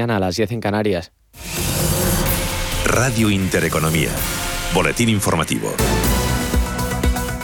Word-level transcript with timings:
a 0.00 0.20
las 0.20 0.36
10 0.36 0.52
en 0.52 0.60
Canarias. 0.60 1.10
Radio 2.84 3.30
Intereconomía. 3.30 4.10
Boletín 4.72 5.08
informativo. 5.08 5.72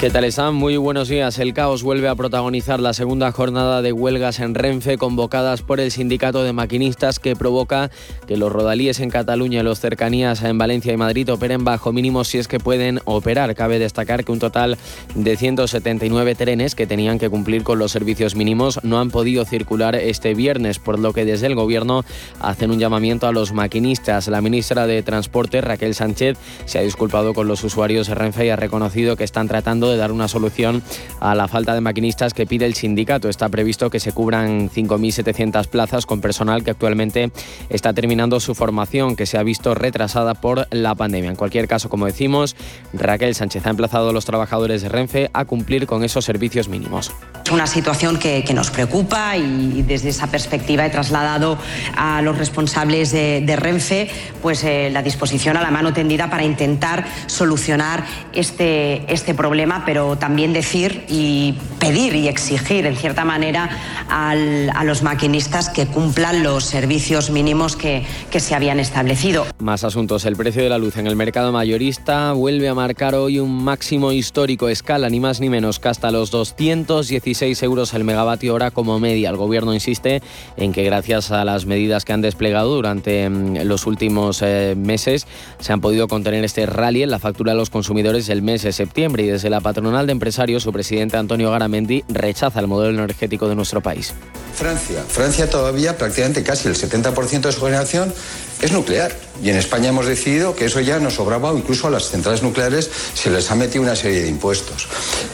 ¿Qué 0.05 0.11
tal 0.11 0.25
están? 0.25 0.55
Muy 0.55 0.77
buenos 0.77 1.09
días. 1.09 1.39
El 1.39 1.55
caos 1.55 1.83
vuelve 1.83 2.09
a 2.09 2.15
protagonizar 2.15 2.79
la 2.79 2.93
segunda 2.93 3.33
jornada 3.33 3.81
de 3.81 3.91
huelgas 3.91 4.39
en 4.39 4.55
Renfe 4.55 4.99
convocadas 4.99 5.63
por 5.63 5.81
el 5.81 5.91
sindicato 5.91 6.43
de 6.43 6.53
maquinistas 6.53 7.19
que 7.19 7.35
provoca 7.35 7.91
que 8.27 8.37
los 8.37 8.53
rodalíes 8.53 9.01
en 9.01 9.09
Cataluña 9.09 9.61
y 9.61 9.63
los 9.63 9.81
cercanías 9.81 10.43
en 10.43 10.59
Valencia 10.59 10.93
y 10.93 10.99
Madrid 10.99 11.33
operen 11.33 11.65
bajo 11.65 11.91
mínimos 11.95 12.29
si 12.29 12.37
es 12.37 12.49
que 12.49 12.61
pueden 12.61 13.01
operar. 13.07 13.55
Cabe 13.55 13.79
destacar 13.79 14.27
que 14.27 14.33
un 14.33 14.41
total 14.41 14.77
de 15.15 15.37
179 15.39 16.35
trenes 16.35 16.75
que 16.75 16.87
tenían 16.87 17.19
que 17.19 17.31
cumplir 17.31 17.63
con 17.63 17.79
los 17.79 17.91
servicios 17.91 18.35
mínimos 18.35 18.81
no 18.83 19.01
han 19.01 19.11
podido 19.11 19.47
circular 19.47 19.95
este 19.95 20.35
viernes, 20.35 20.79
por 20.79 20.99
lo 20.99 21.15
que 21.15 21.25
desde 21.25 21.47
el 21.47 21.55
gobierno 21.55 22.05
hacen 22.41 22.71
un 22.71 22.79
llamamiento 22.79 23.27
a 23.27 23.33
los 23.33 23.55
maquinistas. 23.55 24.29
La 24.29 24.43
ministra 24.43 24.87
de 24.87 25.03
Transporte, 25.03 25.63
Raquel 25.63 25.95
Sánchez, 25.95 26.37
se 26.67 26.79
ha 26.79 26.83
disculpado 26.83 27.33
con 27.33 27.49
los 27.49 27.65
usuarios 27.65 28.09
de 28.09 28.15
Renfe 28.17 28.45
y 28.45 28.51
ha 28.51 28.57
reconocido 28.57 29.17
que 29.17 29.25
están 29.25 29.49
tratando 29.49 29.94
de 29.94 29.94
dar 29.97 30.13
una 30.13 30.29
solución 30.29 30.83
a 31.21 31.35
la 31.35 31.49
falta 31.49 31.75
de 31.75 31.81
maquinistas 31.81 32.35
que 32.35 32.47
pide 32.47 32.67
el 32.67 32.75
sindicato. 32.75 33.29
Está 33.29 33.49
previsto 33.49 33.91
que 33.91 34.01
se 34.01 34.13
cubran 34.13 34.71
5.700 34.71 35.67
plazas 35.69 36.07
con 36.07 36.21
personal 36.21 36.65
que 36.65 36.71
actualmente 36.71 37.31
está 37.69 37.93
terminando 37.93 38.41
su 38.41 38.55
formación, 38.55 39.17
que 39.17 39.27
se 39.27 39.39
ha 39.39 39.43
visto 39.43 39.75
retrasada 39.75 40.35
por 40.35 40.67
la 40.71 40.95
pandemia. 40.95 41.31
En 41.31 41.37
cualquier 41.37 41.69
caso, 41.69 41.89
como 41.89 42.07
decimos, 42.07 42.57
Raquel 42.93 43.35
Sánchez 43.35 43.67
ha 43.67 43.71
emplazado 43.71 44.11
a 44.11 44.13
los 44.13 44.25
trabajadores 44.25 44.83
de 44.83 44.89
Renfe 44.89 45.31
a 45.33 45.45
cumplir 45.45 45.87
con 45.87 46.05
esos 46.05 46.25
servicios 46.25 46.69
mínimos. 46.69 47.13
Es 47.45 47.51
una 47.51 47.67
situación 47.67 48.19
que, 48.19 48.45
nos 48.55 48.71
preocupa 48.71 49.37
y 49.37 49.83
desde 49.83 50.11
esa 50.11 50.29
perspectiva 50.29 50.87
he 50.87 50.91
trasladado 50.91 51.59
a 51.97 52.23
los 52.23 52.39
responsables 52.39 53.11
de, 53.11 53.57
Renfe 53.57 54.09
pues, 54.41 54.63
eh, 54.63 54.91
la 54.93 55.03
disposición 55.03 55.57
a 55.57 55.63
la 55.63 55.73
mano 55.73 55.93
tendida 55.93 56.31
para 56.31 56.45
intentar 56.45 57.05
solucionar 57.27 58.05
este, 58.33 59.13
este 59.13 59.35
problema 59.35 59.74
pero 59.85 60.17
también 60.17 60.53
decir 60.53 61.05
y 61.09 61.55
pedir 61.79 62.15
y 62.15 62.29
exigir, 62.29 62.87
en 62.87 62.97
cierta 62.97 63.25
manera, 63.25 63.69
a 64.09 64.85
los 64.85 65.03
maquinistas 65.03 65.69
que 65.69 65.87
cumplan 65.87 66.43
los 66.43 66.65
servicios 66.65 67.31
mínimos 67.31 67.77
que, 67.77 68.05
que 68.31 68.41
se 68.41 68.55
habían 68.55 68.81
establecido. 68.81 69.47
Más 69.59 69.85
asuntos. 69.85 70.25
El 70.25 70.37
precio 70.37 70.63
de 70.63 70.69
la 70.69 70.79
luz 70.79 70.97
en 70.97 71.07
el 71.07 71.17
mercado 71.17 71.53
mayorista 71.53 72.33
vuelve 72.33 72.69
a 72.69 72.75
marcar 72.75 73.15
hoy 73.15 73.39
un 73.39 73.65
máximo 73.65 74.13
histórico. 74.13 74.69
Escala 74.69 75.09
ni 75.09 75.21
más 75.21 75.41
ni 75.41 75.49
menos 75.49 75.79
que 75.79 75.89
hasta 75.89 76.11
los 76.11 76.31
216 76.31 77.63
euros 77.63 77.95
el 77.95 78.05
megavatio 78.05 78.55
hora 78.55 78.71
como 78.71 78.99
media. 79.01 79.31
El 79.31 79.37
gobierno 79.37 79.75
insiste 79.75 80.23
en 80.57 80.73
que 80.73 80.85
gracias 80.85 81.31
a 81.31 81.45
las 81.45 81.67
medidas 81.67 82.05
que 82.05 82.13
han 82.13 82.21
desplegado 82.21 82.75
durante 82.75 83.29
mm, 83.29 83.65
los 83.65 83.87
últimos 83.87 84.43
eh, 84.43 84.75
meses 84.77 85.27
se 85.59 85.73
han 85.73 85.81
podido 85.81 86.09
contener 86.09 86.45
este 86.45 86.67
rally 86.67 87.03
en 87.03 87.11
la 87.11 87.19
factura 87.19 87.53
de 87.53 87.59
los 87.59 87.71
consumidores 87.71 88.29
el 88.29 88.43
mes 88.43 88.63
de 88.63 88.73
septiembre 88.73 89.25
y 89.25 89.27
desde 89.27 89.51
la 89.51 89.61
patronal 89.65 90.07
de 90.07 90.13
empresarios, 90.13 90.63
su 90.63 90.73
presidente 90.73 91.17
Antonio 91.17 91.51
Garamendi 91.51 92.05
rechaza 92.09 92.61
el 92.61 92.69
modelo 92.69 92.95
energético 93.03 93.49
de 93.49 93.57
nuestro 93.57 93.81
país. 93.81 94.15
Francia, 94.55 95.03
Francia 95.09 95.51
todavía 95.51 95.99
prácticamente 95.99 96.45
casi 96.45 96.69
el 96.69 96.77
70% 96.77 97.41
de 97.41 97.53
su 97.53 97.61
generación 97.63 98.15
es 98.63 98.71
nuclear. 98.71 99.11
Y 99.43 99.51
en 99.51 99.57
España 99.57 99.89
hemos 99.89 100.07
decidido 100.07 100.55
que 100.55 100.67
eso 100.67 100.79
ya 100.79 101.01
nos 101.01 101.15
sobraba 101.15 101.53
incluso 101.53 101.89
a 101.89 101.91
las 101.91 102.09
centrales 102.11 102.45
nucleares 102.45 102.89
se 103.15 103.31
les 103.31 103.51
ha 103.51 103.57
metido 103.57 103.83
una 103.83 103.97
serie 103.97 104.23
de 104.23 104.29
impuestos. 104.29 104.87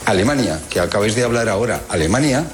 Alemania, 0.07 0.59
que 0.71 0.81
acabáis 0.81 1.15
de 1.15 1.25
hablar 1.25 1.51
ahora, 1.51 1.83
Alemania 1.91 2.47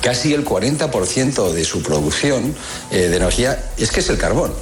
casi 0.00 0.32
el 0.32 0.44
40% 0.44 1.52
de 1.52 1.64
su 1.64 1.82
producción 1.82 2.54
eh, 2.92 3.08
de 3.08 3.16
energía 3.16 3.70
es 3.76 3.90
que 3.90 4.00
es 4.00 4.08
el 4.08 4.18
carbón. 4.18 4.52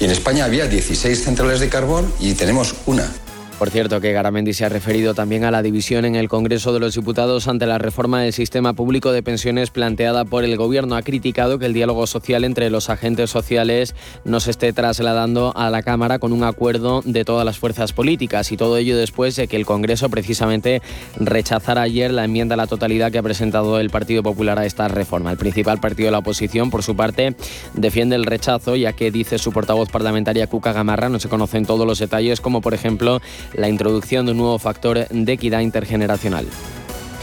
Y 0.00 0.04
en 0.04 0.10
España 0.10 0.44
había 0.44 0.66
16 0.66 1.24
centrales 1.24 1.60
de 1.60 1.68
carbón 1.68 2.12
y 2.20 2.34
tenemos 2.34 2.74
una. 2.84 3.10
Por 3.58 3.70
cierto, 3.70 4.00
que 4.00 4.12
Garamendi 4.12 4.52
se 4.52 4.64
ha 4.64 4.68
referido 4.68 5.14
también 5.14 5.44
a 5.44 5.50
la 5.52 5.62
división 5.62 6.04
en 6.04 6.16
el 6.16 6.28
Congreso 6.28 6.72
de 6.72 6.80
los 6.80 6.94
Diputados 6.96 7.46
ante 7.46 7.66
la 7.66 7.78
reforma 7.78 8.20
del 8.20 8.32
sistema 8.32 8.72
público 8.72 9.12
de 9.12 9.22
pensiones 9.22 9.70
planteada 9.70 10.24
por 10.24 10.44
el 10.44 10.56
Gobierno. 10.56 10.96
Ha 10.96 11.02
criticado 11.02 11.58
que 11.58 11.66
el 11.66 11.72
diálogo 11.72 12.06
social 12.08 12.42
entre 12.42 12.68
los 12.68 12.90
agentes 12.90 13.30
sociales 13.30 13.94
no 14.24 14.40
se 14.40 14.50
esté 14.50 14.72
trasladando 14.72 15.52
a 15.56 15.70
la 15.70 15.82
Cámara 15.82 16.18
con 16.18 16.32
un 16.32 16.42
acuerdo 16.42 17.00
de 17.04 17.24
todas 17.24 17.46
las 17.46 17.58
fuerzas 17.58 17.92
políticas 17.92 18.50
y 18.50 18.56
todo 18.56 18.76
ello 18.76 18.96
después 18.96 19.36
de 19.36 19.46
que 19.46 19.56
el 19.56 19.64
Congreso 19.64 20.08
precisamente 20.08 20.82
rechazara 21.16 21.82
ayer 21.82 22.12
la 22.12 22.24
enmienda 22.24 22.54
a 22.54 22.58
la 22.58 22.66
totalidad 22.66 23.12
que 23.12 23.18
ha 23.18 23.22
presentado 23.22 23.78
el 23.78 23.88
Partido 23.88 24.24
Popular 24.24 24.58
a 24.58 24.66
esta 24.66 24.88
reforma. 24.88 25.30
El 25.30 25.38
principal 25.38 25.78
partido 25.78 26.08
de 26.08 26.12
la 26.12 26.18
oposición, 26.18 26.70
por 26.70 26.82
su 26.82 26.96
parte, 26.96 27.36
defiende 27.74 28.16
el 28.16 28.24
rechazo, 28.24 28.74
ya 28.74 28.94
que 28.94 29.12
dice 29.12 29.38
su 29.38 29.52
portavoz 29.52 29.90
parlamentaria 29.90 30.48
Cuca 30.48 30.72
Gamarra, 30.72 31.08
no 31.08 31.20
se 31.20 31.28
conocen 31.28 31.64
todos 31.64 31.86
los 31.86 32.00
detalles, 32.00 32.40
como 32.40 32.60
por 32.60 32.74
ejemplo 32.74 33.20
la 33.52 33.68
introducción 33.68 34.26
de 34.26 34.32
un 34.32 34.38
nuevo 34.38 34.58
factor 34.58 35.06
de 35.08 35.32
equidad 35.32 35.60
intergeneracional. 35.60 36.46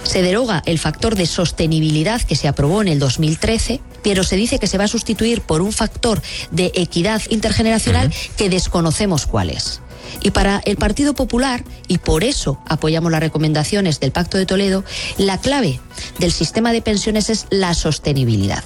Se 0.04 0.22
deroga 0.22 0.64
el 0.66 0.80
factor 0.80 1.16
de 1.16 1.26
sostenibilidad 1.26 2.22
que 2.22 2.36
se 2.36 2.48
aprobó 2.48 2.82
en 2.82 2.88
el 2.88 3.00
2013, 3.00 3.80
pero 4.04 4.24
se 4.24 4.36
dice 4.36 4.60
que 4.60 4.68
se 4.68 4.78
va 4.78 4.86
a 4.86 4.90
sustituir 4.90 5.42
por 5.42 5.62
un 5.62 5.72
factor 5.72 6.22
de 6.50 6.72
equidad 6.76 7.22
intergeneracional 7.30 8.12
que 8.36 8.50
desconocemos 8.50 9.26
cuál 9.26 9.52
es. 9.52 9.82
Y 10.22 10.32
para 10.32 10.62
el 10.66 10.76
Partido 10.76 11.14
Popular, 11.14 11.64
y 11.88 12.00
por 12.00 12.24
eso 12.24 12.60
apoyamos 12.68 13.12
las 13.12 13.22
recomendaciones 13.22 14.00
del 14.00 14.12
Pacto 14.12 14.38
de 14.38 14.46
Toledo, 14.46 14.84
la 15.18 15.40
clave 15.40 15.80
del 16.20 16.32
sistema 16.32 16.74
de 16.74 16.82
pensiones 16.82 17.30
es 17.30 17.48
la 17.50 17.74
sostenibilidad. 17.74 18.64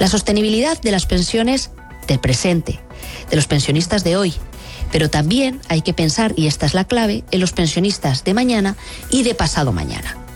La 0.00 0.08
sostenibilidad 0.08 0.80
de 0.80 0.90
las 0.90 1.06
pensiones 1.06 1.70
del 2.06 2.18
presente, 2.18 2.80
de 3.30 3.36
los 3.36 3.46
pensionistas 3.46 4.04
de 4.04 4.16
hoy, 4.16 4.34
pero 4.92 5.10
también 5.10 5.60
hay 5.68 5.82
que 5.82 5.94
pensar, 5.94 6.32
y 6.36 6.46
esta 6.46 6.66
es 6.66 6.74
la 6.74 6.84
clave, 6.84 7.24
en 7.30 7.40
los 7.40 7.52
pensionistas 7.52 8.24
de 8.24 8.34
mañana 8.34 8.76
y 9.10 9.22
de 9.22 9.34
pasado 9.34 9.72
mañana. 9.72 10.27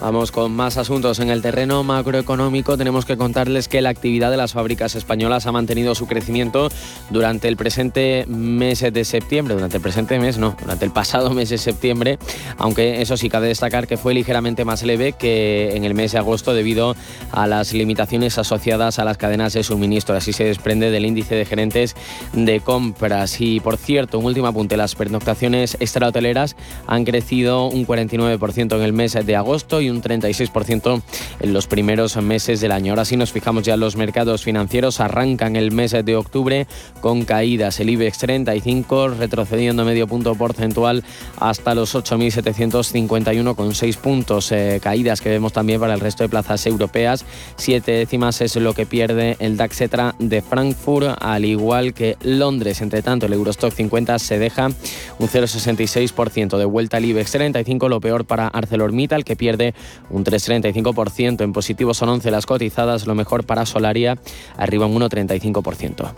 Vamos 0.00 0.30
con 0.30 0.52
más 0.52 0.76
asuntos. 0.76 1.20
En 1.20 1.30
el 1.30 1.40
terreno 1.40 1.82
macroeconómico 1.82 2.76
tenemos 2.76 3.06
que 3.06 3.16
contarles 3.16 3.66
que 3.66 3.80
la 3.80 3.88
actividad 3.88 4.30
de 4.30 4.36
las 4.36 4.52
fábricas 4.52 4.94
españolas 4.94 5.46
ha 5.46 5.52
mantenido 5.52 5.94
su 5.94 6.06
crecimiento 6.06 6.68
durante 7.10 7.48
el 7.48 7.56
presente 7.56 8.24
mes 8.28 8.80
de 8.80 9.04
septiembre. 9.04 9.54
Durante 9.54 9.78
el 9.78 9.82
presente 9.82 10.18
mes, 10.18 10.36
no, 10.36 10.54
durante 10.60 10.84
el 10.84 10.90
pasado 10.90 11.30
mes 11.30 11.48
de 11.48 11.58
septiembre. 11.58 12.18
Aunque 12.58 13.00
eso 13.00 13.16
sí, 13.16 13.30
cabe 13.30 13.48
destacar 13.48 13.86
que 13.86 13.96
fue 13.96 14.12
ligeramente 14.12 14.64
más 14.64 14.82
leve 14.82 15.14
que 15.14 15.74
en 15.74 15.84
el 15.84 15.94
mes 15.94 16.12
de 16.12 16.18
agosto 16.18 16.52
debido 16.52 16.94
a 17.32 17.46
las 17.46 17.72
limitaciones 17.72 18.36
asociadas 18.38 18.98
a 18.98 19.04
las 19.04 19.16
cadenas 19.16 19.54
de 19.54 19.64
suministro. 19.64 20.14
Así 20.14 20.32
se 20.34 20.44
desprende 20.44 20.90
del 20.90 21.06
índice 21.06 21.34
de 21.34 21.46
gerentes 21.46 21.96
de 22.34 22.60
compras. 22.60 23.40
Y 23.40 23.60
por 23.60 23.78
cierto, 23.78 24.18
un 24.18 24.26
último 24.26 24.46
apunte, 24.46 24.76
las 24.76 24.94
pernoctaciones 24.94 25.76
extrahoteleras 25.80 26.54
han 26.86 27.04
crecido 27.04 27.66
un 27.66 27.86
49% 27.86 28.76
en 28.76 28.82
el 28.82 28.92
mes 28.92 29.14
de 29.14 29.36
agosto 29.36 29.80
un 29.90 30.02
36% 30.02 31.02
en 31.40 31.52
los 31.52 31.66
primeros 31.66 32.16
meses 32.16 32.60
del 32.60 32.72
año. 32.72 32.92
Ahora 32.92 33.04
sí 33.04 33.16
nos 33.16 33.32
fijamos 33.32 33.64
ya 33.64 33.74
en 33.74 33.80
los 33.80 33.96
mercados 33.96 34.42
financieros. 34.42 35.00
Arrancan 35.00 35.56
el 35.56 35.72
mes 35.72 35.92
de 35.92 36.16
octubre 36.16 36.66
con 37.00 37.24
caídas. 37.24 37.80
El 37.80 37.90
IBEX 37.90 38.18
35 38.18 39.08
retrocediendo 39.08 39.84
medio 39.84 40.06
punto 40.06 40.34
porcentual 40.34 41.04
hasta 41.38 41.74
los 41.74 41.94
8.751,6 41.94 43.96
puntos. 43.96 44.52
Eh, 44.52 44.80
caídas 44.82 45.20
que 45.20 45.30
vemos 45.30 45.52
también 45.52 45.80
para 45.80 45.94
el 45.94 46.00
resto 46.00 46.22
de 46.22 46.28
plazas 46.28 46.66
europeas. 46.66 47.24
Siete 47.56 47.92
décimas 47.92 48.40
es 48.40 48.56
lo 48.56 48.74
que 48.74 48.86
pierde 48.86 49.36
el 49.38 49.56
DAX 49.56 49.76
de 50.18 50.42
Frankfurt, 50.42 51.16
al 51.20 51.44
igual 51.44 51.94
que 51.94 52.16
Londres. 52.22 52.80
Entre 52.80 53.02
tanto, 53.02 53.26
el 53.26 53.32
Eurostock 53.32 53.72
50 53.72 54.18
se 54.18 54.38
deja 54.38 54.66
un 54.66 55.28
0,66% 55.28 56.58
de 56.58 56.64
vuelta 56.64 56.96
al 56.96 57.04
IBEX 57.04 57.32
35, 57.32 57.88
lo 57.88 58.00
peor 58.00 58.24
para 58.24 58.48
ArcelorMittal, 58.48 59.24
que 59.24 59.36
pierde 59.36 59.74
un 60.10 60.24
3,35%. 60.24 61.42
En 61.42 61.52
positivo 61.52 61.94
son 61.94 62.08
11 62.08 62.30
las 62.30 62.46
cotizadas, 62.46 63.06
lo 63.06 63.14
mejor 63.14 63.44
para 63.44 63.66
Solaria, 63.66 64.18
arriba 64.56 64.86
un 64.86 65.00
1,35%. 65.00 66.12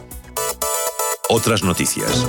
Otras 1.30 1.62
noticias. 1.62 2.26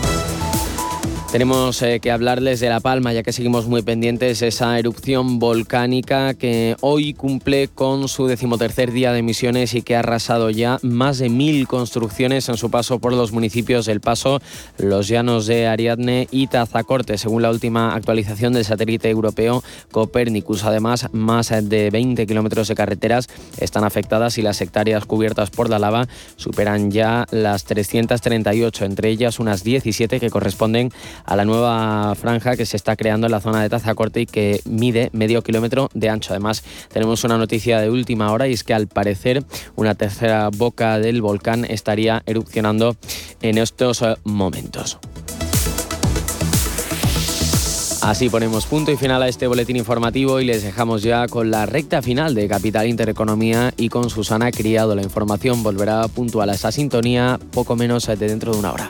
Tenemos 1.31 1.79
eh, 1.83 1.99
que 1.99 2.09
hablarles 2.09 2.59
de 2.59 2.69
La 2.69 2.79
Palma, 2.79 3.13
ya 3.13 3.21
que 3.21 3.33
seguimos 3.33 3.67
muy 3.67 3.83
pendientes 3.83 4.41
esa 4.41 4.79
erupción 4.79 5.37
volcánica 5.37 6.33
que 6.33 6.75
hoy 6.81 7.13
cumple 7.13 7.67
con 7.67 8.07
su 8.07 8.25
decimotercer 8.25 8.91
día 8.91 9.13
de 9.13 9.19
emisiones 9.19 9.75
y 9.75 9.83
que 9.83 9.95
ha 9.95 9.99
arrasado 9.99 10.49
ya 10.49 10.79
más 10.81 11.19
de 11.19 11.29
mil 11.29 11.67
construcciones 11.67 12.49
en 12.49 12.57
su 12.57 12.71
paso 12.71 12.97
por 12.97 13.13
los 13.13 13.31
municipios 13.31 13.85
del 13.85 14.01
Paso, 14.01 14.41
los 14.79 15.07
Llanos 15.07 15.45
de 15.45 15.67
Ariadne 15.67 16.27
y 16.31 16.47
Tazacorte, 16.47 17.19
según 17.19 17.43
la 17.43 17.51
última 17.51 17.93
actualización 17.93 18.53
del 18.53 18.65
satélite 18.65 19.07
europeo 19.11 19.63
Copernicus. 19.91 20.63
Además, 20.63 21.09
más 21.11 21.49
de 21.49 21.91
20 21.91 22.25
kilómetros 22.25 22.69
de 22.69 22.75
carreteras 22.75 23.27
están 23.59 23.83
afectadas 23.83 24.39
y 24.39 24.41
las 24.41 24.61
hectáreas 24.61 25.05
cubiertas 25.05 25.51
por 25.51 25.69
la 25.69 25.77
lava 25.77 26.07
superan 26.37 26.89
ya 26.89 27.27
las 27.29 27.65
338, 27.65 28.85
entre 28.85 29.09
ellas 29.09 29.39
unas 29.39 29.63
17 29.63 30.19
que 30.19 30.31
corresponden 30.31 30.91
a 31.25 31.35
la 31.35 31.45
nueva 31.45 32.15
franja 32.15 32.55
que 32.55 32.65
se 32.65 32.77
está 32.77 32.95
creando 32.95 33.27
en 33.27 33.31
la 33.31 33.41
zona 33.41 33.61
de 33.61 33.69
Tazacorte 33.69 34.21
y 34.21 34.25
que 34.25 34.61
mide 34.65 35.09
medio 35.13 35.41
kilómetro 35.41 35.89
de 35.93 36.09
ancho. 36.09 36.33
Además, 36.33 36.63
tenemos 36.91 37.23
una 37.23 37.37
noticia 37.37 37.79
de 37.79 37.89
última 37.89 38.31
hora 38.31 38.47
y 38.47 38.53
es 38.53 38.63
que 38.63 38.73
al 38.73 38.87
parecer 38.87 39.43
una 39.75 39.95
tercera 39.95 40.49
boca 40.49 40.99
del 40.99 41.21
volcán 41.21 41.65
estaría 41.65 42.23
erupcionando 42.25 42.95
en 43.41 43.57
estos 43.57 44.01
eh, 44.01 44.15
momentos. 44.23 44.99
Así 48.01 48.29
ponemos 48.29 48.65
punto 48.65 48.91
y 48.91 48.97
final 48.97 49.21
a 49.21 49.27
este 49.27 49.45
boletín 49.45 49.75
informativo 49.75 50.39
y 50.39 50.45
les 50.45 50.63
dejamos 50.63 51.03
ya 51.03 51.27
con 51.27 51.51
la 51.51 51.65
recta 51.65 52.01
final 52.01 52.33
de 52.33 52.47
Capital 52.47 52.87
Intereconomía 52.87 53.73
y 53.75 53.89
con 53.89 54.09
Susana 54.09 54.51
Criado. 54.51 54.95
La 54.95 55.03
información 55.03 55.63
volverá 55.63 56.07
puntual 56.07 56.49
a 56.49 56.53
esa 56.53 56.71
sintonía 56.71 57.37
poco 57.51 57.75
menos 57.75 58.07
de 58.07 58.15
dentro 58.15 58.53
de 58.53 58.59
una 58.59 58.71
hora. 58.71 58.89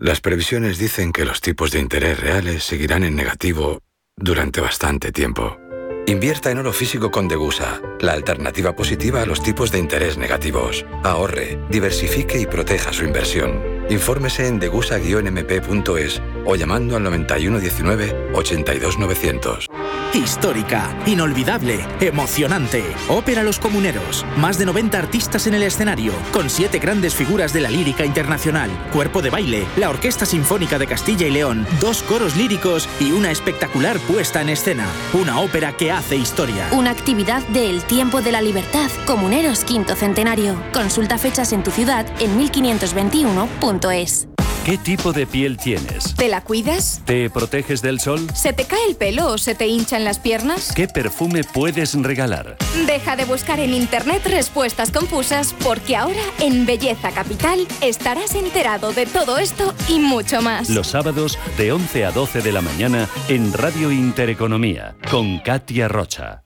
Las 0.00 0.22
previsiones 0.22 0.78
dicen 0.78 1.12
que 1.12 1.26
los 1.26 1.42
tipos 1.42 1.72
de 1.72 1.78
interés 1.78 2.18
reales 2.18 2.64
seguirán 2.64 3.04
en 3.04 3.14
negativo 3.14 3.82
durante 4.16 4.62
bastante 4.62 5.12
tiempo. 5.12 5.58
Invierta 6.06 6.50
en 6.50 6.56
oro 6.56 6.72
físico 6.72 7.10
con 7.10 7.28
Degusa, 7.28 7.82
la 8.00 8.12
alternativa 8.12 8.74
positiva 8.74 9.20
a 9.20 9.26
los 9.26 9.42
tipos 9.42 9.70
de 9.70 9.78
interés 9.78 10.16
negativos. 10.16 10.86
Ahorre, 11.04 11.58
diversifique 11.68 12.40
y 12.40 12.46
proteja 12.46 12.94
su 12.94 13.04
inversión. 13.04 13.62
Infórmese 13.90 14.48
en 14.48 14.58
degusa-mp.es 14.58 16.22
o 16.46 16.56
llamando 16.56 16.96
al 16.96 17.02
9119 17.02 18.30
82900. 18.32 19.66
Histórica, 20.12 20.92
inolvidable, 21.06 21.86
emocionante. 22.00 22.82
Ópera 23.08 23.44
Los 23.44 23.60
Comuneros. 23.60 24.26
Más 24.36 24.58
de 24.58 24.66
90 24.66 24.98
artistas 24.98 25.46
en 25.46 25.54
el 25.54 25.62
escenario, 25.62 26.12
con 26.32 26.50
siete 26.50 26.80
grandes 26.80 27.14
figuras 27.14 27.52
de 27.52 27.60
la 27.60 27.70
lírica 27.70 28.04
internacional, 28.04 28.70
cuerpo 28.92 29.22
de 29.22 29.30
baile, 29.30 29.66
la 29.76 29.88
Orquesta 29.88 30.26
Sinfónica 30.26 30.80
de 30.80 30.88
Castilla 30.88 31.28
y 31.28 31.30
León, 31.30 31.64
dos 31.80 32.02
coros 32.02 32.36
líricos 32.36 32.88
y 32.98 33.12
una 33.12 33.30
espectacular 33.30 34.00
puesta 34.00 34.42
en 34.42 34.48
escena. 34.48 34.88
Una 35.12 35.38
ópera 35.38 35.76
que 35.76 35.92
hace 35.92 36.16
historia. 36.16 36.66
Una 36.72 36.90
actividad 36.90 37.46
de 37.48 37.70
El 37.70 37.84
Tiempo 37.84 38.20
de 38.20 38.32
la 38.32 38.42
Libertad, 38.42 38.90
Comuneros 39.06 39.62
Quinto 39.62 39.94
Centenario. 39.94 40.60
Consulta 40.72 41.18
fechas 41.18 41.52
en 41.52 41.62
tu 41.62 41.70
ciudad 41.70 42.04
en 42.20 42.36
1521.es. 42.36 44.29
¿Qué 44.64 44.76
tipo 44.76 45.14
de 45.14 45.26
piel 45.26 45.56
tienes? 45.56 46.14
¿Te 46.14 46.28
la 46.28 46.42
cuidas? 46.42 47.00
¿Te 47.06 47.30
proteges 47.30 47.80
del 47.80 47.98
sol? 47.98 48.26
¿Se 48.34 48.52
te 48.52 48.66
cae 48.66 48.84
el 48.88 48.94
pelo 48.94 49.28
o 49.28 49.38
se 49.38 49.54
te 49.54 49.66
hinchan 49.66 50.04
las 50.04 50.18
piernas? 50.18 50.72
¿Qué 50.74 50.86
perfume 50.86 51.44
puedes 51.44 51.94
regalar? 51.94 52.58
Deja 52.86 53.16
de 53.16 53.24
buscar 53.24 53.58
en 53.58 53.72
internet 53.72 54.22
respuestas 54.26 54.90
confusas 54.90 55.54
porque 55.64 55.96
ahora 55.96 56.22
en 56.40 56.66
Belleza 56.66 57.10
Capital 57.10 57.66
estarás 57.80 58.34
enterado 58.34 58.92
de 58.92 59.06
todo 59.06 59.38
esto 59.38 59.74
y 59.88 59.98
mucho 59.98 60.42
más. 60.42 60.68
Los 60.68 60.88
sábados 60.88 61.38
de 61.56 61.72
11 61.72 62.04
a 62.04 62.10
12 62.12 62.42
de 62.42 62.52
la 62.52 62.60
mañana 62.60 63.08
en 63.28 63.54
Radio 63.54 63.90
Intereconomía 63.90 64.94
con 65.10 65.38
Katia 65.38 65.88
Rocha. 65.88 66.42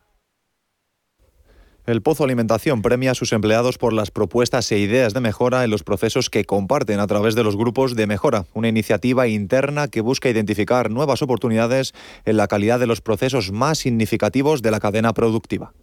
El 1.86 2.00
Pozo 2.00 2.25
Alimentación 2.25 2.81
premia 2.81 3.10
a 3.10 3.14
sus 3.14 3.34
empleados 3.34 3.76
por 3.76 3.92
las 3.92 4.10
propuestas 4.10 4.72
e 4.72 4.78
ideas 4.78 5.12
de 5.12 5.20
mejora 5.20 5.64
en 5.64 5.70
los 5.70 5.82
procesos 5.82 6.31
que 6.31 6.46
comparten 6.46 6.98
a 6.98 7.06
través 7.06 7.34
de 7.34 7.44
los 7.44 7.56
grupos 7.56 7.94
de 7.94 8.06
mejora, 8.06 8.46
una 8.54 8.69
iniciativa 8.69 9.28
interna 9.28 9.88
que 9.88 10.00
busca 10.00 10.31
identificar 10.31 10.90
nuevas 10.90 11.20
oportunidades 11.20 11.92
en 12.25 12.38
la 12.38 12.48
calidad 12.48 12.81
de 12.81 12.86
los 12.86 13.02
procesos 13.02 13.52
más 13.52 13.78
significativos 13.78 14.62
de 14.62 14.70
la 14.70 14.81
cadena 14.81 15.12
productiva. 15.12 15.75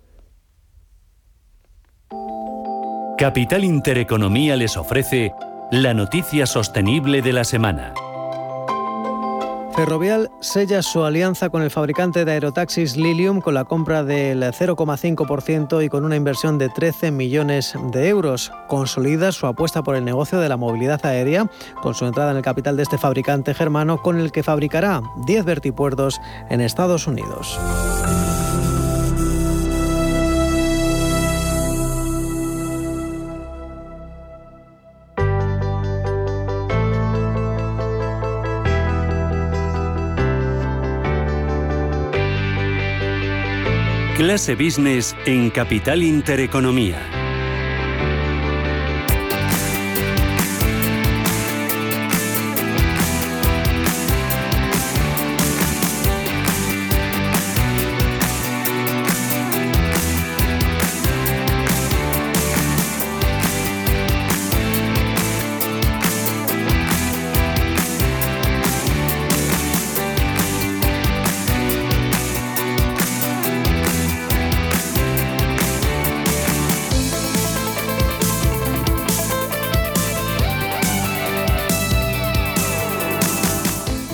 Capital 3.20 3.64
Intereconomía 3.64 4.56
les 4.56 4.78
ofrece 4.78 5.32
la 5.72 5.94
noticia 5.94 6.48
sostenible 6.48 7.22
de 7.22 7.34
la 7.34 7.44
semana. 7.44 7.94
Ferrovial 9.76 10.30
sella 10.42 10.82
su 10.82 11.04
alianza 11.04 11.50
con 11.50 11.62
el 11.62 11.72
fabricante 11.72 12.26
de 12.26 12.32
aerotaxis 12.34 12.98
Lilium 12.98 13.40
con 13.40 13.54
la 13.54 13.64
compra 13.64 14.04
del 14.04 14.44
0,5% 14.44 15.84
y 15.84 15.90
con 15.90 16.04
una 16.04 16.16
inversión 16.16 16.58
de 16.58 16.70
13 16.70 17.12
millones 17.12 17.74
de 17.92 18.10
euros. 18.10 18.52
Consolida 18.68 19.32
su 19.32 19.48
apuesta 19.48 19.82
por 19.82 19.96
el 19.96 20.04
negocio 20.04 20.40
de 20.40 20.50
la 20.50 20.58
movilidad 20.58 21.04
aérea 21.06 21.50
con 21.82 21.96
su 21.96 22.06
entrada 22.06 22.32
en 22.32 22.38
el 22.38 22.44
capital 22.44 22.76
de 22.76 22.84
este 22.84 22.98
fabricante 22.98 23.54
germano 23.54 24.02
con 24.02 24.20
el 24.20 24.32
que 24.32 24.44
fabricará 24.44 25.02
10 25.26 25.46
vertipuertos 25.46 26.20
en 26.50 26.62
Estados 26.62 27.08
Unidos. 27.08 27.58
Clase 44.22 44.54
Business 44.54 45.16
en 45.26 45.50
Capital 45.50 46.04
Intereconomía. 46.04 47.21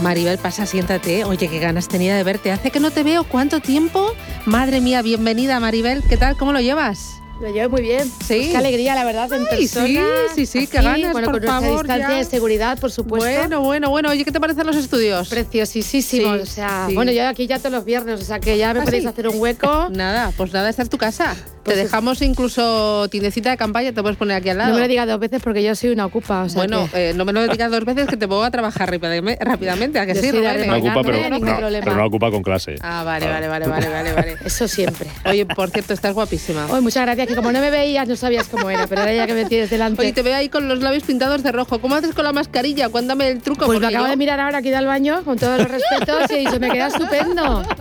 Maribel, 0.08 0.38
pasa, 0.38 0.66
siéntate. 0.66 1.26
Oye, 1.26 1.50
qué 1.50 1.60
ganas 1.60 1.90
tenía 1.90 2.16
de 2.16 2.24
verte. 2.24 2.50
Hace 2.54 2.72
que 2.72 2.80
no 2.80 2.92
te 2.92 3.04
veo. 3.04 3.26
¿Cuánto 3.26 3.60
tiempo? 3.60 4.14
Madre 4.46 4.80
mía, 4.80 5.02
bienvenida, 5.02 5.60
Maribel. 5.60 6.02
¿Qué 6.08 6.16
tal? 6.16 6.38
¿Cómo 6.38 6.54
lo 6.54 6.62
llevas? 6.62 7.22
Lo 7.42 7.50
llevo 7.50 7.72
muy 7.72 7.82
bien. 7.82 8.06
Sí. 8.06 8.12
Pues 8.28 8.48
qué 8.52 8.58
alegría, 8.58 8.96
la 8.96 9.04
verdad, 9.04 9.32
en 9.34 9.42
Ay, 9.42 9.58
persona. 9.68 9.86
Sí, 9.86 10.00
sí, 10.34 10.46
sí, 10.46 10.58
aquí, 10.60 10.68
qué 10.68 10.82
ganas, 10.82 11.12
Bueno, 11.12 11.30
por 11.30 11.42
con 11.42 11.50
favor, 11.50 11.84
distancia 11.84 12.10
ya. 12.10 12.16
de 12.16 12.24
seguridad, 12.24 12.80
por 12.80 12.90
supuesto. 12.90 13.28
Bueno, 13.28 13.60
bueno, 13.60 13.90
bueno. 13.90 14.10
Oye, 14.10 14.24
¿qué 14.24 14.32
te 14.32 14.40
parecen 14.40 14.66
los 14.66 14.78
estudios? 14.78 15.28
Preciosísimos. 15.28 16.38
Sí, 16.38 16.42
o 16.42 16.46
sea, 16.46 16.86
sí. 16.88 16.96
bueno, 16.96 17.12
yo 17.12 17.28
aquí 17.28 17.46
ya 17.46 17.60
todos 17.60 17.74
los 17.74 17.84
viernes, 17.84 18.22
o 18.22 18.24
sea 18.24 18.40
que 18.40 18.58
ya 18.58 18.74
me 18.74 18.80
¿Ah, 18.80 18.84
podéis 18.84 19.06
hacer 19.06 19.28
un 19.28 19.38
hueco. 19.42 19.90
Nada, 19.92 20.32
pues 20.38 20.54
nada, 20.54 20.70
esta 20.70 20.84
es 20.84 20.90
tu 20.90 20.98
casa. 20.98 21.36
Te 21.68 21.76
dejamos 21.76 22.22
incluso 22.22 23.08
tiendecita 23.10 23.50
de 23.52 23.58
campaña, 23.58 23.92
te 23.92 24.02
puedes 24.02 24.18
poner 24.18 24.38
aquí 24.38 24.50
al 24.50 24.58
lado. 24.58 24.70
No 24.70 24.76
me 24.76 24.82
lo 24.82 24.88
digas 24.88 25.08
dos 25.08 25.20
veces 25.20 25.42
porque 25.44 25.62
yo 25.64 25.76
soy 25.76 25.90
una 25.90 26.06
ocupa. 26.06 26.44
O 26.44 26.50
sea 26.50 26.58
bueno, 26.60 26.90
que- 26.92 27.10
eh, 27.10 27.14
no 27.14 27.26
me 27.26 27.34
lo 27.34 27.48
digas 27.48 27.70
dos 27.70 27.84
veces 27.86 28.08
que 28.08 28.18
te 28.18 28.28
pongo 28.28 28.44
a 28.44 28.52
trabajar 28.52 28.90
rápidamente, 28.90 30.00
¿a 30.00 30.06
que 30.06 30.14
Yo 30.16 30.22
sí, 30.22 30.30
Una 30.30 30.78
ocupa, 30.78 30.96
no 30.96 31.02
pero, 31.04 31.30
no, 31.30 31.70
pero 31.84 31.96
no 31.96 32.06
ocupa 32.06 32.32
con 32.32 32.42
clase. 32.42 32.76
Ah, 32.82 33.04
vale, 33.04 33.28
vale, 33.28 33.48
vale, 33.48 33.68
vale, 33.68 33.90
vale, 33.90 34.14
vale. 34.14 34.38
Eso 34.46 34.68
siempre. 34.68 35.08
Oye, 35.26 35.46
por 35.46 35.70
cierto, 35.70 35.94
estás 35.94 36.14
guapísima. 36.14 36.66
Oye, 36.72 36.82
muchas 36.82 37.04
gracias, 37.04 37.28
que 37.28 37.36
como 37.36 37.52
no 37.52 37.60
me 37.60 37.70
veías 37.70 38.08
no 38.08 38.16
sabías 38.16 38.48
cómo 38.48 38.70
era, 38.70 38.88
pero 38.88 39.02
ahora 39.02 39.14
ya 39.14 39.28
que 39.28 39.34
me 39.34 39.46
tienes 39.46 39.70
delante. 39.70 40.02
Oye, 40.02 40.14
te 40.14 40.22
veo 40.24 40.36
ahí 40.36 40.50
con 40.50 40.68
los 40.68 40.80
labios 40.82 41.04
pintados 41.04 41.44
de 41.44 41.52
rojo. 41.52 41.80
¿Cómo 41.80 41.96
haces 41.96 42.14
con 42.16 42.24
la 42.24 42.32
mascarilla? 42.34 42.90
Cuéntame 42.90 43.28
el 43.30 43.42
truco. 43.42 43.66
Pues 43.66 43.80
lo 43.82 43.88
acabo 43.88 44.06
yo- 44.06 44.12
de 44.12 44.18
mirar 44.18 44.40
ahora 44.40 44.60
aquí 44.60 44.70
del 44.70 44.86
baño, 44.86 45.24
con 45.24 45.38
todos 45.38 45.58
los 45.60 45.68
respetos, 45.70 46.32
y 46.32 46.36
dicho, 46.46 46.60
me 46.60 46.70
queda 46.72 46.88
estupendo. 46.88 47.64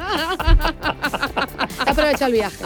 He 1.86 1.90
aprovechado 1.90 2.26
el 2.26 2.32
viaje. 2.32 2.56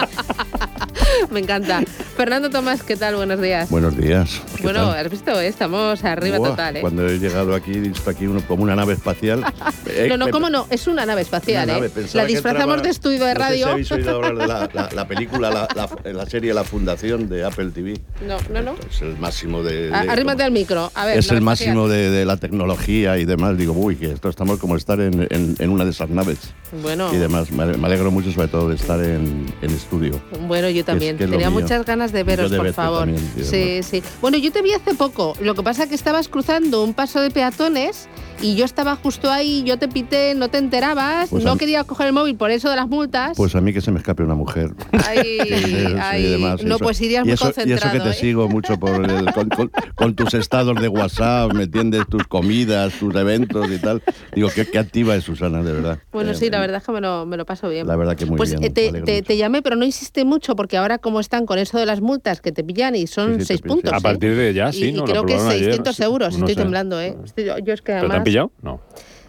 Me 1.31 1.41
encanta. 1.41 1.83
Fernando 2.21 2.51
Tomás, 2.51 2.83
¿qué 2.83 2.97
tal? 2.97 3.17
Buenos 3.17 3.41
días. 3.41 3.71
Buenos 3.71 3.97
días. 3.97 4.43
¿Qué 4.59 4.63
Bueno, 4.65 4.91
tal? 4.91 5.07
has 5.07 5.11
visto, 5.11 5.41
estamos 5.41 6.05
arriba 6.05 6.37
Buah, 6.37 6.51
total, 6.51 6.77
¿eh? 6.77 6.81
Cuando 6.83 7.09
he 7.09 7.19
llegado 7.19 7.55
aquí, 7.55 7.73
he 7.73 7.81
visto 7.81 8.11
aquí 8.11 8.27
uno, 8.27 8.43
como 8.47 8.63
una 8.63 8.77
nave 8.77 8.93
espacial. 8.93 9.43
Eh, 9.93 10.07
No, 10.09 10.17
no, 10.19 10.27
me- 10.27 10.31
¿cómo 10.31 10.51
no? 10.51 10.67
Es 10.71 10.87
una 10.87 11.05
nave 11.05 11.23
espacial, 11.23 11.65
una 11.65 11.73
nave, 11.75 11.87
¿eh? 11.89 11.91
pensaba 11.93 12.23
La 12.23 12.27
que 12.29 12.33
disfrazamos 12.35 12.77
entraba- 12.77 12.83
de 12.83 12.91
estudio 12.91 13.25
de 13.25 13.35
no 13.35 13.41
sé 13.41 13.47
si 13.47 13.51
radio. 13.51 13.67
habéis 13.73 13.91
oído 13.93 14.11
hablar 14.17 14.37
de 14.37 14.47
la, 14.47 14.71
la- 14.73 14.89
la 14.95 15.09
película, 15.09 15.51
la, 15.51 15.69
la- 15.75 16.13
serie 16.27 16.55
La 16.55 16.63
Fundación 16.63 17.29
de 17.29 17.43
Apple 17.45 17.71
TV. 17.71 18.01
No, 18.25 18.37
no, 18.53 18.63
no. 18.63 18.75
Es 18.89 19.01
el 19.03 19.17
máximo 19.19 19.65
de. 19.65 19.91
de- 19.91 19.95
Arrímate 19.97 20.45
al 20.45 20.53
micro. 20.53 20.93
A 20.95 21.07
ver. 21.07 21.19
es 21.19 21.27
nave 21.27 21.39
el 21.39 21.43
máximo 21.45 21.89
de, 21.89 22.09
de 22.11 22.25
la 22.25 22.37
tecnología 22.37 23.19
y 23.19 23.25
demás. 23.25 23.57
Digo, 23.59 23.73
uy, 23.73 23.97
que 23.97 24.13
esto 24.13 24.29
estamos 24.29 24.61
como 24.61 24.77
estar 24.77 25.01
en, 25.01 25.27
en- 25.29 25.57
en 25.59 25.71
una 25.71 25.85
de 25.85 25.91
esas 25.91 26.09
naves. 26.11 26.39
Bueno. 26.83 27.13
Y 27.13 27.17
demás. 27.17 27.51
Me 27.51 27.65
alegro 27.65 28.13
mucho, 28.13 28.31
sobre 28.31 28.47
todo, 28.47 28.69
de 28.69 28.77
estar 28.77 29.01
en, 29.03 29.53
en 29.61 29.71
estudio. 29.71 30.21
Bueno, 30.47 30.69
yo 30.71 30.85
también. 30.85 31.17
que 31.19 31.25
es 31.25 31.31
lo 31.31 31.37
Tenía 31.37 31.51
muchas 31.51 31.85
ganas 31.85 32.10
de 32.13 32.23
veros, 32.23 32.51
Yo 32.51 32.57
de 32.57 32.63
por 32.63 32.73
favor. 32.73 33.01
también, 33.01 33.33
sí, 33.43 33.83
sí. 33.83 34.03
Bueno, 34.21 34.37
yo 34.39 34.51
te 34.53 34.63
vi 34.63 34.73
hace 34.73 34.95
poco. 34.95 35.35
Lo 35.41 35.55
que 35.55 35.63
pasa 35.63 35.85
es 35.85 35.89
que 35.89 35.95
estabas 35.95 36.29
cruzando 36.29 36.83
un 36.85 36.95
paso 36.95 37.21
de 37.21 37.31
peatones 37.31 38.09
y 38.43 38.55
yo 38.57 38.65
estaba 38.65 38.97
justo 38.97 39.31
ahí, 39.31 39.63
yo 39.65 39.79
te 39.79 39.89
pité, 39.89 40.35
no 40.35 40.49
te 40.49 40.59
enterabas, 40.59 41.29
Pues 41.31 41.45
no 41.45 41.57
quería 41.57 41.85
coger 41.85 42.09
el 42.09 42.13
móvil 42.13 42.37
por 42.37 42.51
eso 42.51 42.71
de 42.71 42.77
las 42.77 42.89
multas. 42.89 43.37
Pues 43.37 43.55
a 43.55 43.61
mí 43.61 43.73
que 43.73 43.81
se 43.81 43.91
me 43.91 43.99
escape 43.99 44.23
una 44.23 44.35
mujer. 44.35 44.71
Ay, 44.93 45.39
Sí, 45.41 45.95
ay, 46.01 46.25
y 46.25 46.31
demás, 46.31 46.63
no, 46.63 46.77
eso. 46.77 46.85
pues 46.85 47.01
irías 47.01 47.23
y 47.25 47.27
muy 47.27 47.33
eso, 47.35 47.47
Y 47.47 47.49
eso 47.51 47.55
concentrado. 47.55 47.93
que 47.93 48.01
te 48.01 48.11
¿eh? 48.11 48.13
sigo 48.21 48.49
mucho 48.49 48.79
por 48.79 49.05
el- 49.05 49.33
con, 49.33 49.49
con- 49.49 49.71
con 49.95 50.15
tus 50.15 50.35
estados 50.35 50.81
de 50.81 50.89
WhatsApp, 50.89 51.53
¿me 51.53 51.65
entiendes? 51.65 52.05
Tus 52.09 52.25
comidas, 52.27 52.93
tus 52.95 53.15
eventos 53.15 53.71
y 53.71 53.79
tal. 53.79 54.03
Digo, 54.35 54.49
qué, 54.55 54.67
qué 54.67 54.79
activa 54.79 55.15
es 55.17 55.25
Susana, 55.25 55.63
de 55.63 55.73
verdad. 55.73 55.99
Bueno, 56.13 56.31
Eh, 56.31 56.35
sí, 56.35 56.51
la 56.51 56.61
verdad 56.61 56.79
es 56.79 56.85
que 56.85 56.93
me 56.93 57.01
lo, 57.01 57.27
me 57.27 57.37
lo 57.37 57.45
paso 57.47 57.69
bien. 57.69 57.87
La 57.87 57.97
verdad 57.97 58.17
que 58.17 58.27
muy 58.27 58.37
pues 58.37 58.51
bien, 58.51 58.63
eh, 58.63 58.67
me 58.69 58.71
te, 58.71 59.03
te- 59.03 59.23
te 59.23 59.37
llamé, 59.37 59.63
pero 59.63 59.77
no 59.77 59.85
insiste 59.85 60.25
mucho 60.25 60.57
porque 60.57 60.77
ahora 60.77 60.99
como 60.99 61.21
están 61.21 61.47
con 61.47 61.59
eso 61.59 61.79
de 61.79 61.87
las 61.87 62.01
multas 62.01 62.41
que 62.41 62.53
te 62.53 62.65
pillan 62.65 62.95
y 62.97 63.07
son 63.07 63.35
Sí, 63.35 63.41
sí, 63.41 63.47
seis 63.47 63.61
puntos. 63.63 63.93
A 63.93 63.99
¿eh? 63.99 64.01
partir 64.01 64.35
de 64.37 64.55
ya, 64.55 64.71
Y- 64.71 64.73
sí, 64.73 64.85
y, 64.89 64.93
¿no? 64.93 65.01
Lo 65.01 65.05
creo 65.07 65.27
que 65.27 65.35
aprobaron 65.35 65.53
ayer, 65.53 65.65
600 65.67 65.97
sí, 65.97 66.03
euros. 66.03 66.33
no 66.39 66.47
Estoy 66.47 66.55
sé. 66.55 66.61
temblando, 66.63 67.01
¿eh? 67.01 67.17
Estoy- 67.25 67.45
yo, 67.65 67.73
es 67.75 67.83
que 67.83 67.93
¿Pero 67.93 68.01
te 68.01 68.05
han 68.07 68.11
además- 68.11 68.25
pillado? 68.31 68.53
No. 68.63 68.81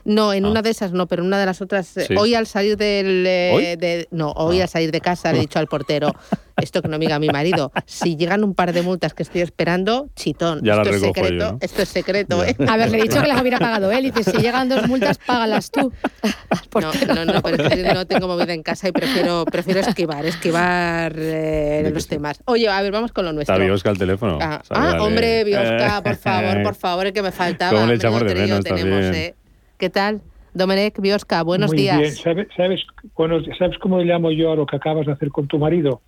No, 0.06 0.34
en 0.34 0.46
una 0.46 0.62
de 0.62 0.70
esas 0.70 0.92
no, 0.94 1.08
pero 1.08 1.22
en 1.22 1.28
una 1.28 1.40
de 1.40 1.46
las 1.46 1.62
otras. 1.62 1.96
eh, 1.98 2.06
Sí. 2.08 2.16
Hoy 2.18 2.36
al 2.36 2.48
salir 2.48 2.78
del. 2.78 3.26
eh, 3.28 3.52
¿Hoy? 3.54 3.76
de- 3.76 4.08
no, 4.12 4.32
hoy 4.32 4.62
al 4.62 4.68
salir 4.70 4.92
de 4.92 5.02
casa 5.02 5.32
le 5.32 5.38
he 5.40 5.42
dicho 5.42 5.60
al 5.60 5.68
portero, 5.68 6.14
esto 6.58 6.82
que 6.82 6.88
no 6.88 6.98
me 7.00 7.06
diga 7.06 7.18
mi 7.20 7.28
marido, 7.30 7.72
si 7.86 8.16
llegan 8.16 8.44
un 8.44 8.54
par 8.54 8.74
de 8.74 8.82
multas 8.82 9.14
que 9.14 9.24
estoy 9.24 9.42
esperando, 9.42 10.10
chitón. 10.16 10.62
Ya 10.64 10.74
esto 10.76 10.90
es 10.90 11.02
yo, 11.02 11.08
secreto, 11.08 11.52
¿no? 11.54 11.58
esto 11.62 11.82
es 11.82 11.90
secreto, 11.90 12.44
¿eh? 12.44 12.56
A 12.68 12.78
ver, 12.78 12.90
le 12.92 13.00
he 13.00 13.02
dicho 13.04 13.22
que 13.22 13.28
las 13.28 13.42
hubiera 13.42 13.58
pagado 13.60 13.92
él. 13.92 14.06
Y 14.06 14.12
dice, 14.12 14.32
si 14.32 14.38
llegan 14.38 14.70
dos 14.70 14.88
multas, 14.88 15.18
págalas 15.20 15.72
tú. 15.72 15.92
No, 16.74 16.92
no, 17.16 17.26
no, 17.26 17.42
pero 17.42 17.64
es 17.64 17.70
que 17.76 17.94
no 17.94 18.08
tengo 18.08 18.28
movida 18.28 18.54
en 18.54 18.64
casa 18.64 18.88
y 18.88 18.92
prefiero, 18.94 19.44
prefiero 19.46 19.82
esquivar, 19.82 20.26
esquivar 20.26 21.14
eh, 21.18 21.90
los 21.94 22.08
temas. 22.08 22.40
Oye, 22.46 22.68
a 22.70 22.82
ver, 22.82 22.92
vamos 22.94 23.12
con 23.12 23.26
lo 23.26 23.34
nuestro. 23.34 23.54
Está 23.56 23.64
Biosca 23.66 23.90
al 23.90 23.98
teléfono. 23.98 24.38
Ah, 24.42 24.62
ah, 24.70 24.98
hombre, 25.02 25.44
Biosca, 25.44 25.98
Eh, 25.98 26.02
por 26.02 26.16
favor, 26.16 26.64
por 26.64 26.76
favor, 26.76 27.08
el 27.08 27.14
que 27.14 27.22
me 27.22 27.32
faltaba. 27.32 27.74
¿Cómo 27.74 27.88
le 27.88 27.96
echamos 27.96 28.22
de 28.24 28.36
menos 28.36 28.64
tenemos, 28.64 29.02
también? 29.02 29.16
eh. 29.16 29.36
¿Qué 29.82 29.90
tal? 29.90 30.22
Domenech, 30.54 31.00
Biosca, 31.00 31.42
buenos 31.42 31.72
Muy 31.72 31.80
días. 31.80 31.98
bien. 32.00 32.16
¿Sabes, 32.16 32.48
sabes, 32.56 32.82
bueno, 33.18 33.40
¿Sabes 33.58 33.80
cómo 33.80 33.98
le 33.98 34.06
llamo 34.06 34.30
yo 34.32 34.52
a 34.52 34.56
lo 34.56 34.68
que 34.68 34.76
acabas 34.76 35.08
de 35.08 35.14
hacer 35.14 35.30
con 35.32 35.48
tu 35.48 35.58
marido? 35.58 36.02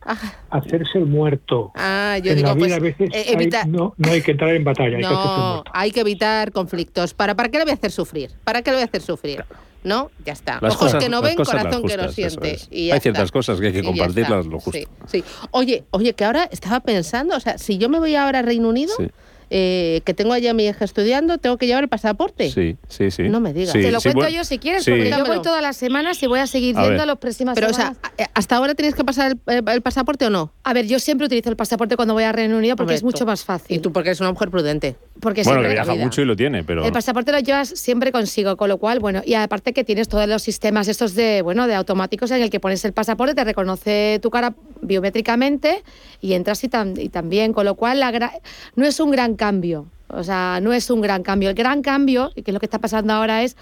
Hacerse 0.52 1.00
el 1.00 1.08
muerto. 1.08 1.72
Ah, 1.74 2.20
yo 2.22 2.34
en 2.34 2.38
digo, 2.38 2.50
la 2.50 2.54
vida 2.54 2.66
pues 2.68 2.74
a 2.74 2.80
veces 2.80 3.10
eh, 3.16 3.36
hay- 3.36 3.72
no, 3.72 3.96
no 3.98 4.12
hay 4.12 4.22
que 4.22 4.30
entrar 4.30 4.54
en 4.54 4.64
batalla, 4.64 4.98
hay 4.98 5.02
que 5.04 5.10
No, 5.10 5.54
muerto. 5.56 5.72
hay 5.74 5.90
que 5.92 6.02
evitar 6.02 6.52
conflictos. 6.52 7.16
¿Para, 7.16 7.34
¿Para 7.34 7.50
qué 7.50 7.58
le 7.58 7.64
voy 7.64 7.72
a 7.72 7.74
hacer 7.74 7.90
sufrir? 7.90 8.30
¿Para 8.44 8.62
qué 8.62 8.70
le 8.70 8.76
voy 8.76 8.82
a 8.84 8.86
hacer 8.86 9.02
sufrir? 9.02 9.44
¿No? 9.84 10.12
Ya 10.24 10.34
está. 10.34 10.60
Las 10.62 10.76
Ojos 10.76 10.86
cosas- 10.94 11.04
que 11.04 11.10
no 11.10 11.24
ven, 11.24 11.36
corazón 11.36 11.84
que 11.88 11.98
no 11.98 12.10
siente. 12.10 12.52
es. 12.54 12.68
Y 12.70 12.88
ya 12.90 12.94
Hay 12.94 13.00
ciertas 13.00 13.24
está. 13.24 13.34
cosas 13.34 13.60
que 13.60 13.66
hay 13.68 13.74
que 13.74 13.82
compartirlas 13.84 14.46
lo 14.46 14.60
justo. 14.60 14.72
Sí, 14.78 14.86
sí. 15.08 15.24
Oye, 15.50 15.84
oye, 15.90 16.14
que 16.14 16.26
ahora 16.26 16.48
estaba 16.52 16.80
pensando, 16.82 17.36
o 17.36 17.40
sea, 17.40 17.58
si 17.58 17.80
yo 17.80 17.90
me 17.90 17.98
voy 17.98 18.16
ahora 18.16 18.38
a 18.40 18.42
Reino 18.44 18.70
Unido, 18.70 18.94
Sí. 18.96 19.08
Eh, 19.56 20.02
que 20.04 20.16
tengo 20.16 20.34
allá 20.34 20.50
a 20.50 20.54
mi 20.56 20.66
hija 20.66 20.84
estudiando, 20.84 21.38
tengo 21.38 21.58
que 21.58 21.68
llevar 21.68 21.84
el 21.84 21.88
pasaporte. 21.90 22.50
Sí, 22.50 22.76
sí, 22.88 23.12
sí. 23.12 23.24
No 23.30 23.40
me 23.40 23.54
digas. 23.54 23.72
Sí, 23.74 23.82
Te 23.84 23.92
lo 23.92 24.00
sí, 24.00 24.10
cuento 24.10 24.22
bueno, 24.22 24.36
yo 24.36 24.44
si 24.46 24.58
quieres, 24.58 24.84
sí. 24.84 24.90
porque 24.90 25.12
yo 25.12 25.24
voy 25.26 25.42
todas 25.44 25.62
las 25.62 25.78
semanas 25.78 26.22
y 26.24 26.26
voy 26.28 26.40
a 26.40 26.48
seguir 26.48 26.76
A 26.76 26.82
yendo 26.82 26.98
ver. 26.98 27.08
las 27.08 27.18
próximas 27.18 27.54
Pero, 27.54 27.68
o 27.70 27.74
sea, 27.74 27.94
eh, 28.18 28.26
¿hasta 28.34 28.56
ahora 28.56 28.74
tienes 28.74 28.96
que 28.96 29.04
pasar 29.04 29.34
el, 29.34 29.40
el- 29.58 29.70
el 29.70 29.82
pasaporte 29.84 30.26
o 30.26 30.32
no? 30.32 30.52
a 30.64 30.74
ver, 30.74 30.88
yo 30.88 30.98
siempre 30.98 31.28
utilizo 31.28 31.50
el 31.52 31.56
pasaporte 31.56 31.96
cuando 31.96 32.16
voy 32.16 32.24
a 32.24 32.32
Reino 32.32 32.58
Unido 32.58 32.76
porque 32.76 32.86
Hombre, 32.94 32.96
es 32.96 33.04
mucho 33.04 33.20
tú- 33.20 33.26
más 33.28 33.44
fácil. 33.44 33.78
Y 33.78 33.80
tú 33.80 33.92
porque 33.94 34.10
eres 34.10 34.22
una 34.22 34.32
mujer 34.32 34.50
prudente. 34.50 34.96
Porque 35.24 35.42
Bueno, 35.44 35.62
que 35.62 35.70
viaja 35.70 35.92
mucho 36.04 36.22
y 36.22 36.26
lo 36.26 36.36
tiene, 36.36 36.64
pero... 36.64 36.84
El 36.86 36.92
pasaporte 36.92 37.32
lo 37.32 37.40
llevas 37.40 37.70
siempre 37.70 38.12
consigo, 38.12 38.58
con 38.58 38.70
lo 38.70 38.78
cual, 38.78 39.00
bueno, 39.00 39.22
y 39.26 39.34
aparte 39.34 39.74
que 39.74 39.84
tienes 39.84 40.08
todos 40.10 40.28
los 40.28 40.42
sistemas 40.44 40.88
estos 40.88 41.16
de, 41.16 41.42
bueno, 41.42 41.66
de 41.66 41.76
automáticos 41.76 42.30
en 42.32 42.42
el 42.44 42.50
que 42.50 42.60
pones 42.60 42.84
el 42.86 42.94
pasaporte, 42.94 43.34
te 43.34 43.44
reconoce 43.44 44.20
tu 44.22 44.30
cara 44.30 44.54
biométricamente 44.82 45.84
y 46.22 46.34
entras 46.34 46.64
y, 46.64 46.70
tam- 46.70 46.98
y 47.02 47.10
también, 47.10 47.54
con 47.54 47.66
lo 47.66 47.76
cual 47.76 48.00
la 48.00 48.12
gra- 48.12 48.32
no 48.76 48.86
es 48.86 49.00
un 49.00 49.12
gran 49.12 49.36
cambio, 49.36 49.88
o 50.10 50.24
sea, 50.24 50.60
no 50.62 50.74
es 50.74 50.90
un 50.90 51.02
gran 51.02 51.24
cambio. 51.24 51.50
El 51.50 51.56
gran 51.56 51.82
cambio, 51.82 52.32
y 52.36 52.42
que 52.44 52.52
es 52.52 52.54
lo 52.54 52.60
que 52.60 52.66
está 52.66 52.80
pasando 52.80 53.14
ahora, 53.14 53.44
es 53.44 53.56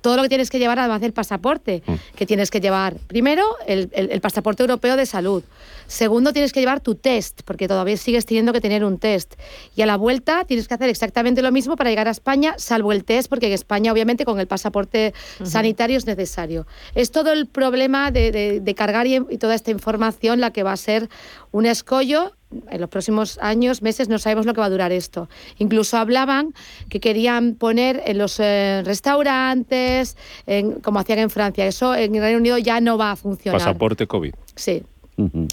todo 0.00 0.16
lo 0.16 0.22
que 0.22 0.28
tienes 0.28 0.48
que 0.50 0.58
llevar 0.60 0.78
además 0.78 1.00
del 1.00 1.12
pasaporte, 1.12 1.82
que 2.14 2.24
tienes 2.26 2.50
que 2.50 2.60
llevar, 2.60 2.94
primero, 3.08 3.44
el, 3.66 3.90
el- 3.92 4.10
el 4.12 4.20
pasaporte 4.20 4.62
europeo 4.62 4.96
de 4.96 5.06
salud. 5.06 5.42
Segundo, 5.88 6.32
tienes 6.32 6.52
que 6.52 6.60
llevar 6.60 6.80
tu 6.80 6.94
test, 6.94 7.40
porque 7.44 7.66
todavía 7.66 7.96
sigues 7.96 8.24
teniendo 8.26 8.52
que 8.52 8.60
tener 8.60 8.84
un 8.84 8.98
test. 8.98 9.34
Y 9.74 9.82
a 9.82 9.86
la 9.86 9.96
vuelta 9.96 10.44
tienes 10.44 10.68
que 10.68 10.74
hacer 10.74 10.88
exactamente 10.88 11.42
lo 11.42 11.50
mismo 11.50 11.74
para 11.76 11.90
llegar 11.90 12.06
a 12.06 12.12
España, 12.12 12.54
salvo 12.58 12.92
el 12.92 13.04
test, 13.04 13.28
porque 13.28 13.46
en 13.46 13.54
España, 13.54 13.90
obviamente, 13.90 14.24
con 14.24 14.38
el 14.38 14.46
pasaporte 14.46 15.14
sanitario 15.44 15.96
es 15.96 16.06
necesario. 16.06 16.66
Es 16.94 17.10
todo 17.10 17.32
el 17.32 17.46
problema 17.46 18.10
de, 18.12 18.30
de- 18.30 18.60
de 18.60 18.74
cargar 18.74 19.06
y, 19.06 19.16
y 19.16 19.38
toda 19.38 19.54
esta 19.56 19.70
información 19.72 20.40
la 20.40 20.52
que 20.52 20.62
va 20.62 20.72
a 20.72 20.76
ser 20.76 21.08
un 21.50 21.66
escollo. 21.66 22.32
En 22.70 22.80
los 22.80 22.88
próximos 22.88 23.38
años, 23.42 23.82
meses, 23.82 24.08
no 24.08 24.18
sabemos 24.18 24.46
lo 24.46 24.54
que 24.54 24.60
va 24.60 24.66
a 24.66 24.70
durar 24.70 24.90
esto. 24.90 25.28
Incluso 25.58 25.98
hablaban 25.98 26.54
que 26.88 26.98
querían 26.98 27.54
poner 27.56 28.02
en 28.06 28.16
los 28.16 28.40
eh, 28.40 28.80
restaurantes, 28.86 30.16
en- 30.46 30.80
como 30.80 30.98
hacían 30.98 31.18
en 31.18 31.30
Francia. 31.30 31.66
Eso 31.66 31.94
en 31.94 32.14
el 32.14 32.22
Reino 32.22 32.38
Unido 32.38 32.58
ya 32.58 32.80
no 32.80 32.96
va 32.98 33.12
a 33.12 33.16
funcionar. 33.16 33.58
Pasaporte 33.60 34.06
COVID. 34.06 34.32
Sí. 34.54 34.82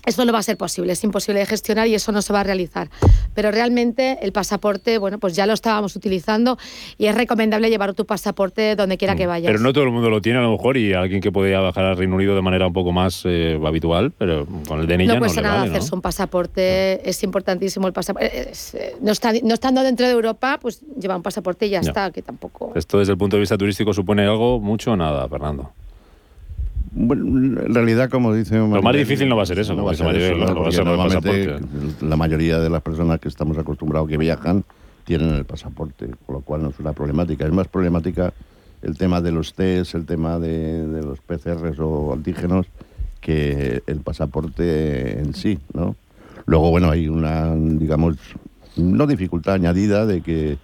Eso 0.06 0.26
no 0.26 0.32
va 0.32 0.40
a 0.40 0.44
ser 0.44 0.58
posible, 0.58 0.94
es 0.94 1.04
imposible 1.04 1.40
de 1.40 1.46
gestionar 1.46 1.88
y 1.88 1.96
eso 1.96 2.12
no 2.12 2.22
se 2.22 2.32
va 2.32 2.42
a 2.42 2.44
realizar. 2.44 2.90
Pero 3.34 3.52
realmente 3.52 4.20
el 4.22 4.32
pasaporte, 4.32 4.98
bueno, 4.98 5.18
pues 5.20 5.36
ya 5.36 5.46
lo 5.48 5.54
estábamos 5.54 5.96
utilizando 5.96 6.58
y 6.98 7.08
es 7.08 7.16
recomendable 7.16 7.70
llevar 7.70 7.94
tu 7.94 8.06
pasaporte 8.06 8.76
donde 8.76 8.98
quiera 8.98 9.16
que 9.16 9.26
vayas. 9.28 9.48
Pero 9.52 9.60
no 9.60 9.74
todo 9.74 9.84
el 9.86 9.92
mundo 9.92 10.10
lo 10.10 10.22
tiene 10.22 10.40
a 10.40 10.42
lo 10.44 10.52
mejor 10.52 10.78
y 10.78 10.94
alguien 10.94 11.20
que 11.22 11.32
podía 11.32 11.60
bajar 11.60 11.86
al 11.86 11.98
Reino 11.98 12.16
Unido 12.16 12.36
de 12.36 12.42
manera 12.42 12.68
un 12.68 12.74
poco 12.74 12.92
más 12.92 13.24
eh, 13.26 13.60
habitual, 13.66 14.12
pero 14.18 14.46
con 14.68 14.80
el 14.80 14.88
DNI 14.88 15.08
no 15.08 15.14
ya 15.14 15.20
no 15.20 15.20
cuesta 15.20 15.42
le 15.42 15.48
nada 15.48 15.60
vale, 15.62 15.72
¿no? 15.72 15.78
hacerse 15.78 15.96
un 15.96 16.02
pasaporte, 16.02 17.10
es 17.10 17.24
importantísimo 17.24 17.88
el 17.88 17.94
pasaporte. 17.94 18.52
Es, 18.52 18.76
eh, 18.76 18.96
no, 19.02 19.12
está- 19.12 19.34
no 19.44 19.54
estando 19.54 19.82
dentro 19.82 20.06
de 20.06 20.12
Europa, 20.14 20.60
pues 20.62 20.82
lleva 21.00 21.16
un 21.16 21.24
pasaporte 21.24 21.66
y 21.66 21.70
ya, 21.70 21.82
Ya. 21.82 21.90
está, 21.90 22.12
que 22.12 22.22
tampoco... 22.22 22.72
Esto 22.76 23.00
desde 23.00 23.14
el 23.14 23.18
punto 23.18 23.36
de 23.38 23.42
vista 23.42 23.58
turístico 23.58 23.94
supone 23.94 24.24
algo, 24.24 24.60
mucho 24.60 24.92
o 24.92 24.96
nada, 24.96 25.28
Fernando. 25.28 25.72
Bueno, 26.92 27.26
en 27.26 27.74
realidad, 27.74 28.10
como 28.10 28.34
dice 28.34 28.58
Lo 28.58 28.82
más 28.82 28.96
difícil 28.96 29.28
no 29.28 29.36
va 29.36 29.44
a 29.44 29.46
ser 29.46 29.60
eso, 29.60 29.74
no 29.74 29.84
va 29.84 29.92
a 29.92 29.96
ser 29.96 30.06
Maribel, 30.06 30.42
eso, 30.42 30.54
¿no? 30.54 30.62
va 30.62 30.68
a 30.68 30.72
ser 30.72 30.86
normalmente 30.86 31.56
la 32.02 32.16
mayoría 32.16 32.60
de 32.60 32.70
las 32.70 32.82
personas 32.82 33.20
que 33.20 33.28
estamos 33.28 33.58
acostumbrados 33.58 34.10
que 34.10 34.18
viajan 34.18 34.64
tienen 35.04 35.30
el 35.34 35.46
pasaporte, 35.46 36.08
con 36.26 36.36
lo 36.36 36.42
cual 36.42 36.64
no 36.64 36.70
es 36.70 36.80
una 36.80 36.94
problemática. 36.94 37.46
Es 37.46 37.52
más 37.52 37.68
problemática 37.68 38.34
el 38.82 38.98
tema 38.98 39.22
de 39.22 39.32
los 39.32 39.54
test, 39.54 39.96
el 39.96 40.06
tema 40.06 40.40
de, 40.40 40.88
de 40.88 41.04
los 41.04 41.20
PCRs 41.20 41.80
o 41.80 42.14
antígenos, 42.14 42.68
que 43.22 43.82
el 43.88 44.02
pasaporte 44.02 45.20
en 45.20 45.34
sí, 45.34 45.60
¿no? 45.74 45.96
Luego, 46.46 46.70
bueno, 46.70 46.92
hay 46.92 47.08
una, 47.08 47.56
digamos, 47.56 48.18
no 48.78 49.08
dificultad 49.08 49.56
añadida 49.56 50.06
de 50.06 50.22
que 50.22 50.58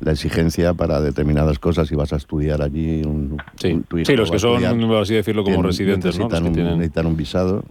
la 0.00 0.12
exigencia 0.12 0.74
para 0.74 1.00
determinadas 1.00 1.58
cosas, 1.58 1.88
si 1.88 1.94
vas 1.96 2.12
a 2.12 2.16
estudiar 2.16 2.62
allí, 2.62 3.02
un, 3.04 3.36
un- 3.72 3.82
tu 3.84 3.98
hijo 3.98 4.06
Sí, 4.06 4.16
los 4.16 4.30
que 4.30 4.38
son, 4.38 4.54
estudiar, 4.54 4.74
así 4.98 5.14
decirlo, 5.14 5.42
como 5.42 5.56
tienen- 5.56 5.66
residentes, 5.70 6.18
¿no? 6.18 6.24
Necesitan, 6.26 6.42
que 6.44 6.48
un, 6.48 6.54
tienen- 6.54 6.78
necesitan 6.78 7.06
un 7.06 7.16
visado, 7.16 7.64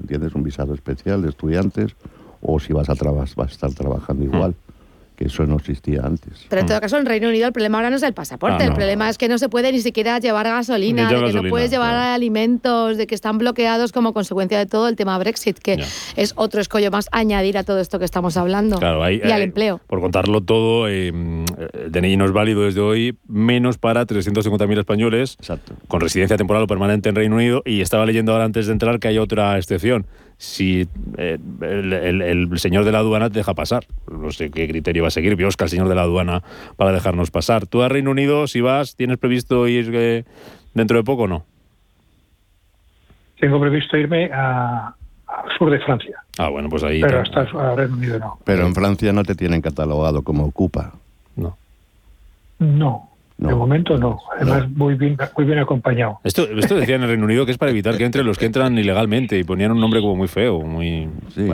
¿entiendes? 0.00 0.34
Un 0.34 0.42
visado 0.42 0.74
especial 0.74 1.22
de 1.22 1.28
estudiantes, 1.30 1.96
o 2.42 2.58
si 2.60 2.72
vas 2.72 2.88
a, 2.90 2.94
vas 3.36 3.48
a 3.48 3.52
estar 3.52 3.72
trabajando 3.72 4.24
Mm. 4.24 4.54
Que 5.20 5.26
eso 5.26 5.44
no 5.44 5.56
existía 5.56 6.00
antes. 6.02 6.46
Pero 6.48 6.62
en 6.62 6.66
todo 6.66 6.80
caso, 6.80 6.96
en 6.96 7.04
Reino 7.04 7.28
Unido 7.28 7.46
el 7.46 7.52
problema 7.52 7.76
ahora 7.76 7.90
no 7.90 7.96
es 7.96 8.02
el 8.02 8.14
pasaporte, 8.14 8.56
Ah, 8.62 8.64
el 8.64 8.70
no. 8.70 8.76
problema 8.76 9.10
es 9.10 9.18
que 9.18 9.28
no 9.28 9.36
se 9.36 9.50
puede 9.50 9.70
ni 9.70 9.80
siquiera 9.80 10.18
llevar 10.18 10.46
gasolina, 10.46 11.10
de 11.12 11.26
que 11.26 11.32
no 11.34 11.42
puedes 11.50 11.70
llevar 11.70 11.94
alimentos, 11.94 12.96
de 12.96 13.06
que 13.06 13.14
están 13.14 13.36
bloqueados 13.36 13.92
como 13.92 14.14
consecuencia 14.14 14.58
de 14.58 14.64
todo 14.64 14.88
el 14.88 14.96
tema 14.96 15.18
Brexit, 15.18 15.58
que 15.58 15.84
es 16.16 16.32
otro 16.36 16.62
escollo 16.62 16.90
más 16.90 17.06
añadir 17.12 17.58
a 17.58 17.64
todo 17.64 17.80
esto 17.80 17.98
que 17.98 18.06
estamos 18.06 18.38
hablando. 18.38 18.78
Claro, 18.78 19.10
y 19.10 19.20
al 19.20 19.42
eh, 19.42 19.44
empleo. 19.44 19.80
Por 19.86 20.00
contarlo 20.00 20.40
todo, 20.40 20.88
eh, 20.88 21.08
el 21.08 21.92
DNI 21.92 22.16
no 22.16 22.24
es 22.24 22.32
válido 22.32 22.62
desde 22.62 22.80
hoy, 22.80 23.18
menos 23.28 23.76
para 23.76 24.06
350.000 24.06 24.78
españoles 24.78 25.36
con 25.88 26.00
residencia 26.00 26.38
temporal 26.38 26.62
o 26.62 26.66
permanente 26.66 27.10
en 27.10 27.14
Reino 27.14 27.36
Unido. 27.36 27.62
Y 27.66 27.82
estaba 27.82 28.06
leyendo 28.06 28.32
ahora 28.32 28.44
antes 28.44 28.68
de 28.68 28.72
entrar 28.72 28.98
que 29.00 29.08
hay 29.08 29.18
otra 29.18 29.58
excepción. 29.58 30.06
Si 30.42 30.88
eh, 31.18 31.38
el, 31.60 31.92
el- 31.92 32.22
el 32.22 32.58
señor 32.58 32.84
de 32.84 32.92
la 32.92 33.00
aduana 33.00 33.28
te 33.28 33.40
deja 33.40 33.52
pasar, 33.52 33.84
no 34.10 34.30
sé 34.32 34.50
qué 34.50 34.66
criterio 34.66 35.02
va 35.02 35.08
a 35.08 35.10
seguir, 35.10 35.36
Biosca, 35.36 35.64
el 35.64 35.70
señor 35.70 35.86
de 35.88 35.94
la 35.94 36.00
aduana, 36.02 36.42
para 36.76 36.92
dejarnos 36.92 37.30
pasar. 37.30 37.66
¿Tú 37.66 37.82
a 37.82 37.90
Reino 37.90 38.10
Unido, 38.10 38.46
si 38.46 38.62
vas, 38.62 38.96
tienes 38.96 39.18
previsto 39.18 39.68
ir 39.68 39.90
eh, 39.92 40.24
dentro 40.72 40.96
de 40.96 41.04
poco 41.04 41.24
o 41.24 41.28
no? 41.28 41.44
Tengo 43.38 43.60
previsto 43.60 43.98
irme 43.98 44.30
a, 44.32 44.94
al 45.26 45.58
sur 45.58 45.70
de 45.70 45.78
Francia. 45.80 46.22
Ah, 46.38 46.48
bueno, 46.48 46.70
pues 46.70 46.84
ahí. 46.84 47.02
Pero 47.02 47.20
hasta 47.20 47.42
el 47.42 47.76
Reino 47.76 47.96
Unido 47.96 48.18
no. 48.18 48.38
Pero 48.44 48.66
en 48.66 48.74
Francia 48.74 49.12
no 49.12 49.22
te 49.24 49.34
tienen 49.34 49.60
catalogado 49.60 50.22
como 50.22 50.46
ocupa. 50.46 50.92
No. 51.36 51.54
No. 52.60 53.09
De 53.48 53.54
momento 53.54 53.96
no, 53.96 54.18
además 54.36 54.70
muy 54.70 54.94
bien 54.94 55.16
muy 55.36 55.46
bien 55.46 55.58
acompañado. 55.58 56.20
Esto, 56.24 56.42
esto 56.42 56.76
decía 56.76 56.96
en 56.96 57.02
el 57.02 57.08
Reino 57.08 57.24
Unido 57.24 57.46
que 57.46 57.52
es 57.52 57.58
para 57.58 57.70
evitar 57.70 57.96
que 57.96 58.04
entre 58.04 58.22
los 58.22 58.36
que 58.36 58.44
entran 58.44 58.76
ilegalmente 58.76 59.38
y 59.38 59.44
ponían 59.44 59.72
un 59.72 59.80
nombre 59.80 60.02
como 60.02 60.14
muy 60.14 60.28
feo, 60.28 60.60
muy... 60.60 61.08
Sí, 61.34 61.48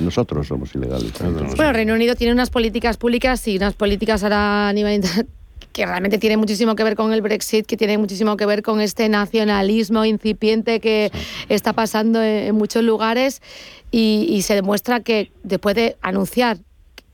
nosotros 0.00 0.48
somos 0.48 0.74
ilegales. 0.74 1.12
Bueno, 1.56 1.72
Reino 1.72 1.94
Unido 1.94 2.16
tiene 2.16 2.32
unas 2.32 2.50
políticas 2.50 2.96
públicas 2.96 3.46
y 3.46 3.56
unas 3.56 3.74
políticas 3.74 4.24
ahora 4.24 4.68
a 4.68 4.72
nivel 4.72 5.02
que 5.72 5.86
realmente 5.86 6.18
tiene 6.18 6.36
muchísimo 6.36 6.74
que 6.74 6.82
ver 6.82 6.96
con 6.96 7.12
el 7.12 7.22
Brexit, 7.22 7.64
que 7.64 7.76
tiene 7.76 7.98
muchísimo 7.98 8.36
que 8.36 8.44
ver 8.44 8.62
con 8.62 8.80
este 8.80 9.08
nacionalismo 9.08 10.04
incipiente 10.04 10.80
que 10.80 11.12
está 11.48 11.72
pasando 11.72 12.20
en, 12.20 12.52
muchos 12.56 12.82
lugares 12.82 13.42
y, 13.92 14.42
se 14.42 14.54
demuestra 14.54 15.00
que 15.00 15.30
después 15.44 15.76
de 15.76 15.96
anunciar 16.02 16.58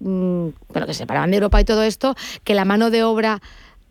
mm, 0.01 0.49
bueno, 0.71 0.87
que 0.87 0.95
se 0.95 1.01
separaban 1.01 1.31
de 1.31 1.37
Europa 1.37 1.61
y 1.61 1.65
todo 1.65 1.83
esto, 1.83 2.15
que 2.43 2.55
la 2.55 2.65
mano 2.65 2.91
de 2.91 3.03
obra 3.03 3.43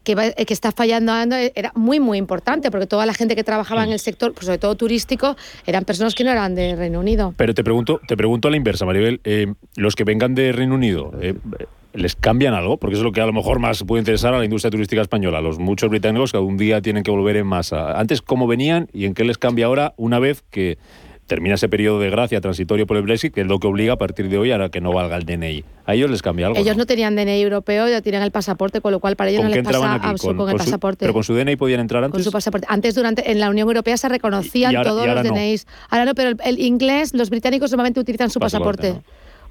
que, 0.04 0.34
eh, 0.38 0.46
que 0.46 0.54
está 0.54 0.72
fallando 0.72 1.14
era 1.56 1.72
muy, 1.76 2.00
muy 2.00 2.18
importante, 2.18 2.72
porque 2.72 2.88
toda 2.88 3.06
la 3.06 3.14
gente 3.14 3.36
que 3.36 3.44
trabajaba 3.44 3.84
en 3.84 3.92
el 3.92 4.00
sector, 4.00 4.34
pues 4.34 4.46
sobre 4.46 4.58
todo 4.58 4.76
turístico, 4.76 5.36
eran 5.66 5.86
personas 5.86 6.16
que 6.16 6.24
no 6.24 6.32
eran 6.32 6.56
de 6.56 6.76
Reino 6.76 7.00
Unido. 7.00 7.34
Pero 7.38 7.54
te 7.54 7.64
pregunto, 7.64 8.00
te 8.08 8.18
pregunto 8.18 8.48
a 8.48 8.52
la 8.52 8.58
inversa, 8.58 8.86
Maribel, 8.86 9.22
eh, 9.24 9.54
los 9.76 9.96
que 9.96 10.04
vengan 10.04 10.36
de 10.36 10.52
Reino 10.52 10.76
Unido, 10.76 11.12
eh, 11.22 11.36
¿les 11.94 12.16
cambian 12.16 12.54
algo? 12.54 12.78
Porque 12.78 12.96
eso 12.96 13.02
es 13.02 13.06
lo 13.06 13.12
que 13.12 13.22
a 13.22 13.26
lo 13.26 13.34
mejor 13.34 13.60
más 13.60 13.84
puede 13.84 14.02
interesar 14.02 14.34
a 14.34 14.40
la 14.40 14.46
industria 14.46 14.72
turística 14.72 15.02
española. 15.02 15.42
Los 15.42 15.60
muchos 15.60 15.90
británicos 15.90 16.32
que 16.32 16.38
un 16.38 16.58
día 16.58 16.82
tienen 16.82 17.04
que 17.04 17.12
volver 17.12 17.38
en 17.38 17.48
masa. 17.48 18.00
Antes, 18.00 18.22
¿cómo 18.22 18.48
venían 18.48 18.90
y 18.94 19.06
en 19.06 19.14
qué 19.14 19.24
les 19.24 19.38
cambia 19.38 19.68
ahora 19.68 19.94
una 19.98 20.20
vez 20.20 20.44
que 20.50 20.78
termina 21.34 21.56
ese 21.56 21.68
periodo 21.68 22.00
de 22.00 22.12
gracia 22.12 22.40
transitorio 22.42 22.86
por 22.86 22.96
el 22.96 23.02
Brexit, 23.02 23.34
que 23.34 23.42
es 23.42 23.48
lo 23.48 23.58
que 23.58 23.66
obliga 23.66 23.94
a 23.94 23.98
partir 23.98 24.30
de 24.30 24.38
hoy 24.38 24.52
a 24.52 24.70
que 24.70 24.82
no 24.82 24.94
valga 24.94 25.18
el 25.18 25.26
DNI. 25.26 25.64
¿A 25.88 25.96
ellos 25.96 26.12
les 26.12 26.22
cambia 26.22 26.46
algo? 26.46 26.60
Ellos 26.60 26.78
no, 26.78 26.86
tenían 26.86 27.16
DNI 27.16 27.42
europeo, 27.42 27.90
ya 27.90 28.02
tienen 28.02 28.22
el 28.22 28.30
pasaporte, 28.30 28.82
con 28.82 28.92
lo 28.92 29.00
cual 29.00 29.16
para 29.16 29.32
ellos 29.32 29.42
no 29.42 29.50
les 29.50 29.64
pasa 29.64 30.00
con, 30.22 30.50
el 30.50 30.56
pasaporte. 30.56 31.00
¿Pero 31.00 31.14
con 31.14 31.24
su 31.24 31.34
DNI 31.34 31.56
podían 31.56 31.80
entrar 31.80 32.04
antes? 32.04 32.14
Con 32.14 32.24
su 32.24 32.32
pasaporte. 32.32 32.68
Antes, 32.70 32.94
durante, 32.94 33.32
en 33.32 33.40
la 33.40 33.50
Unión 33.50 33.68
Europea 33.68 33.98
se 33.98 34.08
reconocían 34.10 34.84
todos 34.84 35.08
los 35.08 35.24
DNIs. 35.24 35.66
Ahora 35.90 36.06
no, 36.06 36.14
pero 36.14 36.38
el, 36.46 36.60
inglés, 36.60 37.16
los 37.16 37.32
británicos 37.32 37.72
normalmente 37.72 38.00
utilizan 38.00 38.30
su 38.30 38.40
pasaporte 38.40 39.02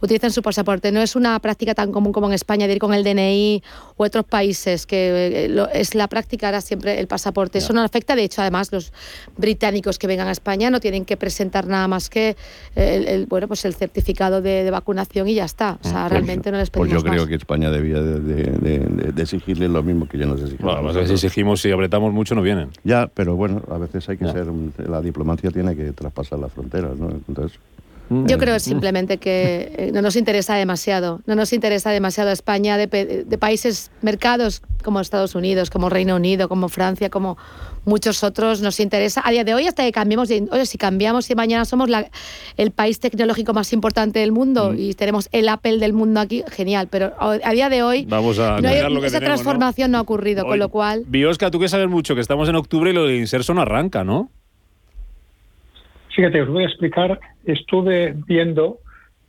utilizan 0.02 0.30
su 0.32 0.42
pasaporte. 0.42 0.92
No 0.92 1.00
es 1.00 1.16
una 1.16 1.38
práctica 1.38 1.74
tan 1.74 1.92
común 1.92 2.12
como 2.12 2.26
en 2.26 2.34
España 2.34 2.66
de 2.66 2.74
ir 2.74 2.78
con 2.78 2.92
el 2.92 3.04
DNI 3.04 3.62
u 3.96 4.04
otros 4.04 4.24
países, 4.24 4.84
que 4.86 5.46
eh, 5.46 5.66
es 5.72 5.94
la 5.94 6.08
práctica 6.08 6.48
ahora 6.48 6.60
siempre 6.60 7.00
el 7.00 7.06
pasaporte. 7.06 7.58
Eso 7.58 7.72
no 7.72 7.82
afecta, 7.82 8.16
de 8.16 8.24
hecho, 8.24 8.42
además 8.42 8.72
los 8.72 8.92
británicos 9.36 9.98
que 9.98 10.06
vengan 10.06 10.28
a 10.28 10.32
España 10.32 10.70
no 10.70 10.80
tienen 10.80 11.04
que 11.04 11.16
presentar 11.16 11.66
nada 11.66 11.88
más 11.88 12.10
que 12.10 12.36
el, 12.74 13.26
bueno 13.26 13.48
pues 13.48 13.64
el 13.64 13.74
certificado 13.74 14.42
de, 14.42 14.70
vacunación 14.70 15.28
y 15.28 15.34
ya 15.34 15.44
está. 15.44 15.78
O 15.82 15.88
sea, 15.88 16.06
ah, 16.06 16.08
pues 16.08 16.12
realmente 16.12 16.50
no 16.50 16.58
les 16.58 16.70
pedimos 16.70 16.88
Pues 16.88 17.02
yo 17.02 17.10
creo 17.10 17.26
que 17.26 17.34
España 17.34 17.70
debía 17.70 18.00
de, 18.02 19.12
exigirle 19.16 19.68
lo 19.68 19.82
mismo 19.82 20.08
que 20.08 20.18
ya 20.18 20.26
nos 20.26 20.40
exigimos. 20.40 20.82
Bueno, 20.82 21.00
a 21.00 21.06
si 21.06 21.12
exigimos, 21.12 21.60
si 21.60 21.70
apretamos 21.70 22.12
mucho, 22.12 22.34
no 22.34 22.42
vienen. 22.42 22.70
Ya, 22.82 23.08
pero 23.12 23.36
bueno, 23.36 23.62
a 23.70 23.78
veces 23.78 24.08
hay 24.08 24.16
que 24.16 24.26
ser, 24.26 24.46
la 24.88 25.00
diplomacia 25.00 25.50
tiene 25.50 25.76
que 25.76 25.92
traspasar 25.92 26.38
las 26.38 26.52
fronteras, 26.52 26.96
¿no? 26.96 27.10
Entonces... 27.28 27.58
Yo 28.26 28.38
creo 28.38 28.58
simplemente 28.58 29.18
que 29.18 29.72
eh, 29.76 29.90
no 29.92 30.02
nos 30.02 30.16
interesa 30.16 30.54
demasiado. 30.54 31.20
No 31.26 31.34
nos 31.34 31.52
interesa 31.52 31.90
demasiado 31.90 32.30
España 32.30 32.76
de, 32.76 32.88
países, 33.38 33.90
mercados 34.02 34.62
como 34.82 35.00
Estados 35.00 35.34
Unidos, 35.34 35.70
como 35.70 35.88
Reino 35.88 36.16
Unido, 36.16 36.48
como 36.48 36.68
Francia, 36.68 37.10
como 37.10 37.36
muchos 37.84 38.22
otros. 38.24 38.60
Nos 38.60 38.80
interesa 38.80 39.22
a 39.24 39.30
día 39.30 39.44
de 39.44 39.54
hoy 39.54 39.66
hasta 39.66 39.84
que 39.84 39.92
cambiemos. 39.92 40.28
Oye, 40.30 40.66
si 40.66 40.78
cambiamos 40.78 41.30
y 41.30 41.34
mañana 41.34 41.64
somos 41.64 41.88
el 42.56 42.70
país 42.70 43.00
tecnológico 43.00 43.52
más 43.54 43.72
importante 43.72 44.18
del 44.20 44.32
mundo 44.32 44.72
mm. 44.72 44.78
y 44.78 44.94
tenemos 44.94 45.28
el 45.32 45.48
Apple 45.48 45.78
del 45.78 45.92
mundo 45.92 46.20
aquí, 46.20 46.42
genial. 46.50 46.88
Pero 46.90 47.12
a 47.18 47.52
día 47.52 47.68
de 47.68 47.82
hoy 47.82 48.04
Vamos 48.06 48.38
a 48.38 48.58
esa 48.58 49.20
transformación 49.20 49.92
¿no? 49.92 49.98
ha 49.98 50.00
ocurrido, 50.00 50.44
con 50.44 50.58
lo 50.58 50.68
cual. 50.68 51.04
Biosca, 51.06 51.50
tú 51.50 51.60
que 51.60 51.68
sabes 51.68 51.88
mucho 51.88 52.14
que 52.14 52.20
estamos 52.20 52.48
en 52.48 52.56
octubre 52.56 52.90
y 52.90 52.94
lo 52.94 53.06
de 53.06 53.16
Inserso 53.16 53.54
no 53.54 53.62
arranca, 53.62 54.04
¿no? 54.04 54.30
Fíjate, 56.14 56.42
os 56.42 56.48
voy 56.48 56.64
a 56.64 56.66
explicar. 56.66 57.18
Estuve 57.44 58.14
viendo 58.26 58.78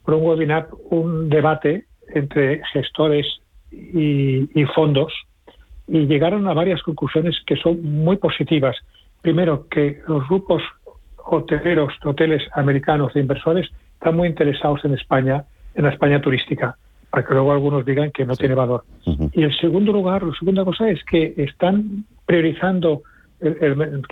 por 0.04 0.14
un 0.14 0.26
webinar 0.26 0.68
un 0.90 1.28
debate 1.28 1.86
entre 2.14 2.62
gestores 2.72 3.26
y, 3.70 4.64
fondos 4.74 5.12
y 5.88 6.06
llegaron 6.06 6.46
a 6.46 6.54
varias 6.54 6.82
conclusiones 6.82 7.36
que 7.46 7.56
son 7.56 7.82
muy 7.82 8.16
positivas. 8.16 8.76
Primero, 9.22 9.66
que 9.68 10.00
los 10.06 10.26
grupos 10.28 10.62
hoteleros, 11.16 11.92
hoteles 12.04 12.42
americanos 12.52 13.14
de 13.14 13.20
inversores 13.20 13.68
están 13.94 14.16
muy 14.16 14.28
interesados 14.28 14.84
en 14.84 14.94
España, 14.94 15.44
en 15.74 15.84
la 15.84 15.90
España 15.90 16.20
turística, 16.20 16.76
para 17.10 17.24
que 17.24 17.32
luego 17.32 17.52
algunos 17.52 17.84
digan 17.86 18.10
que 18.10 18.26
no 18.26 18.36
tiene 18.36 18.54
valor. 18.54 18.84
Y 19.32 19.42
el 19.42 19.56
segundo 19.58 19.92
lugar, 19.92 20.22
la 20.22 20.34
segunda 20.38 20.64
cosa 20.64 20.90
es 20.90 21.02
que 21.04 21.34
están 21.38 22.04
priorizando 22.26 23.02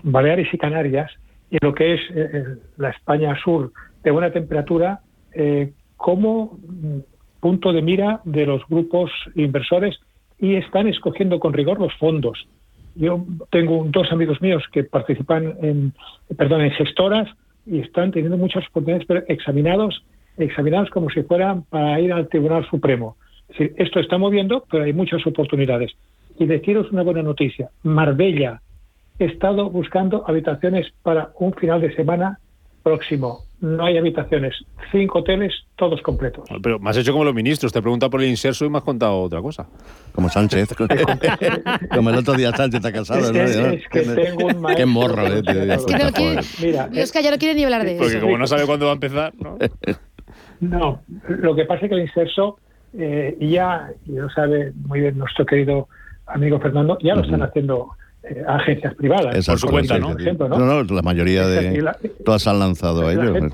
Baleares 0.02 0.52
y 0.52 0.58
Canarias 0.58 1.10
y 1.52 1.58
lo 1.60 1.74
que 1.74 1.94
es 1.94 2.00
eh, 2.10 2.30
eh, 2.32 2.44
la 2.78 2.88
España 2.88 3.38
sur 3.44 3.72
de 4.02 4.10
buena 4.10 4.32
temperatura 4.32 5.00
eh, 5.34 5.72
como 5.98 6.58
punto 7.40 7.74
de 7.74 7.82
mira 7.82 8.22
de 8.24 8.46
los 8.46 8.62
grupos 8.68 9.10
inversores 9.34 10.00
y 10.38 10.54
están 10.54 10.88
escogiendo 10.88 11.38
con 11.38 11.52
rigor 11.52 11.78
los 11.78 11.92
fondos. 11.98 12.48
Yo 12.94 13.24
tengo 13.50 13.84
dos 13.90 14.10
amigos 14.12 14.40
míos 14.40 14.64
que 14.72 14.84
participan 14.84 15.54
en, 15.60 15.92
perdón, 16.36 16.62
en 16.62 16.70
gestoras 16.70 17.28
y 17.66 17.80
están 17.80 18.12
teniendo 18.12 18.38
muchas 18.38 18.66
oportunidades, 18.68 19.06
pero 19.06 19.22
examinados, 19.28 20.02
examinados 20.38 20.88
como 20.88 21.10
si 21.10 21.22
fueran 21.22 21.64
para 21.64 22.00
ir 22.00 22.12
al 22.12 22.28
Tribunal 22.28 22.66
Supremo. 22.70 23.16
Esto 23.58 24.00
está 24.00 24.16
moviendo, 24.16 24.64
pero 24.70 24.84
hay 24.84 24.94
muchas 24.94 25.26
oportunidades. 25.26 25.92
Y 26.38 26.46
deciros 26.46 26.90
una 26.90 27.02
buena 27.02 27.22
noticia. 27.22 27.68
Marbella, 27.82 28.62
he 29.18 29.26
estado 29.26 29.70
buscando 29.70 30.24
habitaciones 30.26 30.92
para 31.02 31.30
un 31.38 31.52
final 31.54 31.80
de 31.80 31.94
semana 31.94 32.38
próximo. 32.82 33.44
No 33.60 33.84
hay 33.84 33.96
habitaciones. 33.96 34.56
Cinco 34.90 35.20
hoteles, 35.20 35.52
todos 35.76 36.02
completos. 36.02 36.48
Pero 36.62 36.80
me 36.80 36.90
has 36.90 36.96
hecho 36.96 37.12
como 37.12 37.24
los 37.24 37.34
ministros. 37.34 37.72
Te 37.72 37.80
pregunta 37.80 38.10
por 38.10 38.20
el 38.20 38.28
inserso 38.28 38.64
y 38.64 38.70
me 38.70 38.78
has 38.78 38.84
contado 38.84 39.20
otra 39.20 39.40
cosa. 39.40 39.68
Como 40.12 40.28
Sánchez. 40.28 40.74
como 41.94 42.10
el 42.10 42.16
otro 42.16 42.34
día 42.34 42.50
Sánchez 42.50 42.84
ha 42.84 42.92
casado. 42.92 43.30
Es, 43.30 43.88
que 43.88 44.00
tengo 44.00 44.46
un 44.46 44.66
Qué 44.74 44.84
morro, 44.84 45.26
¿eh? 45.28 45.42
Es 45.46 45.86
que 45.86 45.96
no 45.96 46.12
quiere, 46.12 46.40
Mira, 46.60 46.88
es 46.92 47.12
que 47.12 47.22
ya 47.22 47.30
no 47.30 47.38
quiere 47.38 47.54
ni 47.54 47.62
hablar 47.62 47.84
de 47.84 47.92
eso. 47.92 48.02
Porque 48.02 48.20
como 48.20 48.36
no 48.36 48.48
sabe 48.48 48.66
cuándo 48.66 48.86
va 48.86 48.92
a 48.92 48.94
empezar, 48.94 49.32
¿no? 49.38 49.56
no, 50.60 51.02
lo 51.28 51.54
que 51.54 51.64
pasa 51.64 51.84
es 51.84 51.88
que 51.88 51.94
el 51.94 52.02
inserso 52.02 52.58
eh, 52.98 53.36
ya, 53.40 53.90
y 54.06 54.12
lo 54.12 54.28
sabe 54.30 54.72
muy 54.74 55.00
bien 55.00 55.16
nuestro 55.16 55.46
querido 55.46 55.88
amigo 56.26 56.58
Fernando, 56.58 56.98
ya 57.00 57.14
lo 57.14 57.22
están 57.22 57.42
haciendo 57.42 57.90
eh, 58.24 58.44
agencias 58.46 58.94
privadas. 58.94 59.46
por 59.46 59.58
su 59.58 59.68
cuenta, 59.68 59.98
¿no? 59.98 60.14
¿no? 60.14 60.82
la 60.84 61.02
mayoría 61.02 61.46
de... 61.46 61.82
todas 62.24 62.46
han 62.46 62.58
lanzado 62.58 63.06
a 63.06 63.12
ellos. 63.12 63.52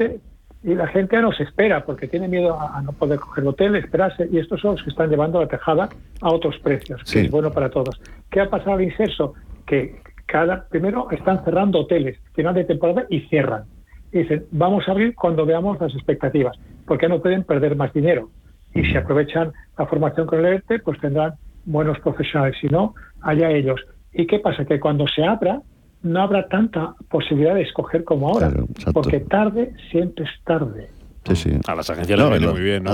y 0.62 0.74
la 0.74 0.86
gente 0.88 1.20
no 1.20 1.32
se 1.32 1.44
espera 1.44 1.84
porque 1.84 2.06
tiene 2.06 2.28
miedo 2.28 2.58
a, 2.60 2.82
no 2.82 2.92
poder 2.92 3.18
coger 3.18 3.46
hotel, 3.46 3.76
esperarse, 3.76 4.28
y 4.30 4.38
estos 4.38 4.60
son 4.60 4.72
los 4.72 4.82
que 4.82 4.90
están 4.90 5.08
llevando 5.08 5.40
la 5.40 5.48
tejada 5.48 5.88
a 6.20 6.32
otros 6.32 6.58
precios, 6.58 7.02
que 7.10 7.22
es 7.22 7.30
bueno 7.30 7.50
para 7.50 7.70
todos. 7.70 8.00
¿Qué 8.30 8.40
ha 8.40 8.50
pasado 8.50 8.72
al 8.72 8.82
inserso? 8.82 9.34
Que 9.66 10.00
cada 10.26 10.68
primero 10.68 11.10
están 11.10 11.42
cerrando 11.44 11.80
hoteles, 11.80 12.18
final 12.34 12.54
de 12.54 12.64
temporada, 12.64 13.06
y 13.08 13.20
cierran. 13.28 13.64
Y 14.12 14.18
dicen, 14.18 14.44
vamos 14.50 14.86
a 14.88 14.90
abrir 14.90 15.14
cuando 15.14 15.46
veamos 15.46 15.80
las 15.80 15.94
expectativas, 15.94 16.58
porque 16.86 17.08
no 17.08 17.22
pueden 17.22 17.44
perder 17.44 17.76
más 17.76 17.92
dinero. 17.92 18.30
Y 18.74 18.84
si 18.84 18.96
aprovechan 18.96 19.52
la 19.78 19.86
formación 19.86 20.26
con 20.26 20.40
el 20.40 20.46
ERTE, 20.46 20.80
pues 20.80 21.00
tendrán 21.00 21.34
buenos 21.64 21.98
profesionales. 22.00 22.56
Si 22.60 22.68
no, 22.68 22.94
allá 23.22 23.50
ellos. 23.50 23.80
¿Y 24.12 24.26
qué 24.26 24.38
pasa? 24.38 24.64
Que 24.64 24.80
cuando 24.80 25.06
se 25.06 25.24
abra, 25.24 25.62
no 26.02 26.20
habrá 26.22 26.48
tanta 26.48 26.94
posibilidad 27.08 27.54
de 27.54 27.62
escoger 27.62 28.04
como 28.04 28.28
ahora, 28.28 28.52
porque 28.92 29.20
tarde 29.20 29.72
siempre 29.90 30.24
es 30.24 30.30
tarde. 30.44 30.88
Sí, 31.24 31.36
sí. 31.36 31.50
A 31.66 31.74
las 31.74 31.90
agencias 31.90 32.18
les 32.18 32.30
viene 32.30 32.48
muy 32.48 32.60
bien. 32.60 32.86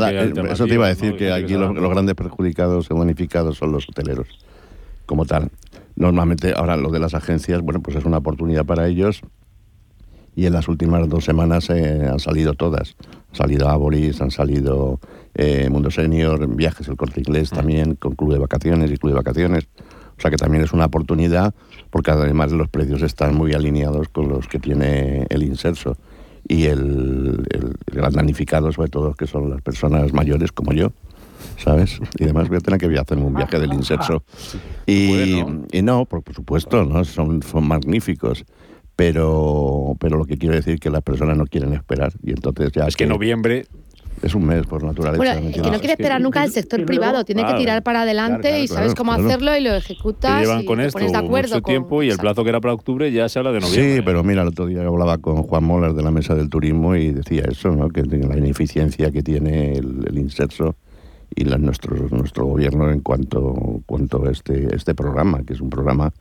eso 0.51 0.67
te 0.67 0.75
iba 0.75 0.87
a 0.87 0.89
decir, 0.89 1.17
que 1.17 1.33
aquí 1.33 1.55
los, 1.55 1.73
grandes 1.73 2.15
perjudicados 2.15 2.91
o 2.91 2.95
bonificados 2.95 3.59
son 3.59 3.73
los 3.73 3.89
hoteleros, 3.89 4.29
como 5.07 5.25
tal. 5.25 5.51
Normalmente, 5.97 6.53
ahora 6.57 6.77
lo 6.77 6.91
de 6.91 6.99
las 6.99 7.15
agencias, 7.15 7.61
bueno, 7.61 7.81
pues 7.81 7.97
es 7.97 8.05
una 8.05 8.19
oportunidad 8.19 8.65
para 8.65 8.89
ellos 8.89 9.23
y 10.37 10.47
en 10.47 10.53
las 10.53 10.67
últimas 10.69 11.09
dos 11.09 11.25
semanas 11.25 11.71
eh, 11.71 12.09
han 12.11 12.19
salido 12.19 12.55
todas. 12.55 12.97
Han 13.31 13.37
salido 13.37 13.69
Aboris, 13.69 14.21
han 14.21 14.31
salido 14.31 14.99
eh, 15.35 15.69
Mundo 15.71 15.91
Senior, 15.91 16.47
Viajes, 16.57 16.89
el 16.89 16.97
Corte 16.97 17.21
Inglés 17.21 17.51
ah. 17.53 17.57
también, 17.57 17.95
con 17.95 18.17
Club 18.17 18.33
de 18.33 18.39
Vacaciones 18.41 18.91
y 18.91 18.97
Club 18.97 19.13
de 19.13 19.17
Vacaciones. 19.17 19.69
O 20.17 20.21
sea 20.21 20.31
que 20.31 20.37
también 20.37 20.63
es 20.63 20.73
una 20.73 20.87
oportunidad 20.87 21.55
porque 21.91 22.11
además 22.11 22.53
los 22.53 22.69
precios 22.69 23.03
están 23.03 23.35
muy 23.35 23.53
alineados 23.53 24.09
con 24.09 24.29
los 24.29 24.49
que 24.49 24.59
tiene 24.59 25.27
el 25.31 25.43
inserso. 25.43 25.97
Y 26.47 26.65
el, 26.67 27.43
gran 27.87 28.13
damnificado, 28.13 28.71
sobre 28.71 28.91
todo, 28.91 29.15
que 29.15 29.27
son 29.27 29.49
las 29.49 29.63
personas 29.63 30.13
mayores 30.13 30.53
como 30.53 30.73
yo, 30.75 30.93
¿sabes? 31.57 32.01
Y 32.19 32.25
además 32.25 32.49
voy 32.49 32.59
a 32.59 32.61
tener 32.61 32.79
que 32.79 32.99
hacer 32.99 33.17
un 33.17 33.35
viaje 33.35 33.59
del 33.59 33.73
inserso. 33.73 34.23
Y, 34.87 35.43
y 35.73 35.81
no, 35.81 36.05
por, 36.05 36.23
supuesto, 36.35 36.85
¿no? 36.85 37.03
Son, 37.05 37.43
son 37.43 37.67
magníficos 37.67 38.45
pero, 38.97 39.97
pero 39.99 40.17
lo 40.17 40.25
que 40.25 40.39
quiero 40.39 40.55
decir 40.55 40.75
es 40.75 40.81
que 40.81 40.91
las 40.91 41.03
personas 41.03 41.37
no 41.37 41.47
quieren 41.47 41.73
esperar 41.73 42.13
y 42.23 42.31
entonces 42.31 42.71
ya... 42.73 42.87
Es 42.87 42.97
que 42.97 43.07
noviembre 43.07 43.67
es 44.23 44.35
un 44.35 44.47
mes 44.47 44.67
por 44.67 44.83
naturaleza. 44.83 45.17
Bueno, 45.35 45.51
que 45.53 45.61
no 45.71 45.79
quiere 45.79 45.93
esperar 45.95 46.21
nunca 46.21 46.43
el 46.45 46.51
sector 46.51 46.85
privado, 46.87 47.25
tiene 47.25 47.45
que 47.45 47.55
tirar 47.55 47.83
para 47.83 48.03
adelante 48.03 48.61
y 48.63 48.69
sabes 48.69 48.95
cómo 48.95 49.13
hacerlo 49.13 49.57
y 49.57 49.61
lo 49.61 49.75
ejecutas. 49.75 50.41
llevan 50.41 50.63
y 50.63 50.65
con 50.65 50.79
te 50.79 50.87
esto 50.87 50.99
pones 50.99 51.13
de 51.13 51.19
acuerdo 51.19 51.49
mucho 51.55 51.63
con- 51.63 51.71
tiempo 51.73 52.03
y 52.03 52.11
el 52.11 52.19
plazo 52.19 52.43
que 52.43 52.49
era 52.51 52.61
para 52.61 52.75
octubre 52.75 53.11
ya 53.13 53.29
se 53.29 53.39
habla 53.39 53.53
de 53.53 53.61
noviembre. 53.61 53.97
Sí, 53.97 54.03
pero 54.05 54.23
mira, 54.25 54.43
el 54.43 54.49
otro 54.49 54.67
día 54.67 54.83
hablaba 54.87 55.19
con 55.19 55.43
Juan 55.43 55.65
Moller 55.65 55.93
de 55.93 56.03
la 56.03 56.11
Mesa 56.11 56.35
del 56.35 56.49
Turismo 56.49 56.95
y 56.97 57.11
decía 57.13 57.45
eso, 57.51 57.71
¿no? 57.73 57.89
que 57.91 58.03
la 58.03 58.37
ineficiencia 58.39 59.11
que 59.11 59.23
tiene 59.23 59.73
el, 59.73 60.05
el 60.09 60.19
inserso 60.19 60.77
y 61.35 61.45
la- 61.45 61.59
nuestro, 61.59 61.97
nuestro 62.11 62.47
gobierno 62.47 62.91
en 62.91 63.01
cuanto, 63.01 63.81
cuanto 63.87 64.27
a 64.27 64.31
este, 64.31 64.75
este 64.75 64.95
programa, 64.95 65.43
que 65.45 65.53
es 65.55 65.61
un 65.61 65.71
programa 65.71 66.13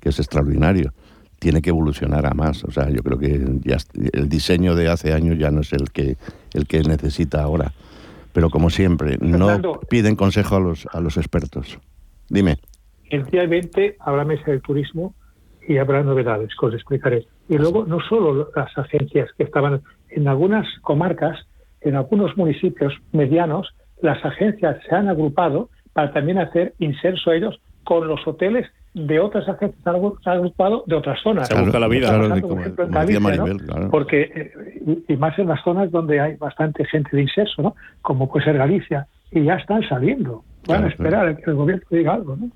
que 0.00 0.08
es 0.10 0.18
extraordinario. 0.18 0.92
Tiene 1.38 1.62
que 1.62 1.70
evolucionar 1.70 2.26
a 2.26 2.34
más. 2.34 2.64
O 2.64 2.70
sea, 2.70 2.88
yo 2.90 3.02
creo 3.02 3.18
que 3.18 3.44
ya 3.62 3.76
el 4.12 4.28
diseño 4.28 4.74
de 4.74 4.88
hace 4.88 5.12
años 5.12 5.38
ya 5.38 5.50
no 5.50 5.60
es 5.60 5.72
el 5.72 5.90
que, 5.90 6.16
el 6.54 6.66
que 6.66 6.80
necesita 6.80 7.42
ahora. 7.42 7.72
Pero 8.32 8.50
como 8.50 8.70
siempre, 8.70 9.16
no 9.20 9.80
piden 9.88 10.16
consejo 10.16 10.56
a 10.56 10.60
los, 10.60 10.86
a 10.92 11.00
los 11.00 11.16
expertos. 11.16 11.78
Dime. 12.28 12.56
El 13.10 13.24
día 13.26 13.46
20 13.46 13.96
habrá 14.00 14.24
mesa 14.24 14.50
del 14.50 14.60
turismo 14.60 15.14
y 15.66 15.78
habrá 15.78 16.02
novedades, 16.02 16.50
que 16.58 16.66
os 16.66 16.74
explicaré. 16.74 17.26
Y 17.48 17.56
luego, 17.56 17.86
no 17.86 18.00
solo 18.00 18.50
las 18.54 18.76
agencias 18.76 19.30
que 19.36 19.44
estaban 19.44 19.82
en 20.10 20.28
algunas 20.28 20.66
comarcas, 20.82 21.46
en 21.80 21.96
algunos 21.96 22.36
municipios 22.36 22.92
medianos, 23.12 23.74
las 24.02 24.24
agencias 24.24 24.78
se 24.88 24.94
han 24.94 25.08
agrupado 25.08 25.70
para 25.92 26.12
también 26.12 26.38
hacer 26.38 26.74
inserso 26.78 27.32
ellos 27.32 27.58
con 27.84 28.06
los 28.06 28.26
hoteles 28.26 28.66
de 28.96 29.20
otras 29.20 29.46
agencias, 29.46 29.78
se 29.84 29.90
han 30.30 30.36
agrupado 30.38 30.82
de 30.86 30.96
otras 30.96 31.20
zonas. 31.22 31.48
Se 31.48 31.60
busca 31.60 31.78
la 31.78 31.86
vida. 31.86 32.08
Claro, 32.08 32.26
ejemplo, 32.28 32.48
como- 32.48 32.62
por 32.62 33.56
claro. 33.58 33.90
Porque, 33.90 34.22
eh, 34.22 35.02
y, 35.06 35.16
más 35.16 35.38
en 35.38 35.48
las 35.48 35.62
zonas 35.62 35.90
donde 35.90 36.18
hay 36.18 36.36
bastante 36.36 36.82
gente 36.86 37.10
de 37.14 37.22
inserso, 37.22 37.60
¿no? 37.60 37.74
Como 38.00 38.26
puede 38.26 38.46
ser 38.46 38.56
Galicia, 38.56 39.06
y 39.30 39.44
ya 39.44 39.56
están 39.56 39.86
saliendo. 39.86 40.44
Van 40.66 40.84
a 40.84 40.88
esperar 40.88 41.28
a 41.28 41.36
que 41.36 41.50
el 41.50 41.56
gobierno 41.56 41.84
diga 41.90 42.14
algo, 42.14 42.36
¿no? 42.36 42.50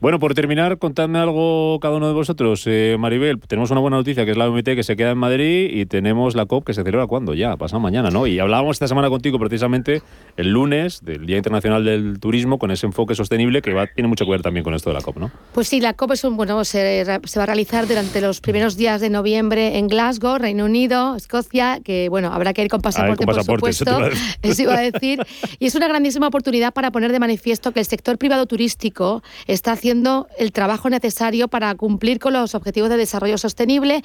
Bueno, 0.00 0.18
por 0.18 0.34
terminar, 0.34 0.78
contadme 0.78 1.18
algo 1.18 1.78
cada 1.80 1.96
uno 1.96 2.08
de 2.08 2.12
vosotros. 2.12 2.64
Eh, 2.66 2.96
Maribel, 2.98 3.40
tenemos 3.40 3.70
una 3.70 3.80
buena 3.80 3.96
noticia 3.96 4.24
que 4.24 4.32
es 4.32 4.36
la 4.36 4.48
OMT 4.48 4.64
que 4.74 4.82
se 4.82 4.96
queda 4.96 5.12
en 5.12 5.18
Madrid 5.18 5.70
y 5.72 5.86
tenemos 5.86 6.34
la 6.34 6.46
COP 6.46 6.66
que 6.66 6.74
se 6.74 6.82
celebra 6.82 7.06
cuando 7.06 7.32
ya, 7.32 7.56
pasado 7.56 7.80
mañana, 7.80 8.10
¿no? 8.10 8.26
Y 8.26 8.38
hablábamos 8.38 8.76
esta 8.76 8.86
semana 8.86 9.08
contigo 9.08 9.38
precisamente 9.38 10.02
el 10.36 10.50
lunes 10.50 11.02
del 11.02 11.24
Día 11.24 11.38
Internacional 11.38 11.84
del 11.84 12.18
Turismo 12.20 12.58
con 12.58 12.70
ese 12.70 12.86
enfoque 12.86 13.14
sostenible 13.14 13.62
que 13.62 13.72
va, 13.72 13.86
tiene 13.86 14.08
mucho 14.08 14.26
que 14.26 14.32
ver 14.32 14.42
también 14.42 14.62
con 14.64 14.74
esto 14.74 14.90
de 14.90 14.94
la 14.94 15.00
COP, 15.00 15.16
¿no? 15.16 15.30
Pues 15.54 15.68
sí, 15.68 15.80
la 15.80 15.94
COP 15.94 16.12
es 16.12 16.24
un, 16.24 16.36
bueno, 16.36 16.62
se, 16.64 17.04
se 17.24 17.38
va 17.38 17.42
a 17.42 17.46
realizar 17.46 17.86
durante 17.86 18.20
los 18.20 18.40
primeros 18.40 18.76
días 18.76 19.00
de 19.00 19.08
noviembre 19.08 19.78
en 19.78 19.88
Glasgow, 19.88 20.36
Reino 20.36 20.66
Unido, 20.66 21.16
Escocia, 21.16 21.80
que 21.82 22.08
bueno, 22.10 22.30
habrá 22.32 22.52
que 22.52 22.62
ir 22.62 22.68
con 22.68 22.82
pasaporte, 22.82 23.24
con 23.24 23.34
pasaporte, 23.34 23.60
por 23.60 23.72
supuesto. 23.72 24.20
Eso 24.42 24.62
iba 24.62 24.74
a 24.74 24.80
decir. 24.80 25.20
Y 25.58 25.66
es 25.66 25.74
una 25.74 25.88
grandísima 25.88 26.28
oportunidad 26.28 26.74
para 26.74 26.90
poner 26.90 27.10
de 27.10 27.20
manifiesto 27.20 27.72
que 27.72 27.80
el 27.80 27.86
sector 27.86 28.18
privado 28.18 28.44
turístico 28.46 29.22
está 29.46 29.72
haciendo 29.72 29.93
el 30.38 30.52
trabajo 30.52 30.90
necesario 30.90 31.48
para 31.48 31.74
cumplir 31.74 32.18
con 32.18 32.32
los 32.32 32.54
objetivos 32.54 32.90
de 32.90 32.96
desarrollo 32.96 33.38
sostenible. 33.38 34.02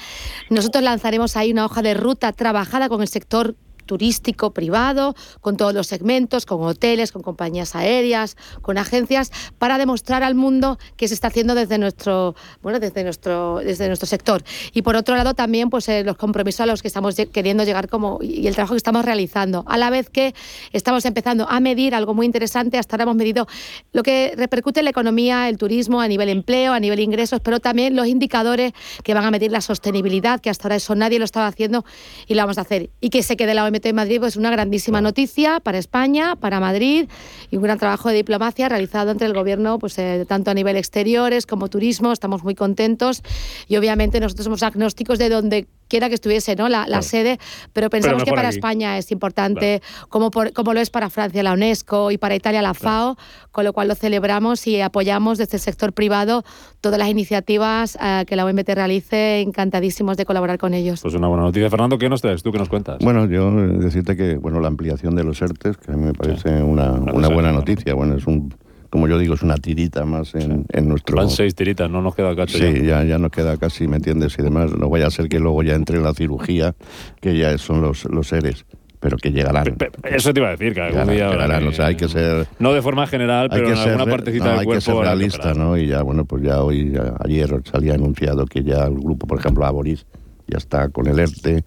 Nosotros 0.49 0.84
lanzaremos 0.84 1.36
ahí 1.36 1.52
una 1.52 1.65
hoja 1.65 1.82
de 1.82 1.93
ruta 1.93 2.32
trabajada 2.34 2.89
con 2.89 3.02
el 3.02 3.08
sector 3.08 3.56
turístico 3.89 4.52
privado, 4.52 5.15
con 5.41 5.58
todos 5.58 5.73
los 5.73 5.88
segmentos, 5.88 6.45
con 6.45 6.62
hoteles, 6.62 7.12
con 7.12 7.23
compañías 7.23 7.75
aéreas, 7.75 8.38
con 8.62 8.78
agencias, 8.78 9.32
para 9.58 9.80
demostrar 9.80 10.21
al 10.21 10.36
mundo 10.36 10.78
que 10.95 11.08
se 11.08 11.15
está 11.15 11.30
haciendo 11.30 11.56
desde 11.56 11.80
nuestro, 11.80 12.36
bueno, 12.62 12.80
desde 12.80 13.04
nuestro, 13.04 13.62
desde 13.63 13.88
nuestro 13.88 14.06
sector. 14.06 14.43
Y 14.73 14.84
por 14.84 14.95
otro 14.95 15.15
lado 15.15 15.34
también 15.34 15.71
pues 15.71 15.89
eh, 15.89 16.04
los 16.04 16.17
compromisos 16.17 16.62
a 16.62 16.65
los 16.67 16.84
que 16.84 16.88
estamos 16.88 17.15
queriendo 17.34 17.63
llegar 17.63 17.89
como 17.89 18.19
y 18.21 18.45
el 18.45 18.54
trabajo 18.54 18.75
que 18.75 18.78
estamos 18.78 19.04
realizando, 19.04 19.65
a 19.67 19.80
la 19.80 19.89
vez 19.89 20.12
que 20.12 20.36
estamos 20.71 21.04
empezando 21.06 21.47
a 21.49 21.60
medir 21.60 21.95
algo 21.95 22.13
muy 22.13 22.28
interesante, 22.28 22.78
hasta 22.78 22.95
ahora 22.95 23.04
hemos 23.04 23.15
medido 23.15 23.47
lo 23.91 24.04
que 24.04 24.34
repercute 24.38 24.82
en 24.82 24.84
la 24.84 24.91
economía, 24.91 25.49
el 25.49 25.58
turismo 25.58 25.99
a 25.99 26.08
nivel 26.08 26.30
empleo, 26.30 26.73
a 26.73 26.80
nivel 26.80 26.99
ingresos, 26.99 27.39
pero 27.39 27.60
también 27.60 27.95
los 27.95 28.06
indicadores 28.06 28.73
que 29.04 29.15
van 29.15 29.25
a 29.25 29.32
medir 29.32 29.52
la 29.52 29.62
sostenibilidad, 29.62 30.39
que 30.39 30.52
hasta 30.52 30.67
ahora 30.67 30.75
eso 30.75 30.93
nadie 30.93 31.17
lo 31.17 31.25
estaba 31.25 31.47
haciendo 31.47 31.86
y 32.28 32.36
lo 32.36 32.43
vamos 32.43 32.60
a 32.60 32.62
hacer. 32.62 32.91
Y 33.02 33.10
que 33.10 33.23
se 33.23 33.36
quede 33.36 33.56
la 33.56 33.63
En 33.83 33.95
Madrid, 33.95 34.19
pues 34.19 34.35
una 34.35 34.51
grandísima 34.51 35.01
noticia 35.01 35.59
para 35.59 35.77
España, 35.77 36.35
para 36.35 36.59
Madrid 36.59 37.07
y 37.49 37.57
un 37.57 37.63
gran 37.63 37.79
trabajo 37.79 38.09
de 38.09 38.15
diplomacia 38.15 38.67
realizado 38.67 39.11
entre 39.11 39.27
el 39.27 39.33
gobierno, 39.33 39.79
pues 39.79 39.97
eh, 39.97 40.25
tanto 40.27 40.51
a 40.51 40.53
nivel 40.53 40.75
exteriores 40.75 41.45
como 41.45 41.69
turismo. 41.69 42.11
Estamos 42.11 42.43
muy 42.43 42.55
contentos 42.55 43.23
y 43.67 43.77
obviamente 43.77 44.19
nosotros 44.19 44.45
somos 44.45 44.63
agnósticos 44.63 45.19
de 45.19 45.29
donde 45.29 45.67
quiera 45.89 46.08
que 46.08 46.15
estuviese 46.15 46.56
¿no? 46.56 46.69
la, 46.69 46.88
la 46.88 47.02
sede, 47.02 47.39
pero 47.73 47.89
pensamos 47.89 48.23
que 48.23 48.32
mejor 48.32 48.38
para 48.38 48.47
aquí. 48.49 48.58
España 48.58 48.97
es 48.97 49.12
importante, 49.12 49.82
como, 50.08 50.32
por- 50.32 50.54
como 50.54 50.73
lo 50.73 50.80
es 50.80 50.89
para 50.89 51.10
Francia 51.10 51.43
la 51.43 51.52
UNESCO 51.54 52.12
y 52.12 52.17
para 52.17 52.36
Italia 52.36 52.62
la 52.62 52.73
FAO, 52.73 53.17
con 53.52 53.65
lo 53.65 53.73
cual 53.73 53.88
lo 53.89 53.95
celebramos 53.95 54.65
y 54.67 54.80
apoyamos 54.80 55.38
desde 55.38 55.58
el 55.58 55.62
sector 55.62 55.91
privado 55.91 56.43
todas 56.80 56.97
las 56.99 57.10
iniciativas 57.10 57.97
eh, 58.02 58.23
que 58.28 58.36
la 58.36 58.45
OMT 58.45 58.69
realice, 58.69 59.41
encantadísimos 59.41 60.15
de 60.15 60.25
colaborar 60.25 60.58
con 60.58 60.73
ellos. 60.73 61.02
Pues 61.02 61.13
una 61.15 61.28
buena 61.28 61.43
noticia. 61.43 61.69
Fernando, 61.69 61.97
¿qué 61.97 62.08
nos 62.08 62.21
traes? 62.21 62.43
¿Tú 62.43 62.52
qué 62.52 62.60
nos 62.60 62.69
cuentas? 62.69 62.99
Bueno, 63.02 63.25
yo 63.25 63.49
eh, 63.49 63.67
decirte 63.80 64.15
que 64.15 64.36
bueno 64.38 64.60
la 64.60 64.67
ampliación 64.67 65.15
de 65.15 65.23
los 65.23 65.41
ERTES, 65.41 65.78
que 65.78 65.91
a 65.91 65.95
mí 65.95 66.06
me 66.06 66.13
parece 66.13 66.62
una, 66.62 66.91
una 66.91 67.28
buena 67.30 67.52
noticia. 67.52 67.93
Bueno, 67.95 68.15
es 68.15 68.28
un, 68.28 68.54
como 68.89 69.08
yo 69.08 69.17
digo, 69.19 69.34
es 69.36 69.41
una 69.43 69.56
tirita 69.56 70.06
más 70.06 70.34
en, 70.36 70.65
en 70.71 70.88
nuestro... 70.89 71.17
Van 71.17 71.30
seis 71.30 71.54
tiritas, 71.56 71.89
no 71.89 72.02
nos 72.02 72.15
queda 72.15 72.36
cacho 72.36 72.58
Sí, 72.58 72.63
ya. 72.84 73.02
ya, 73.02 73.04
ya 73.04 73.17
nos 73.17 73.32
queda 73.32 73.58
casi, 73.58 73.88
¿me 73.88 73.97
entiendes? 73.97 74.36
Y 74.39 74.41
demás, 74.43 74.71
no 74.78 74.89
vaya 74.89 75.08
a 75.08 75.12
ser 75.12 75.30
que 75.30 75.39
luego 75.39 75.62
ya 75.63 75.75
entre 75.75 75.97
en 75.97 76.04
la 76.04 76.13
cirugía, 76.13 76.75
que 77.21 77.38
ya 77.38 77.58
son 77.58 77.82
los, 77.82 78.06
los 78.06 78.28
seres, 78.28 78.65
pero 78.99 79.15
que 79.17 79.32
llegarán. 79.32 79.75
Eso 80.04 80.34
te 80.34 80.39
iba 80.41 80.49
a 80.49 80.52
decir, 80.52 80.73
que 80.73 80.82
algún 80.82 81.08
día 81.08 81.30
llegarán, 81.30 81.67
o 81.67 81.71
sea, 81.71 81.86
hay 81.88 81.95
que 81.95 82.08
ser... 82.08 82.47
No 82.60 82.73
de 82.73 82.82
forma 82.82 83.06
general, 83.08 83.43
hay 83.52 83.60
pero 83.60 83.65
que 83.65 83.71
en 83.71 83.78
ser, 83.78 83.91
alguna 83.93 84.12
partecita 84.12 84.43
no, 84.45 84.49
del 84.52 84.60
hay 84.60 84.65
cuerpo. 84.65 84.80
que 84.80 84.91
ser 84.91 84.95
realista, 84.95 85.54
¿no? 85.54 85.78
Y 85.78 85.88
ya, 85.88 86.02
bueno, 86.02 86.25
pues 86.25 86.43
ya 86.43 86.62
hoy, 86.62 86.91
ya- 86.91 87.15
ayer 87.23 87.62
salía 87.71 87.93
anunciado 87.93 88.45
que 88.45 88.63
ya 88.63 88.86
el 88.86 88.95
grupo, 88.95 89.28
por 89.28 89.39
ejemplo, 89.39 89.65
Aboris, 89.65 90.06
ya 90.47 90.58
está 90.58 90.89
con 90.89 91.08
el 91.08 91.19
ERTE. 91.19 91.63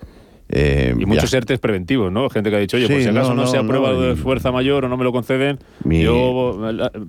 Eh, 0.55 0.93
Y 0.97 1.01
ya- 1.01 1.07
muchos 1.07 1.33
ERTES 1.33 1.59
preventivos, 1.61 2.13
¿no? 2.13 2.29
Gente 2.29 2.51
que 2.51 2.57
ha 2.57 2.59
dicho, 2.59 2.77
oye, 2.77 2.87
Sí, 2.87 2.93
por 2.93 3.03
si 3.03 3.09
acaso 3.09 3.35
no, 3.35 3.43
no, 3.43 3.47
se 3.49 3.57
aprueba 3.57 3.91
no, 3.93 4.01
de 4.03 4.17
fuerza 4.17 4.53
mayor 4.53 4.85
o 4.85 4.89
no 4.89 4.97
me 4.99 5.05
lo 5.05 5.11
conceden, 5.13 5.59
Mi- 5.85 6.03
yo 6.03 6.59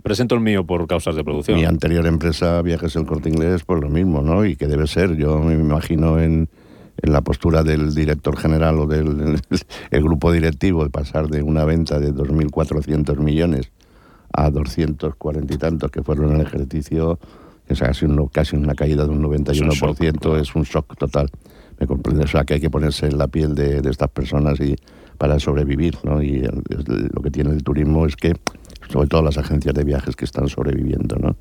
presento 0.01 0.33
el 0.35 0.41
mío 0.41 0.65
por 0.65 0.87
causas 0.87 1.15
de 1.15 1.23
producción. 1.23 1.57
Mi 1.59 1.65
anterior 1.65 2.05
empresa, 2.07 2.61
Viajes 2.61 2.95
El 2.95 3.05
Corte 3.05 3.27
Inglés, 3.29 3.63
pues 3.65 3.81
lo 3.81 3.89
mismo, 3.89 4.21
¿no? 4.21 4.45
Y 4.45 4.55
que 4.55 4.67
debe 4.67 4.87
ser, 4.87 5.17
yo 5.17 5.39
me 5.39 5.53
imagino 5.55 6.19
en, 6.19 6.47
en 7.01 7.11
la 7.11 7.19
postura 7.21 7.63
del 7.63 7.93
director 7.93 8.37
general 8.37 8.79
o 8.79 8.87
del 8.87 9.37
el 9.91 10.03
grupo 10.03 10.31
directivo 10.31 10.83
de 10.85 10.89
pasar 10.89 11.27
de 11.27 11.43
una 11.43 11.65
venta 11.65 11.99
de 11.99 12.13
2.400 12.13 13.17
millones 13.17 13.71
a 14.31 14.49
240 14.49 15.53
y 15.53 15.57
tantos 15.57 15.91
que 15.91 16.01
fueron 16.01 16.29
en 16.31 16.35
el 16.39 16.47
ejercicio, 16.47 17.19
que 17.67 17.73
es 17.73 17.79
casi, 17.81 18.05
un- 18.05 18.27
casi 18.27 18.55
una 18.55 18.73
caída 18.73 19.03
de 19.03 19.09
un 19.11 19.21
91%, 19.21 20.37
es 20.39 20.55
un 20.55 20.63
shock 20.63 20.95
total. 20.97 21.29
¿Me 21.79 21.87
comprendes? 21.87 22.25
O 22.25 22.27
sea, 22.29 22.43
que 22.45 22.55
hay 22.55 22.59
que 22.61 22.69
ponerse 22.69 23.07
en 23.07 23.17
la 23.17 23.27
piel 23.27 23.55
de, 23.55 23.81
de 23.81 23.89
estas 23.89 24.09
personas 24.09 24.59
y 24.59 24.75
para 25.17 25.39
sobrevivir, 25.39 25.97
¿no? 26.03 26.21
Y 26.21 26.37
el- 26.37 26.63
el- 26.69 27.09
lo 27.13 27.21
que 27.21 27.31
tiene 27.31 27.51
el 27.51 27.63
turismo 27.63 28.05
es 28.05 28.15
que, 28.15 28.33
sobre 28.89 29.07
todo 29.07 29.21
las 29.21 29.37
agencias 29.37 29.73
de 29.73 29.83
viajes 29.83 30.15
que 30.15 30.25
están 30.25 30.47
sobreviviendo, 30.47 31.15
¿no? 31.17 31.35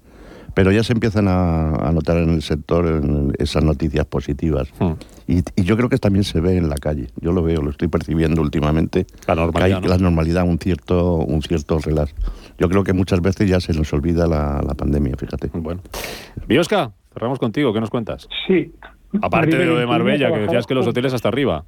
Pero 0.54 0.70
ya 0.70 0.82
se 0.84 0.92
empiezan 0.92 1.28
a, 1.28 1.70
a 1.76 1.92
notar 1.92 2.18
en 2.18 2.28
el 2.28 2.42
sector 2.42 2.84
en 2.86 3.32
esas 3.38 3.64
noticias 3.64 4.04
positivas. 4.04 4.68
Hmm. 4.78 4.92
Y, 5.26 5.38
y 5.56 5.64
yo 5.64 5.78
creo 5.78 5.88
que 5.88 5.96
también 5.96 6.24
se 6.24 6.40
ve 6.40 6.58
en 6.58 6.68
la 6.68 6.74
calle. 6.74 7.08
Yo 7.22 7.32
lo 7.32 7.42
veo, 7.42 7.62
lo 7.62 7.70
estoy 7.70 7.88
percibiendo 7.88 8.42
últimamente. 8.42 9.06
La 9.26 9.34
normalidad, 9.34 9.66
Que 9.68 9.74
hay 9.76 9.80
¿no? 9.80 9.88
la 9.88 9.96
normalidad, 9.96 10.44
un 10.46 10.58
cierto, 10.58 11.14
un 11.16 11.40
cierto 11.40 11.78
relax. 11.78 12.14
Yo 12.58 12.68
creo 12.68 12.84
que 12.84 12.92
muchas 12.92 13.22
veces 13.22 13.48
ya 13.48 13.60
se 13.60 13.72
nos 13.72 13.90
olvida 13.94 14.26
la, 14.26 14.60
la 14.66 14.74
pandemia, 14.74 15.14
fíjate. 15.16 15.48
Bueno. 15.54 15.80
Biosca, 16.46 16.92
cerramos 17.14 17.38
contigo, 17.38 17.72
¿qué 17.72 17.80
nos 17.80 17.88
cuentas? 17.88 18.28
Sí. 18.46 18.72
Aparte 19.20 19.56
de 19.56 19.66
lo 19.66 19.76
de 19.76 19.86
Marbella, 19.86 20.32
que 20.32 20.40
decías 20.40 20.66
que 20.66 20.74
los 20.74 20.86
hoteles 20.86 21.12
hasta 21.12 21.28
arriba. 21.28 21.64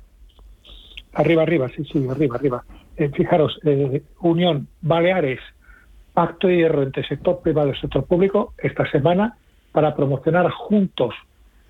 Arriba, 1.13 1.43
arriba, 1.43 1.69
sí, 1.69 1.85
sí, 1.85 2.07
arriba, 2.09 2.37
arriba. 2.37 2.65
Eh, 2.97 3.11
fijaros, 3.11 3.59
eh, 3.65 4.03
Unión, 4.21 4.69
Baleares, 4.81 5.41
Pacto 6.13 6.49
de 6.49 6.57
Hierro 6.57 6.83
entre 6.83 7.07
sector 7.07 7.41
privado 7.43 7.71
y 7.71 7.77
sector 7.77 8.05
público 8.05 8.55
esta 8.59 8.89
semana 8.91 9.37
para 9.73 9.95
promocionar 9.97 10.49
juntos 10.51 11.15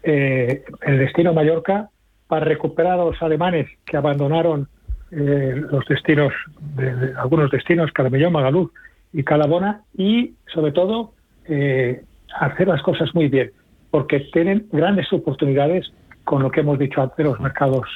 eh, 0.03 0.65
el 0.83 0.99
destino 0.99 1.33
Mallorca, 1.33 1.89
para 2.27 2.45
recuperar 2.45 3.01
a 3.01 3.05
los 3.05 3.21
alemanes 3.23 3.69
que 3.87 3.97
abandonaron 3.97 4.69
eh, 5.11 5.63
los 5.71 5.85
destinos, 5.87 6.33
de, 6.77 6.95
de 6.95 7.15
algunos 7.19 7.51
destinos, 7.51 7.91
Caramellón, 7.93 8.33
Magaluf 8.33 8.71
y 9.13 9.23
Calabona, 9.23 9.83
y 9.97 10.35
sobre 10.53 10.73
todo 10.73 11.13
hacer 12.35 12.69
las 12.69 12.83
cosas 12.83 13.15
muy 13.15 13.29
bien, 13.29 13.53
porque 13.95 14.19
tienen 14.33 14.67
grandes 14.73 15.13
oportunidades 15.13 15.93
con 16.25 16.43
lo 16.43 16.51
que 16.51 16.63
hemos 16.63 16.81
dicho 16.81 17.01
antes 17.01 17.17
de 17.17 17.23
los 17.23 17.39
mercados 17.39 17.87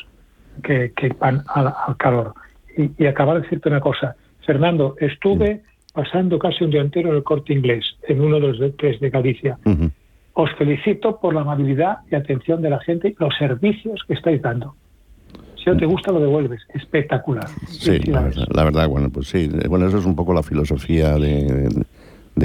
que, 0.62 0.92
que 0.94 1.08
van 1.18 1.42
al, 1.48 1.74
al 1.88 1.96
calor. 1.96 2.34
Y, 2.76 2.92
y 3.02 3.06
acabar 3.08 3.34
de 3.34 3.42
decirte 3.42 3.68
una 3.68 3.80
cosa, 3.80 4.14
Fernando, 4.46 4.94
estuve 5.00 5.61
pasando 5.92 6.38
casi 6.38 6.62
un 6.62 6.70
día 6.70 6.82
entero 6.82 7.08
en 7.11 7.16
el 7.16 7.24
corte 7.24 7.52
inglés, 7.52 7.84
en 8.06 8.20
uno 8.20 8.37
de 8.37 8.40
los 8.42 8.61
hoteles 8.61 9.00
de 9.00 9.11
Galicia. 9.11 9.58
os 10.34 10.50
felicito 10.52 11.18
por 11.18 11.34
la 11.34 11.40
amabilidad 11.40 11.96
y 12.08 12.14
atención 12.14 12.62
de 12.62 12.70
la 12.70 12.78
gente 12.78 13.08
y 13.08 13.16
los 13.18 13.34
servicios 13.37 14.00
que 14.06 14.14
estáis 14.14 14.40
dando. 14.40 14.76
Si 15.56 15.68
no 15.68 15.76
te 15.76 15.87
gusta, 15.87 16.12
lo 16.12 16.20
devuelves. 16.20 16.61
Espectacular. 16.74 17.48
Sí, 17.66 17.98
la 18.06 18.22
verdad, 18.22 18.46
la 18.54 18.62
verdad, 18.62 18.88
bueno, 18.88 19.11
pues 19.11 19.26
sí. 19.26 19.50
Bueno, 19.68 19.88
eso 19.88 19.98
es 19.98 20.06
un 20.06 20.14
poco 20.14 20.32
la 20.32 20.44
filosofía 20.44 21.14
de, 21.14 21.42
de 21.42 21.84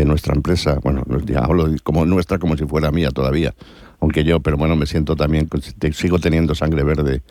nuestra 0.06 0.34
empresa. 0.34 0.80
Bueno, 0.84 1.04
ya 1.26 1.40
hablo 1.40 1.68
como 1.84 2.06
nuestra 2.06 2.40
como 2.40 2.58
si 2.58 2.66
fuera 2.66 2.92
mía 2.92 3.12
todavía. 3.12 3.54
Aunque 4.00 4.24
yo, 4.24 4.40
pero 4.42 4.58
bueno, 4.58 4.76
me 4.76 4.86
siento 4.86 5.16
también, 5.16 5.50
sigo 5.94 6.20
teniendo 6.20 6.56
sangre 6.56 6.84
verde 6.84 7.22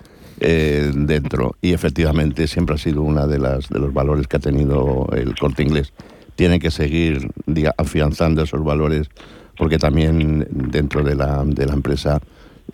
eh, 0.41 0.91
dentro. 0.95 1.57
Y 1.61 1.73
efectivamente 1.73 2.47
siempre 2.47 2.77
ha 2.77 2.79
sido 2.79 3.03
una 3.03 3.27
de 3.27 3.39
las 3.39 3.69
de 3.69 3.79
los 3.79 3.93
valores 3.93 4.27
que 4.27 4.37
ha 4.37 4.41
tenido 4.41 5.09
el 5.13 5.35
corte 5.37 5.63
inglés. 5.63 5.93
Tiene 6.35 6.59
que 6.59 6.71
seguir 6.71 7.31
afianzando 7.77 8.43
esos 8.43 8.65
valores 8.65 9.11
porque 9.57 9.79
también 9.79 10.47
dentro 10.51 11.03
de 11.03 11.15
la, 11.15 11.45
de 11.45 11.67
la 11.67 11.75
empresa 11.75 12.21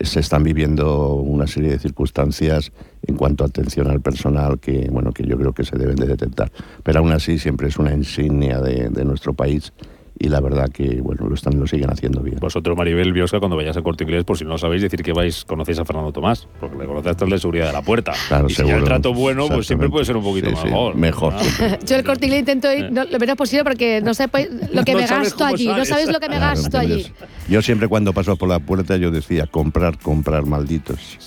se 0.01 0.19
están 0.19 0.43
viviendo 0.43 1.13
una 1.15 1.47
serie 1.47 1.71
de 1.71 1.79
circunstancias 1.79 2.71
en 3.05 3.15
cuanto 3.15 3.43
a 3.43 3.47
atención 3.47 3.87
al 3.87 4.01
personal 4.01 4.59
que 4.59 4.89
bueno 4.89 5.11
que 5.11 5.25
yo 5.25 5.37
creo 5.37 5.53
que 5.53 5.63
se 5.63 5.77
deben 5.77 5.95
de 5.95 6.07
detectar. 6.07 6.51
Pero 6.83 6.99
aún 6.99 7.11
así 7.11 7.37
siempre 7.39 7.67
es 7.67 7.77
una 7.77 7.93
insignia 7.93 8.61
de, 8.61 8.89
de 8.89 9.05
nuestro 9.05 9.33
país 9.33 9.73
y 10.19 10.27
la 10.27 10.41
verdad 10.41 10.69
que 10.69 10.99
bueno 11.01 11.27
lo 11.27 11.35
están 11.35 11.57
lo 11.59 11.65
siguen 11.65 11.89
haciendo 11.89 12.21
bien. 12.21 12.37
Vosotros 12.39 12.77
Maribel 12.77 13.13
Biosca 13.13 13.39
cuando 13.39 13.55
vayáis 13.55 13.77
a 13.77 13.81
Corte 13.81 14.03
Inglés 14.03 14.25
por 14.25 14.37
si 14.37 14.43
no 14.43 14.51
lo 14.51 14.57
sabéis 14.57 14.81
decir 14.81 15.01
que 15.01 15.13
vais 15.13 15.45
conocéis 15.45 15.79
a 15.79 15.85
Fernando 15.85 16.11
Tomás 16.11 16.47
porque 16.59 16.77
le 16.77 16.85
conocéis 16.85 17.11
hasta 17.11 17.25
el 17.25 17.31
de 17.31 17.39
seguridad 17.39 17.67
de 17.67 17.73
la 17.73 17.81
puerta. 17.81 18.11
Claro, 18.27 18.47
y 18.49 18.53
si 18.53 18.65
ya 18.65 18.75
el 18.77 18.83
trato 18.83 19.13
bueno 19.13 19.47
pues 19.47 19.65
siempre 19.67 19.89
puede 19.89 20.05
ser 20.05 20.17
un 20.17 20.23
poquito 20.23 20.49
Sí, 20.49 20.55
sí, 20.57 20.65
mejor. 20.65 20.95
mejor. 20.95 21.33
Yo 21.85 21.95
el 21.95 22.03
corte 22.03 22.25
inglés 22.25 22.41
intento 22.41 22.71
ir 22.73 22.91
no, 22.91 23.05
lo 23.05 23.17
menos 23.19 23.35
posible 23.37 23.63
porque 23.63 24.01
no 24.01 24.13
sé 24.13 24.27
pues, 24.27 24.49
lo 24.73 24.83
que 24.83 24.91
No 24.93 24.99
me 24.99 25.07
sabes 25.07 25.29
gasto 25.29 25.45
allí, 25.45 25.67
no 25.67 25.73
sales. 25.73 25.87
sabes 25.87 26.11
lo 26.11 26.19
que 26.19 26.29
me 26.29 26.35
Claro, 26.37 26.61
gasto 26.61 26.77
allí. 26.77 27.11
Yo 27.47 27.61
siempre 27.61 27.87
cuando 27.87 28.13
paso 28.13 28.35
por 28.35 28.49
la 28.49 28.59
puerta 28.59 28.97
yo 28.97 29.11
decía 29.11 29.47
comprar, 29.47 29.97
comprar, 29.99 30.45
malditos. 30.45 31.17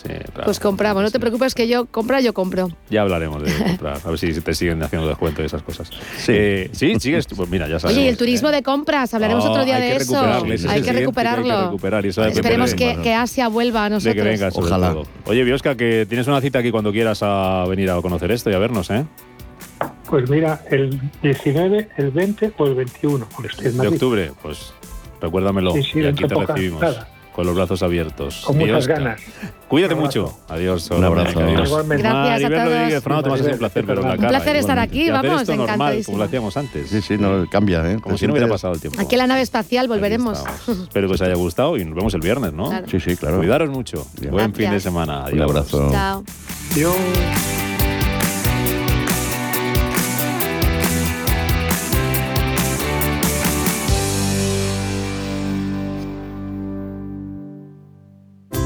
Pues 0.45 0.61
compramos, 0.61 1.03
no 1.03 1.11
te 1.11 1.19
preocupes 1.19 1.55
que 1.55 1.67
yo 1.69 1.87
compra, 1.87 2.21
yo 2.21 2.33
compro. 2.35 2.69
Ya 2.91 3.03
hablaremos 3.03 3.43
de 3.43 3.53
comprar, 3.53 3.99
a 4.05 4.09
ver 4.11 4.19
si 4.19 4.33
te 4.41 4.55
siguen 4.55 4.83
haciendo 4.83 5.09
descuento 5.09 5.43
y 5.43 5.47
esas 5.47 5.63
cosas. 5.63 5.91
Sí, 6.19 6.69
sí, 6.73 6.95
sigues, 7.01 7.27
pues 7.27 7.49
mira, 7.49 7.69
ya 7.69 7.79
sabes. 7.79 7.97
Oye, 7.97 8.07
y 8.07 8.09
el 8.09 8.17
turismo 8.17 8.51
de 8.51 8.63
compras, 8.83 9.15
hablaremos 9.15 9.45
No, 9.45 9.51
otro 9.53 9.65
día 9.65 9.77
hay 9.77 9.83
de 9.83 9.97
eso. 9.97 10.13
recuperarlo, 10.15 10.45
Hay 10.53 10.57
que 10.59 10.63
que 10.67 10.71
hay 10.71 10.83
que 10.83 10.93
recuperarlo. 10.93 11.65
recuperar 11.67 12.05
y 12.07 12.09
eso 12.09 12.25
Esperemos 12.25 12.75
que, 12.75 12.97
que 13.03 13.15
Asia 13.15 13.49
vuelva 13.49 13.83
a 13.83 13.85
de 13.85 13.91
nosotros. 13.91 14.25
que 14.27 14.51
sobre 14.51 14.67
Ojalá. 14.67 14.91
todo. 14.93 15.07
Oye, 15.27 15.45
Biosca, 15.45 15.75
que 15.77 16.05
tienes 16.09 16.27
una 16.27 16.41
cita 16.41 16.59
aquí 16.59 16.71
cuando 16.71 16.91
quieras 16.93 17.21
a 17.23 17.65
venir 17.69 17.91
a 17.91 18.01
conocer 18.03 18.31
esto 18.33 18.51
y 18.51 18.55
a 18.55 18.59
vernos, 18.59 18.91
¿eh? 18.91 19.05
Pues 20.09 20.29
mira, 20.29 20.61
el 20.71 21.01
19, 21.23 21.89
el 21.97 22.11
20 22.11 22.53
o 22.59 22.67
el 22.67 22.75
21. 22.75 23.27
porque 23.35 23.49
estoy 23.49 23.67
en 23.69 23.79
De 23.79 23.89
octubre, 23.89 24.33
pues 24.43 24.73
recuérdamelo 25.21 25.73
Sí, 25.73 25.83
sí, 25.85 26.01
y 26.01 26.07
aquí 26.07 26.25
te 26.25 26.35
recibimos 26.35 26.81
nada. 26.83 27.09
Con 27.33 27.47
los 27.47 27.55
brazos 27.55 27.83
abiertos. 27.83 28.43
Con 28.45 28.59
muchas 28.59 28.87
ganas. 28.87 29.21
Cuídate 29.69 29.95
mucho. 29.95 30.39
Adiós. 30.49 30.91
Un 30.91 31.05
abrazo. 31.05 31.41
Adiós. 31.41 31.69
Igualmente. 31.69 32.03
Gracias 32.03 32.29
a 32.29 32.33
Maribel 32.33 32.53
todos. 32.53 32.79
Rodríguez, 32.79 33.03
Fernando 33.03 33.23
Tomás, 33.23 33.41
ha 33.41 33.43
sido 33.43 33.53
un 33.53 33.59
placer 33.59 33.85
la 33.87 34.11
Un 34.13 34.17
placer 34.29 34.57
estar 34.57 34.79
aquí, 34.79 35.11
vamos, 35.11 35.41
esto 35.43 35.57
normal, 35.57 36.03
como 36.05 36.19
lo 36.19 36.25
hacíamos 36.25 36.57
antes. 36.57 36.91
Sí, 36.91 37.01
sí, 37.01 37.17
no 37.19 37.47
cambia, 37.49 37.91
¿eh? 37.91 37.99
Como 38.01 38.15
Te 38.15 38.21
si 38.21 38.27
no 38.27 38.33
hubiera 38.33 38.49
pasado 38.49 38.75
el 38.75 38.81
tiempo. 38.81 39.01
Aquí 39.01 39.15
en 39.15 39.19
la 39.21 39.27
nave 39.27 39.41
espacial 39.41 39.89
volveremos. 39.89 40.43
Espero 40.69 41.09
que 41.09 41.15
os 41.15 41.23
haya 41.23 41.35
gustado 41.35 41.77
y 41.79 41.85
nos 41.85 41.95
vemos 41.95 42.13
el 42.15 42.21
viernes, 42.21 42.53
¿no? 42.53 42.69
Claro. 42.69 42.87
Sí, 42.89 43.01
sí, 43.01 43.17
claro. 43.17 43.39
Cuidaros 43.39 43.71
mucho. 43.71 44.07
Buen 44.31 44.55
fin 44.55 44.71
de 44.71 44.81
semana. 44.81 45.25
Adiós. 45.25 45.35
Un 45.35 45.43
abrazo. 45.43 45.91
Chao. 45.91 46.25
Yo 46.77 46.95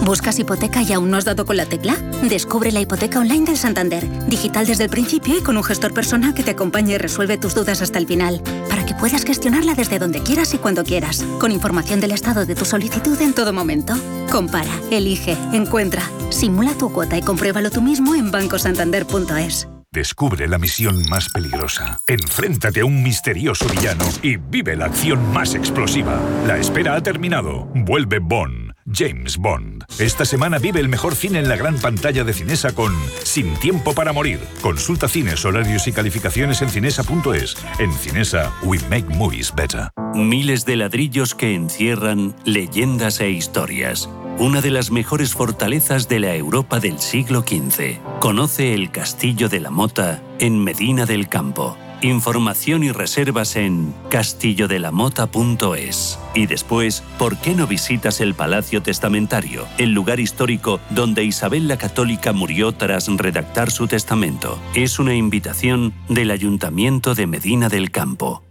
¿Buscas 0.06 0.38
hipoteca 0.38 0.82
y 0.82 0.92
aún 0.92 1.10
no 1.10 1.16
has 1.16 1.24
dado 1.24 1.44
con 1.44 1.56
la 1.56 1.66
tecla? 1.66 1.96
Descubre 2.22 2.70
la 2.70 2.80
hipoteca 2.80 3.18
online 3.18 3.44
del 3.44 3.56
Santander, 3.56 4.08
digital 4.28 4.64
desde 4.64 4.84
el 4.84 4.90
principio 4.90 5.36
y 5.36 5.42
con 5.42 5.56
un 5.56 5.64
gestor 5.64 5.92
personal 5.92 6.32
que 6.32 6.44
te 6.44 6.52
acompañe 6.52 6.94
y 6.94 6.98
resuelve 6.98 7.38
tus 7.38 7.56
dudas 7.56 7.82
hasta 7.82 7.98
el 7.98 8.06
final, 8.06 8.40
para 8.68 8.86
que 8.86 8.94
puedas 8.94 9.24
gestionarla 9.24 9.74
desde 9.74 9.98
donde 9.98 10.22
quieras 10.22 10.54
y 10.54 10.58
cuando 10.58 10.84
quieras, 10.84 11.24
con 11.40 11.50
información 11.50 11.98
del 11.98 12.12
estado 12.12 12.46
de 12.46 12.54
tu 12.54 12.64
solicitud 12.64 13.20
en 13.20 13.34
todo 13.34 13.52
momento. 13.52 13.94
Compara, 14.30 14.70
elige, 14.92 15.36
encuentra, 15.52 16.08
simula 16.30 16.78
tu 16.78 16.92
cuota 16.92 17.18
y 17.18 17.22
compruébalo 17.22 17.72
tú 17.72 17.82
mismo 17.82 18.14
en 18.14 18.30
bancosantander.es. 18.30 19.66
Descubre 19.92 20.46
la 20.46 20.58
misión 20.58 21.02
más 21.10 21.30
peligrosa. 21.30 21.98
Enfréntate 22.06 22.82
a 22.82 22.84
un 22.84 23.02
misterioso 23.02 23.66
villano 23.68 24.04
y 24.22 24.36
vive 24.36 24.76
la 24.76 24.84
acción 24.84 25.32
más 25.32 25.56
explosiva. 25.56 26.20
La 26.46 26.58
espera 26.58 26.94
ha 26.94 27.02
terminado. 27.02 27.68
Vuelve 27.74 28.20
Bond. 28.20 28.65
James 28.92 29.36
Bond. 29.38 29.84
Esta 29.98 30.24
semana 30.24 30.58
vive 30.58 30.80
el 30.80 30.88
mejor 30.88 31.14
cine 31.14 31.38
en 31.38 31.48
la 31.48 31.56
gran 31.56 31.76
pantalla 31.78 32.24
de 32.24 32.32
Cinesa 32.32 32.74
con 32.74 32.94
Sin 33.22 33.54
tiempo 33.54 33.94
para 33.94 34.12
morir. 34.12 34.40
Consulta 34.60 35.08
cines, 35.08 35.44
horarios 35.44 35.86
y 35.88 35.92
calificaciones 35.92 36.62
en 36.62 36.70
cinesa.es. 36.70 37.56
En 37.78 37.92
Cinesa, 37.92 38.52
we 38.62 38.78
make 38.88 39.06
movies 39.16 39.52
better. 39.54 39.88
Miles 40.14 40.64
de 40.64 40.76
ladrillos 40.76 41.34
que 41.34 41.54
encierran 41.54 42.34
leyendas 42.44 43.20
e 43.20 43.30
historias. 43.30 44.08
Una 44.38 44.60
de 44.60 44.70
las 44.70 44.90
mejores 44.90 45.32
fortalezas 45.32 46.08
de 46.08 46.20
la 46.20 46.34
Europa 46.34 46.78
del 46.78 46.98
siglo 46.98 47.40
XV. 47.40 47.98
Conoce 48.20 48.74
el 48.74 48.90
Castillo 48.90 49.48
de 49.48 49.60
la 49.60 49.70
Mota 49.70 50.22
en 50.38 50.62
Medina 50.62 51.06
del 51.06 51.28
Campo. 51.28 51.76
Información 52.02 52.84
y 52.84 52.92
reservas 52.92 53.56
en 53.56 53.94
castillodelamota.es. 54.10 56.18
Y 56.34 56.44
después, 56.46 57.02
¿por 57.18 57.38
qué 57.38 57.54
no 57.54 57.66
visitas 57.66 58.20
el 58.20 58.34
Palacio 58.34 58.82
Testamentario, 58.82 59.66
el 59.78 59.92
lugar 59.92 60.20
histórico 60.20 60.78
donde 60.90 61.24
Isabel 61.24 61.68
la 61.68 61.78
Católica 61.78 62.34
murió 62.34 62.72
tras 62.72 63.08
redactar 63.08 63.70
su 63.70 63.86
testamento? 63.86 64.60
Es 64.74 64.98
una 64.98 65.14
invitación 65.14 65.94
del 66.08 66.30
Ayuntamiento 66.30 67.14
de 67.14 67.26
Medina 67.26 67.70
del 67.70 67.90
Campo. 67.90 68.42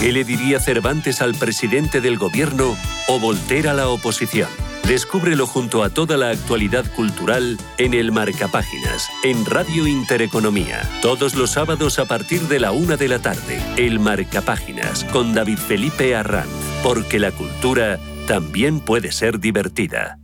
¿Qué 0.00 0.12
le 0.12 0.24
diría 0.24 0.60
Cervantes 0.60 1.22
al 1.22 1.34
presidente 1.34 2.00
del 2.00 2.16
gobierno 2.18 2.76
o 3.08 3.18
Voltaire 3.18 3.70
a 3.70 3.74
la 3.74 3.88
oposición? 3.88 4.48
Descúbrelo 4.86 5.46
junto 5.46 5.82
a 5.82 5.90
toda 5.90 6.16
la 6.16 6.30
actualidad 6.30 6.84
cultural 6.94 7.58
en 7.78 7.94
el 7.94 8.12
Marcapáginas, 8.12 9.08
en 9.22 9.46
Radio 9.46 9.86
Intereconomía. 9.86 10.82
Todos 11.00 11.34
los 11.34 11.50
sábados 11.50 11.98
a 11.98 12.06
partir 12.06 12.42
de 12.42 12.60
la 12.60 12.72
una 12.72 12.96
de 12.96 13.08
la 13.08 13.20
tarde. 13.20 13.62
El 13.76 14.00
Marcapáginas 14.00 15.04
con 15.04 15.32
David 15.32 15.58
Felipe 15.58 16.14
Arranz. 16.16 16.50
Porque 16.82 17.18
la 17.18 17.30
cultura 17.30 17.98
también 18.26 18.80
puede 18.80 19.12
ser 19.12 19.40
divertida. 19.40 20.19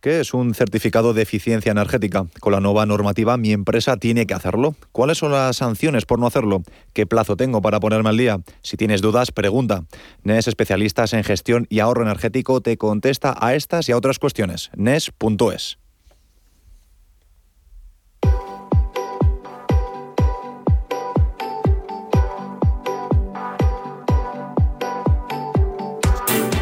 ¿Qué 0.00 0.20
es 0.20 0.32
un 0.32 0.54
certificado 0.54 1.12
de 1.12 1.20
eficiencia 1.20 1.72
energética? 1.72 2.24
Con 2.40 2.54
la 2.54 2.60
nueva 2.60 2.86
normativa, 2.86 3.36
mi 3.36 3.52
empresa 3.52 3.98
tiene 3.98 4.26
que 4.26 4.32
hacerlo. 4.32 4.74
¿Cuáles 4.92 5.18
son 5.18 5.32
las 5.32 5.58
sanciones 5.58 6.06
por 6.06 6.18
no 6.18 6.26
hacerlo? 6.26 6.62
¿Qué 6.94 7.04
plazo 7.04 7.36
tengo 7.36 7.60
para 7.60 7.80
ponerme 7.80 8.08
al 8.08 8.16
día? 8.16 8.40
Si 8.62 8.78
tienes 8.78 9.02
dudas, 9.02 9.30
pregunta. 9.30 9.84
NES, 10.24 10.48
especialistas 10.48 11.12
en 11.12 11.22
gestión 11.22 11.66
y 11.68 11.80
ahorro 11.80 12.02
energético, 12.02 12.62
te 12.62 12.78
contesta 12.78 13.36
a 13.38 13.54
estas 13.54 13.90
y 13.90 13.92
a 13.92 13.98
otras 13.98 14.18
cuestiones. 14.18 14.70
NES.es. 14.74 15.76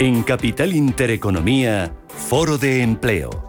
En 0.01 0.23
Capital 0.23 0.73
Intereconomía, 0.75 1.93
Foro 2.19 2.59
de 2.59 2.83
Empleo. 2.83 3.48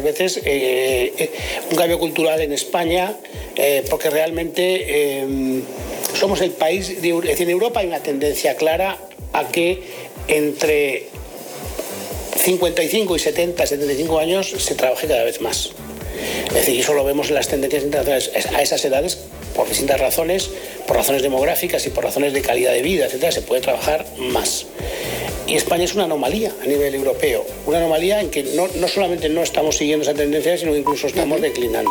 Varias 0.00 0.18
veces, 0.18 0.42
eh, 0.44 1.12
eh, 1.16 1.30
un 1.70 1.76
cambio 1.76 1.98
cultural 1.98 2.40
en 2.40 2.52
España, 2.52 3.16
eh, 3.56 3.84
porque 3.88 4.10
realmente 4.10 5.24
somos 6.18 6.40
el 6.40 6.50
país, 6.52 7.00
de, 7.00 7.10
es 7.10 7.22
decir, 7.22 7.46
en 7.46 7.50
Europa 7.50 7.80
hay 7.80 7.86
una 7.86 8.02
tendencia 8.02 8.56
clara 8.56 8.98
a 9.32 9.48
que 9.48 9.82
entre 10.28 11.06
55 12.36 13.16
y 13.16 13.18
70, 13.18 13.66
75 13.66 14.18
años 14.18 14.50
se 14.50 14.74
trabaje 14.74 15.06
cada 15.06 15.24
vez 15.24 15.40
más. 15.40 15.70
Es 16.48 16.54
decir, 16.54 16.80
eso 16.80 16.94
lo 16.94 17.04
vemos 17.04 17.28
en 17.28 17.36
las 17.36 17.48
tendencias 17.48 17.84
internacionales 17.84 18.46
a 18.54 18.62
esas 18.62 18.84
edades 18.84 19.18
por 19.54 19.68
distintas 19.68 20.00
razones, 20.00 20.50
por 20.86 20.96
razones 20.96 21.22
demográficas 21.22 21.86
y 21.86 21.90
por 21.90 22.04
razones 22.04 22.32
de 22.32 22.42
calidad 22.42 22.72
de 22.72 22.82
vida, 22.82 23.06
etcétera, 23.06 23.32
se 23.32 23.42
puede 23.42 23.60
trabajar 23.60 24.04
más. 24.18 24.66
Y 25.50 25.56
España 25.56 25.82
es 25.82 25.94
una 25.96 26.04
anomalía 26.04 26.52
a 26.62 26.64
nivel 26.64 26.94
europeo, 26.94 27.44
una 27.66 27.78
anomalía 27.78 28.20
en 28.20 28.30
que 28.30 28.44
no, 28.54 28.68
no 28.80 28.86
solamente 28.86 29.28
no 29.28 29.42
estamos 29.42 29.76
siguiendo 29.76 30.04
esa 30.04 30.14
tendencia, 30.14 30.56
sino 30.56 30.70
que 30.70 30.78
incluso 30.78 31.08
estamos 31.08 31.40
declinando. 31.40 31.90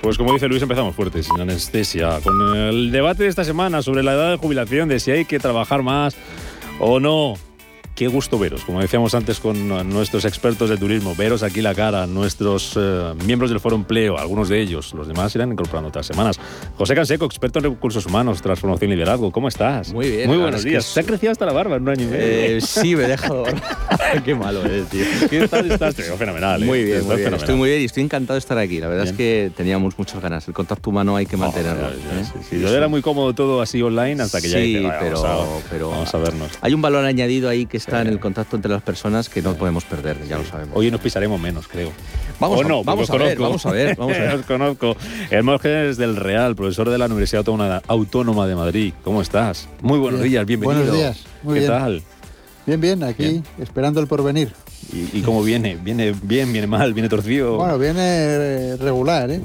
Pues 0.00 0.16
como 0.16 0.32
dice 0.32 0.46
Luis, 0.46 0.62
empezamos 0.62 0.94
fuertes, 0.94 1.26
sin 1.26 1.40
anestesia, 1.40 2.20
con 2.22 2.56
el 2.56 2.92
debate 2.92 3.24
de 3.24 3.30
esta 3.30 3.42
semana 3.42 3.82
sobre 3.82 4.04
la 4.04 4.12
edad 4.12 4.30
de 4.30 4.36
jubilación, 4.36 4.88
de 4.88 5.00
si 5.00 5.10
hay 5.10 5.24
que 5.24 5.40
trabajar 5.40 5.82
más 5.82 6.14
o 6.78 7.00
no. 7.00 7.34
Qué 7.94 8.08
gusto 8.08 8.40
veros, 8.40 8.64
como 8.64 8.80
decíamos 8.80 9.14
antes 9.14 9.38
con 9.38 9.68
nuestros 9.88 10.24
expertos 10.24 10.68
de 10.68 10.76
turismo, 10.76 11.14
veros 11.14 11.44
aquí 11.44 11.62
la 11.62 11.76
cara, 11.76 12.08
nuestros 12.08 12.72
eh, 12.76 13.14
miembros 13.24 13.50
del 13.50 13.60
Foro 13.60 13.76
Empleo, 13.76 14.18
algunos 14.18 14.48
de 14.48 14.60
ellos, 14.60 14.92
los 14.94 15.06
demás 15.06 15.32
irán 15.36 15.52
incorporando 15.52 15.90
otras 15.90 16.04
semanas. 16.04 16.40
José 16.76 16.96
Canseco, 16.96 17.24
experto 17.24 17.60
en 17.60 17.66
recursos 17.66 18.04
humanos, 18.04 18.42
transformación 18.42 18.90
y 18.90 18.94
liderazgo, 18.96 19.30
¿cómo 19.30 19.46
estás? 19.46 19.92
Muy 19.92 20.10
bien. 20.10 20.28
Muy 20.28 20.38
buenos 20.38 20.64
días. 20.64 20.84
Se 20.84 20.98
ha 20.98 21.02
crecido 21.04 21.30
hasta 21.30 21.46
la 21.46 21.52
barba 21.52 21.76
en 21.76 21.82
un 21.82 21.88
año 21.90 22.02
y 22.02 22.06
medio. 22.06 22.26
Eh, 22.26 22.60
sí, 22.60 22.96
me 22.96 23.04
he 23.04 23.08
dejado 23.08 23.44
Qué 24.24 24.34
malo 24.34 24.64
eres, 24.64 24.88
tío. 24.88 25.04
¿Qué 25.30 25.46
tal 25.46 25.70
estás? 25.70 25.94
fenomenal. 25.94 26.64
¿eh? 26.64 26.66
Muy 26.66 26.82
bien, 26.82 27.06
muy 27.06 27.16
bien. 27.16 27.32
Estoy 27.34 27.54
muy 27.54 27.68
bien 27.68 27.82
y 27.82 27.84
estoy 27.84 28.02
encantado 28.02 28.34
de 28.34 28.40
estar 28.40 28.58
aquí. 28.58 28.80
La 28.80 28.88
verdad 28.88 29.06
es 29.06 29.12
que 29.12 29.52
teníamos 29.56 29.96
muchas 29.96 30.20
ganas. 30.20 30.48
El 30.48 30.54
contacto 30.54 30.90
humano 30.90 31.14
hay 31.14 31.26
que 31.26 31.36
mantenerlo. 31.36 31.90
sí, 32.50 32.60
Yo 32.60 32.74
era 32.74 32.88
muy 32.88 33.02
cómodo 33.02 33.34
todo 33.34 33.62
así 33.62 33.80
online 33.82 34.20
hasta 34.20 34.40
que 34.40 34.48
ya 34.48 34.58
hice, 34.58 34.90
pero, 34.98 35.22
vamos, 35.22 35.62
a, 35.62 35.70
pero 35.70 35.90
vamos 35.90 36.12
a 36.12 36.18
vernos. 36.18 36.50
Hay 36.60 36.74
un 36.74 36.82
valor 36.82 37.04
añadido 37.04 37.48
ahí 37.48 37.66
que 37.66 37.83
está 37.84 38.00
en 38.00 38.08
el 38.08 38.18
contacto 38.18 38.56
entre 38.56 38.70
las 38.70 38.82
personas 38.82 39.28
que 39.28 39.42
no 39.42 39.54
podemos 39.54 39.84
perder, 39.84 40.16
ya 40.26 40.38
lo 40.38 40.44
sabemos. 40.44 40.76
Hoy 40.76 40.90
nos 40.90 41.00
pisaremos 41.00 41.40
menos, 41.40 41.68
creo. 41.68 41.92
Vamos, 42.40 42.66
no, 42.66 42.82
vamos, 42.82 43.10
a 43.10 43.16
ver, 43.16 43.38
vamos 43.38 43.66
a 43.66 43.70
ver, 43.70 43.96
vamos 43.96 44.16
a 44.16 44.20
ver. 44.20 44.34
os 44.34 44.46
conozco. 44.46 44.96
Hermógenes 45.30 45.96
del 45.96 46.16
Real, 46.16 46.56
profesor 46.56 46.88
de 46.90 46.98
la 46.98 47.06
Universidad 47.06 47.44
Autónoma 47.86 48.46
de 48.46 48.54
Madrid. 48.54 48.94
¿Cómo 49.04 49.20
estás? 49.20 49.68
Muy 49.82 49.98
buenos 49.98 50.22
días, 50.22 50.46
bienvenido. 50.46 50.78
Buenos 50.80 50.96
días, 50.96 51.24
muy 51.42 51.54
¿Qué 51.54 51.60
bien. 51.60 51.72
tal? 51.72 52.02
Bien, 52.66 52.80
bien, 52.80 53.02
aquí 53.04 53.42
esperando 53.58 54.00
el 54.00 54.06
porvenir. 54.06 54.52
¿Y, 54.92 55.18
¿Y, 55.18 55.22
cómo 55.22 55.42
viene? 55.42 55.76
¿Viene 55.76 56.14
bien, 56.22 56.52
viene 56.52 56.66
mal, 56.66 56.94
viene 56.94 57.08
torcido? 57.08 57.56
Bueno, 57.56 57.78
viene 57.78 58.76
regular, 58.76 59.30
¿eh? 59.30 59.40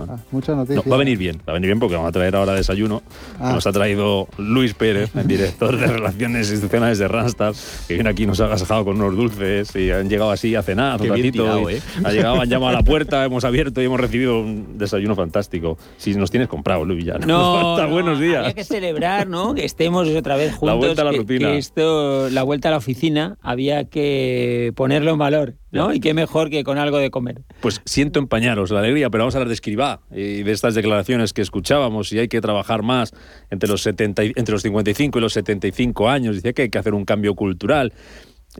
Ah, 0.00 0.18
muchas 0.30 0.56
noticias. 0.56 0.84
No, 0.84 0.90
va 0.90 0.96
a 0.96 0.98
venir 0.98 1.18
bien, 1.18 1.38
va 1.46 1.52
a 1.52 1.54
venir 1.54 1.68
bien 1.68 1.80
porque 1.80 1.94
vamos 1.94 2.08
a 2.08 2.12
traer 2.12 2.36
ahora 2.36 2.54
desayuno. 2.54 3.02
Ah. 3.38 3.52
Nos 3.52 3.66
ha 3.66 3.72
traído 3.72 4.28
Luis 4.38 4.74
Pérez, 4.74 5.14
el 5.14 5.26
director 5.26 5.76
de 5.76 5.86
Relaciones 5.86 6.50
Institucionales 6.50 6.98
de 6.98 7.08
Randstad, 7.08 7.54
que 7.86 7.94
viene 7.94 8.10
aquí, 8.10 8.26
nos 8.26 8.40
ha 8.40 8.46
agasajado 8.46 8.84
con 8.84 9.00
unos 9.00 9.16
dulces 9.16 9.74
y 9.76 9.90
han 9.90 10.08
llegado 10.08 10.30
así 10.30 10.54
a 10.54 10.62
cenar 10.62 11.00
un 11.00 11.08
ratito. 11.08 11.44
Tirado, 11.44 11.70
¿eh? 11.70 11.80
Ha 12.04 12.12
llegado, 12.12 12.40
han 12.40 12.48
llamado 12.48 12.70
a 12.70 12.80
la 12.80 12.82
puerta, 12.84 13.24
hemos 13.24 13.44
abierto 13.44 13.80
y 13.80 13.84
hemos 13.84 14.00
recibido 14.00 14.40
un 14.40 14.78
desayuno 14.78 15.14
fantástico. 15.14 15.78
Si 15.96 16.14
nos 16.14 16.30
tienes 16.30 16.48
comprado, 16.48 16.84
Luis, 16.84 17.04
ya. 17.04 17.18
No, 17.18 17.76
no 17.76 17.88
buenos 17.90 18.20
días. 18.20 18.40
Había 18.40 18.54
que 18.54 18.64
celebrar, 18.64 19.28
¿no? 19.28 19.54
Que 19.54 19.64
estemos 19.64 20.08
otra 20.08 20.36
vez 20.36 20.52
juntos. 20.52 20.68
La 20.68 20.74
vuelta 20.74 21.02
a 21.02 21.04
la 21.04 21.10
que, 21.12 21.18
rutina. 21.18 21.48
Que 21.48 21.58
esto, 21.58 22.28
la 22.30 22.42
vuelta 22.42 22.68
a 22.68 22.70
la 22.72 22.78
oficina, 22.78 23.36
había 23.42 23.84
que 23.84 24.72
ponerlo 24.74 25.12
en 25.12 25.18
valor. 25.18 25.54
¿no? 25.74 25.92
Y 25.92 26.00
qué 26.00 26.14
mejor 26.14 26.50
que 26.50 26.64
con 26.64 26.78
algo 26.78 26.98
de 26.98 27.10
comer. 27.10 27.42
Pues 27.60 27.82
siento 27.84 28.20
empañaros 28.20 28.70
la 28.70 28.78
alegría, 28.78 29.10
pero 29.10 29.24
vamos 29.24 29.34
a 29.34 29.38
hablar 29.38 29.48
de 29.48 29.54
Y 30.10 30.42
de 30.42 30.52
estas 30.52 30.74
declaraciones 30.74 31.32
que 31.32 31.42
escuchábamos 31.42 32.12
y 32.12 32.18
hay 32.18 32.28
que 32.28 32.40
trabajar 32.40 32.82
más 32.82 33.12
entre 33.50 33.68
los, 33.68 33.82
70, 33.82 34.22
entre 34.22 34.52
los 34.52 34.62
55 34.62 35.18
y 35.18 35.20
los 35.20 35.32
75 35.32 36.08
años. 36.08 36.36
Dice 36.36 36.54
que 36.54 36.62
hay 36.62 36.70
que 36.70 36.78
hacer 36.78 36.94
un 36.94 37.04
cambio 37.04 37.34
cultural. 37.34 37.92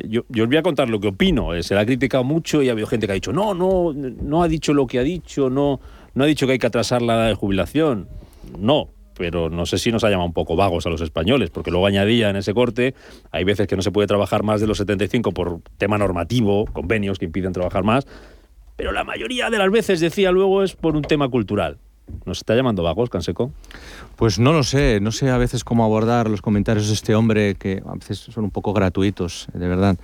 Yo, 0.08 0.22
yo, 0.28 0.44
os 0.44 0.48
voy 0.48 0.58
a 0.58 0.62
contar 0.62 0.88
lo 0.88 1.00
que 1.00 1.08
opino. 1.08 1.54
Eh, 1.54 1.62
Se 1.62 1.74
la 1.74 1.82
ha 1.82 1.86
criticado 1.86 2.24
mucho 2.24 2.62
y 2.62 2.68
ha 2.68 2.72
habido 2.72 2.86
gente 2.86 3.06
que 3.06 3.12
ha 3.12 3.14
dicho, 3.14 3.32
no, 3.32 3.54
no, 3.54 3.92
no 3.92 4.42
ha 4.42 4.48
dicho 4.48 4.74
lo 4.74 4.86
que 4.86 4.98
ha 4.98 5.02
dicho, 5.02 5.50
no, 5.50 5.80
no 6.14 6.24
ha 6.24 6.26
dicho 6.26 6.46
que 6.46 6.52
hay 6.52 6.58
que 6.58 6.66
atrasar 6.66 7.02
la 7.02 7.14
edad 7.14 7.28
de 7.28 7.34
jubilación. 7.34 8.08
No, 8.58 8.90
pero 9.16 9.50
no 9.50 9.66
sé 9.66 9.78
si 9.78 9.92
nos 9.92 10.04
ha 10.04 10.10
llamado 10.10 10.26
un 10.26 10.32
poco 10.32 10.56
vagos 10.56 10.86
a 10.86 10.90
los 10.90 11.00
españoles, 11.00 11.50
porque 11.50 11.70
luego 11.70 11.86
añadía 11.86 12.30
en 12.30 12.36
ese 12.36 12.52
corte, 12.54 12.94
hay 13.30 13.44
veces 13.44 13.66
que 13.66 13.76
no 13.76 13.82
se 13.82 13.92
puede 13.92 14.06
trabajar 14.06 14.42
más 14.42 14.60
de 14.60 14.66
los 14.66 14.78
75 14.78 15.32
por 15.32 15.60
tema 15.78 15.98
normativo, 15.98 16.66
convenios 16.66 17.18
que 17.18 17.26
impiden 17.26 17.52
trabajar 17.52 17.84
más, 17.84 18.06
pero 18.76 18.92
la 18.92 19.04
mayoría 19.04 19.50
de 19.50 19.58
las 19.58 19.70
veces, 19.70 20.00
decía 20.00 20.30
luego, 20.30 20.62
es 20.62 20.74
por 20.74 20.96
un 20.96 21.02
tema 21.02 21.28
cultural. 21.28 21.78
¿Nos 22.26 22.38
está 22.38 22.54
llamando 22.54 22.82
vagos, 22.82 23.08
Canseco? 23.08 23.50
Pues 24.16 24.38
no 24.38 24.52
lo 24.52 24.62
sé, 24.62 25.00
no 25.00 25.10
sé 25.10 25.30
a 25.30 25.38
veces 25.38 25.64
cómo 25.64 25.84
abordar 25.84 26.28
los 26.28 26.42
comentarios 26.42 26.88
de 26.88 26.94
este 26.94 27.14
hombre 27.14 27.54
que 27.54 27.82
a 27.86 27.94
veces 27.94 28.18
son 28.18 28.44
un 28.44 28.50
poco 28.50 28.72
gratuitos, 28.72 29.46
de 29.54 29.68
verdad. 29.68 29.96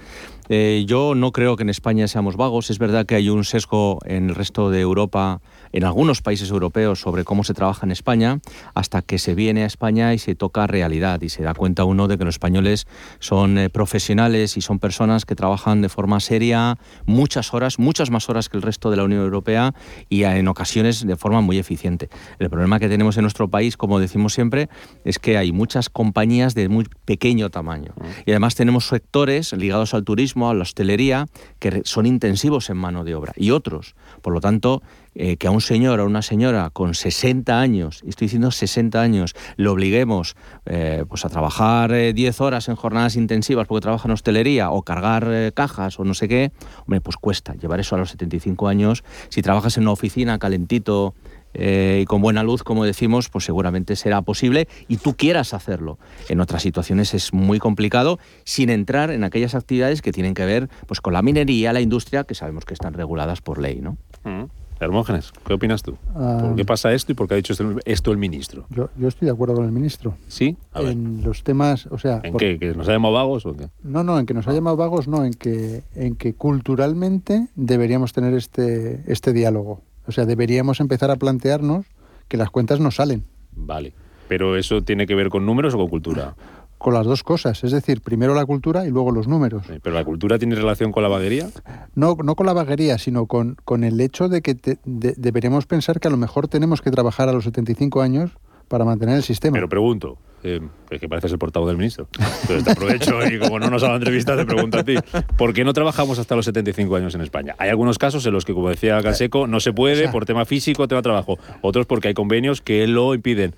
Eh, 0.52 0.82
yo 0.84 1.14
no 1.14 1.30
creo 1.30 1.54
que 1.54 1.62
en 1.62 1.68
España 1.68 2.08
seamos 2.08 2.36
vagos. 2.36 2.70
Es 2.70 2.80
verdad 2.80 3.06
que 3.06 3.14
hay 3.14 3.28
un 3.30 3.44
sesgo 3.44 4.00
en 4.04 4.30
el 4.30 4.34
resto 4.34 4.68
de 4.68 4.80
Europa, 4.80 5.40
en 5.72 5.84
algunos 5.84 6.22
países 6.22 6.50
europeos, 6.50 7.00
sobre 7.00 7.22
cómo 7.22 7.44
se 7.44 7.54
trabaja 7.54 7.86
en 7.86 7.92
España, 7.92 8.40
hasta 8.74 9.00
que 9.00 9.20
se 9.20 9.36
viene 9.36 9.62
a 9.62 9.66
España 9.66 10.12
y 10.12 10.18
se 10.18 10.34
toca 10.34 10.66
realidad 10.66 11.22
y 11.22 11.28
se 11.28 11.44
da 11.44 11.54
cuenta 11.54 11.84
uno 11.84 12.08
de 12.08 12.18
que 12.18 12.24
los 12.24 12.34
españoles 12.34 12.88
son 13.20 13.58
eh, 13.58 13.70
profesionales 13.70 14.56
y 14.56 14.60
son 14.60 14.80
personas 14.80 15.24
que 15.24 15.36
trabajan 15.36 15.82
de 15.82 15.88
forma 15.88 16.18
seria 16.18 16.78
muchas 17.06 17.54
horas, 17.54 17.78
muchas 17.78 18.10
más 18.10 18.28
horas 18.28 18.48
que 18.48 18.56
el 18.56 18.64
resto 18.64 18.90
de 18.90 18.96
la 18.96 19.04
Unión 19.04 19.22
Europea 19.22 19.72
y 20.08 20.24
en 20.24 20.48
ocasiones 20.48 21.06
de 21.06 21.16
forma 21.16 21.42
muy 21.42 21.58
eficiente. 21.58 22.08
El 22.40 22.50
problema 22.50 22.80
que 22.80 22.88
tenemos 22.88 23.16
en 23.16 23.22
nuestro 23.22 23.46
país, 23.46 23.76
como 23.76 24.00
decimos 24.00 24.34
siempre, 24.34 24.68
es 25.04 25.20
que 25.20 25.38
hay 25.38 25.52
muchas 25.52 25.90
compañías 25.90 26.56
de 26.56 26.68
muy 26.68 26.88
pequeño 27.04 27.50
tamaño. 27.50 27.94
Y 28.26 28.32
además 28.32 28.56
tenemos 28.56 28.88
sectores 28.88 29.52
ligados 29.52 29.94
al 29.94 30.02
turismo, 30.02 30.39
a 30.48 30.54
la 30.54 30.62
hostelería, 30.62 31.26
que 31.58 31.82
son 31.84 32.06
intensivos 32.06 32.70
en 32.70 32.76
mano 32.76 33.04
de 33.04 33.14
obra. 33.14 33.32
Y 33.36 33.50
otros, 33.50 33.94
por 34.22 34.32
lo 34.32 34.40
tanto, 34.40 34.82
eh, 35.14 35.36
que 35.36 35.48
a 35.48 35.50
un 35.50 35.60
señor 35.60 35.98
o 36.00 36.06
una 36.06 36.22
señora 36.22 36.70
con 36.70 36.94
60 36.94 37.60
años, 37.60 38.00
y 38.04 38.10
estoy 38.10 38.26
diciendo 38.26 38.50
60 38.50 39.00
años, 39.00 39.34
le 39.56 39.68
obliguemos 39.68 40.36
eh, 40.66 41.04
pues 41.08 41.24
a 41.24 41.28
trabajar 41.28 41.92
eh, 41.92 42.12
10 42.12 42.40
horas 42.40 42.68
en 42.68 42.76
jornadas 42.76 43.16
intensivas 43.16 43.66
porque 43.66 43.82
trabaja 43.82 44.06
en 44.06 44.12
hostelería 44.12 44.70
o 44.70 44.82
cargar 44.82 45.26
eh, 45.28 45.52
cajas 45.52 45.98
o 45.98 46.04
no 46.04 46.14
sé 46.14 46.28
qué, 46.28 46.52
hombre, 46.80 47.00
pues 47.00 47.16
cuesta 47.16 47.54
llevar 47.54 47.80
eso 47.80 47.96
a 47.96 47.98
los 47.98 48.10
75 48.10 48.68
años. 48.68 49.02
Si 49.28 49.42
trabajas 49.42 49.76
en 49.76 49.82
una 49.82 49.92
oficina 49.92 50.38
calentito, 50.38 51.14
eh, 51.54 52.00
y 52.02 52.04
con 52.06 52.22
buena 52.22 52.42
luz, 52.42 52.62
como 52.62 52.84
decimos, 52.84 53.28
pues 53.28 53.44
seguramente 53.44 53.96
será 53.96 54.22
posible 54.22 54.68
y 54.88 54.96
tú 54.98 55.14
quieras 55.14 55.54
hacerlo. 55.54 55.98
En 56.28 56.40
otras 56.40 56.62
situaciones 56.62 57.14
es 57.14 57.32
muy 57.32 57.58
complicado, 57.58 58.18
sin 58.44 58.70
entrar 58.70 59.10
en 59.10 59.24
aquellas 59.24 59.54
actividades 59.54 60.02
que 60.02 60.12
tienen 60.12 60.34
que 60.34 60.44
ver 60.44 60.68
pues, 60.86 61.00
con 61.00 61.12
la 61.12 61.22
minería, 61.22 61.72
la 61.72 61.80
industria, 61.80 62.24
que 62.24 62.34
sabemos 62.34 62.64
que 62.64 62.74
están 62.74 62.94
reguladas 62.94 63.40
por 63.40 63.58
ley, 63.58 63.80
¿no? 63.80 63.96
Mm. 64.24 64.44
Hermógenes, 64.82 65.30
¿qué 65.46 65.52
opinas 65.52 65.82
tú? 65.82 65.98
Ah. 66.14 66.38
¿Por 66.40 66.56
qué 66.56 66.64
pasa 66.64 66.90
esto 66.94 67.12
y 67.12 67.14
por 67.14 67.28
qué 67.28 67.34
ha 67.34 67.36
dicho 67.36 67.52
esto 67.84 68.12
el 68.12 68.16
ministro? 68.16 68.64
Yo, 68.70 68.88
yo 68.96 69.08
estoy 69.08 69.26
de 69.26 69.32
acuerdo 69.32 69.54
con 69.54 69.66
el 69.66 69.72
ministro. 69.72 70.14
¿Sí? 70.26 70.56
A 70.72 70.80
ver. 70.80 70.92
En 70.92 71.22
los 71.22 71.42
temas, 71.42 71.84
o 71.90 71.98
sea... 71.98 72.22
¿En 72.24 72.32
por- 72.32 72.40
qué? 72.40 72.58
¿Que 72.58 72.72
nos 72.74 72.88
ha 72.88 72.92
llamado 72.92 73.12
vagos 73.12 73.44
o 73.44 73.54
qué? 73.54 73.68
No, 73.82 74.02
no, 74.04 74.18
en 74.18 74.24
que 74.24 74.32
nos 74.32 74.48
ha 74.48 74.54
llamado 74.54 74.78
vagos, 74.78 75.06
no, 75.06 75.26
en 75.26 75.34
que, 75.34 75.82
en 75.94 76.16
que 76.16 76.32
culturalmente 76.32 77.48
deberíamos 77.56 78.14
tener 78.14 78.32
este, 78.32 79.02
este 79.06 79.34
diálogo. 79.34 79.82
O 80.10 80.12
sea, 80.12 80.26
deberíamos 80.26 80.80
empezar 80.80 81.08
a 81.12 81.16
plantearnos 81.16 81.86
que 82.26 82.36
las 82.36 82.50
cuentas 82.50 82.80
no 82.80 82.90
salen. 82.90 83.22
Vale. 83.54 83.92
¿Pero 84.28 84.56
eso 84.56 84.82
tiene 84.82 85.06
que 85.06 85.14
ver 85.14 85.28
con 85.28 85.46
números 85.46 85.72
o 85.74 85.78
con 85.78 85.86
cultura? 85.88 86.34
Con 86.78 86.94
las 86.94 87.06
dos 87.06 87.22
cosas, 87.22 87.62
es 87.62 87.70
decir, 87.70 88.00
primero 88.00 88.34
la 88.34 88.44
cultura 88.44 88.86
y 88.86 88.90
luego 88.90 89.12
los 89.12 89.28
números. 89.28 89.64
¿Pero 89.82 89.94
la 89.94 90.04
cultura 90.04 90.36
tiene 90.38 90.56
relación 90.56 90.90
con 90.90 91.04
la 91.04 91.08
vaguería? 91.08 91.48
No, 91.94 92.16
no 92.24 92.34
con 92.34 92.46
la 92.46 92.52
vaguería, 92.52 92.98
sino 92.98 93.26
con, 93.26 93.56
con 93.64 93.84
el 93.84 94.00
hecho 94.00 94.28
de 94.28 94.42
que 94.42 94.56
te- 94.56 94.78
de- 94.84 95.14
deberíamos 95.16 95.66
pensar 95.66 96.00
que 96.00 96.08
a 96.08 96.10
lo 96.10 96.16
mejor 96.16 96.48
tenemos 96.48 96.82
que 96.82 96.90
trabajar 96.90 97.28
a 97.28 97.32
los 97.32 97.44
75 97.44 98.00
años 98.02 98.32
para 98.66 98.84
mantener 98.84 99.14
el 99.16 99.22
sistema. 99.22 99.54
Pero 99.54 99.68
pregunto, 99.68 100.16
eh, 100.42 100.60
es 100.90 101.00
que 101.00 101.08
pareces 101.08 101.32
el 101.32 101.38
portavoz 101.38 101.68
del 101.68 101.76
ministro. 101.76 102.08
Entonces 102.18 102.64
te 102.64 102.70
aprovecho 102.72 103.26
y 103.26 103.38
como 103.38 103.58
no 103.58 103.70
nos 103.70 103.82
ha 103.82 103.86
dado 103.86 103.98
entrevista 103.98 104.36
te 104.36 104.44
pregunto 104.44 104.78
a 104.78 104.84
ti. 104.84 104.94
¿Por 105.36 105.52
qué 105.52 105.64
no 105.64 105.72
trabajamos 105.72 106.18
hasta 106.18 106.36
los 106.36 106.44
75 106.44 106.96
años 106.96 107.14
en 107.14 107.20
España? 107.20 107.54
Hay 107.58 107.70
algunos 107.70 107.98
casos 107.98 108.24
en 108.26 108.32
los 108.32 108.44
que, 108.44 108.54
como 108.54 108.68
decía 108.68 109.00
Canseco, 109.02 109.46
no 109.46 109.60
se 109.60 109.72
puede 109.72 110.08
por 110.08 110.26
tema 110.26 110.44
físico, 110.44 110.88
tema 110.88 111.02
trabajo. 111.02 111.38
Otros 111.62 111.86
porque 111.86 112.08
hay 112.08 112.14
convenios 112.14 112.60
que 112.60 112.86
lo 112.86 113.14
impiden. 113.14 113.54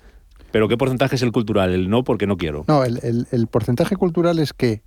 ¿Pero 0.51 0.67
qué 0.67 0.77
porcentaje 0.77 1.15
es 1.15 1.21
el 1.23 1.31
cultural? 1.31 1.73
El 1.73 1.89
no 1.89 2.03
porque 2.03 2.27
no 2.27 2.37
quiero. 2.37 2.63
No, 2.67 2.83
el 2.83 3.47
porcentaje 3.49 3.95
cultural 3.95 4.39
es 4.39 4.53
que, 4.53 4.83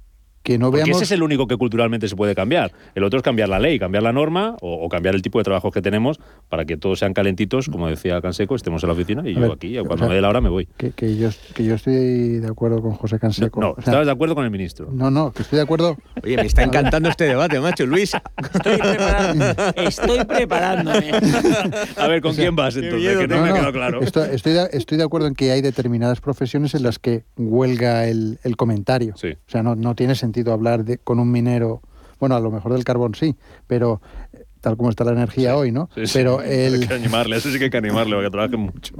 que 0.46 0.58
no 0.58 0.66
Porque 0.70 0.84
veamos... 0.84 0.96
ese 1.02 1.04
es 1.04 1.10
el 1.10 1.24
único 1.24 1.48
que 1.48 1.56
culturalmente 1.56 2.06
se 2.08 2.14
puede 2.14 2.36
cambiar. 2.36 2.70
El 2.94 3.02
otro 3.02 3.16
es 3.18 3.24
cambiar 3.24 3.48
la 3.48 3.58
ley, 3.58 3.80
cambiar 3.80 4.04
la 4.04 4.12
norma 4.12 4.56
o, 4.60 4.74
o 4.74 4.88
cambiar 4.88 5.16
el 5.16 5.22
tipo 5.22 5.38
de 5.40 5.44
trabajo 5.44 5.72
que 5.72 5.82
tenemos 5.82 6.20
para 6.48 6.64
que 6.64 6.76
todos 6.76 7.00
sean 7.00 7.14
calentitos, 7.14 7.68
como 7.68 7.88
decía 7.88 8.20
Canseco, 8.20 8.54
estemos 8.54 8.80
en 8.84 8.86
la 8.86 8.92
oficina 8.92 9.22
y 9.26 9.32
A 9.32 9.34
yo 9.34 9.40
ver, 9.40 9.50
aquí, 9.52 9.76
o 9.76 9.84
cuando 9.84 10.04
sea, 10.04 10.08
me 10.10 10.14
dé 10.14 10.20
la 10.20 10.28
hora 10.28 10.40
me 10.40 10.48
voy. 10.48 10.68
Que, 10.76 10.92
que 10.92 11.16
yo, 11.16 11.30
que 11.52 11.64
yo 11.64 11.74
estoy 11.74 12.38
de 12.38 12.46
acuerdo 12.46 12.80
con 12.80 12.92
José 12.92 13.18
Canseco. 13.18 13.60
No, 13.60 13.70
O 13.70 13.74
sea, 13.74 13.80
estabas 13.86 14.06
de 14.06 14.12
acuerdo 14.12 14.36
con 14.36 14.44
el 14.44 14.52
ministro. 14.52 14.88
no, 14.92 15.10
no, 15.10 15.32
que 15.32 15.42
estoy 15.42 15.56
de 15.56 15.62
acuerdo. 15.64 15.96
Oye, 16.22 16.36
me 16.36 16.46
está 16.46 16.62
encantando 16.62 17.08
este 17.08 17.24
debate, 17.24 17.58
macho. 17.58 17.84
Luis, 17.86 18.12
Estoy, 18.54 18.76
preparando- 18.78 19.44
estoy 19.76 20.24
preparándome. 20.24 21.10
A 21.96 22.06
ver, 22.06 22.20
¿con 22.22 22.30
O 22.30 22.34
sea, 22.34 22.44
quién 22.44 22.54
vas 22.54 22.76
entonces? 22.76 23.18
Que 23.18 23.26
no, 23.26 23.36
No, 23.36 23.42
me 23.42 23.48
ha 23.48 23.52
no, 23.52 23.54
quedado 23.56 23.72
claro. 23.72 24.00
Estoy, 24.02 24.28
estoy 24.32 24.52
de, 24.52 24.68
estoy 24.72 24.98
de 24.98 25.04
acuerdo 25.04 25.26
en 25.26 25.34
que 25.34 25.50
hay 25.50 25.60
determinadas 25.60 26.20
profesiones 26.20 26.74
en 26.74 26.82
las 26.84 26.98
que 26.98 27.24
huelga 27.36 28.06
el, 28.06 28.38
el 28.44 28.56
comentario. 28.56 29.14
O 29.16 29.18
sea, 29.50 29.62
no, 29.62 29.74
no 29.74 29.94
tiene 29.94 30.14
sentido 30.14 30.35
hablar 30.44 30.84
de, 30.84 30.98
con 30.98 31.18
un 31.20 31.30
minero, 31.30 31.80
bueno, 32.20 32.34
a 32.36 32.40
lo 32.40 32.50
mejor 32.50 32.72
del 32.72 32.84
carbón 32.84 33.14
sí, 33.14 33.36
pero 33.66 34.00
eh, 34.32 34.44
tal 34.60 34.76
como 34.76 34.90
está 34.90 35.04
la 35.04 35.12
energía 35.12 35.56
hoy, 35.56 35.70
¿no? 35.72 35.88
Sí, 35.94 36.06
sí. 36.06 36.12
Pero 36.14 36.40
Hay 36.40 36.50
el, 36.52 36.88
que 36.88 36.94
animarle, 36.94 37.36
eso 37.36 37.50
sí 37.50 37.58
que 37.58 37.64
hay 37.64 37.70
que 37.70 37.76
animarle, 37.78 38.14
para 38.16 38.26
que 38.26 38.30
trabaje 38.32 38.56
mucho. 38.56 38.94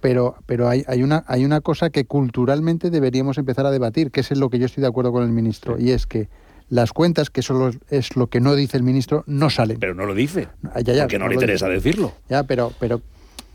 pero, 0.00 0.36
pero 0.46 0.68
hay, 0.68 0.84
hay, 0.86 1.02
una, 1.02 1.24
hay 1.26 1.44
una 1.44 1.60
cosa 1.60 1.90
que 1.90 2.04
culturalmente 2.04 2.90
deberíamos 2.90 3.38
empezar 3.38 3.66
a 3.66 3.70
debatir, 3.70 4.10
que 4.10 4.20
es 4.20 4.30
en 4.30 4.40
lo 4.40 4.50
que 4.50 4.58
yo 4.58 4.66
estoy 4.66 4.82
de 4.82 4.88
acuerdo 4.88 5.12
con 5.12 5.22
el 5.24 5.30
ministro, 5.30 5.78
y 5.78 5.90
es 5.90 6.06
que 6.06 6.28
las 6.68 6.92
cuentas, 6.92 7.30
que 7.30 7.40
eso 7.40 7.70
es 7.90 8.16
lo 8.16 8.26
que 8.28 8.40
no 8.40 8.54
dice 8.56 8.76
el 8.76 8.82
ministro, 8.82 9.22
no 9.26 9.50
salen. 9.50 9.78
Pero 9.78 9.94
no 9.94 10.04
lo 10.04 10.14
dice. 10.14 10.48
Ah, 10.74 10.80
ya, 10.80 10.94
ya, 10.94 11.02
porque 11.04 11.18
no, 11.18 11.28
le 11.28 11.34
interesa 11.34 11.66
dice. 11.66 11.74
decirlo. 11.76 12.12
Ya, 12.28 12.42
pero, 12.42 12.72
pero 12.80 13.00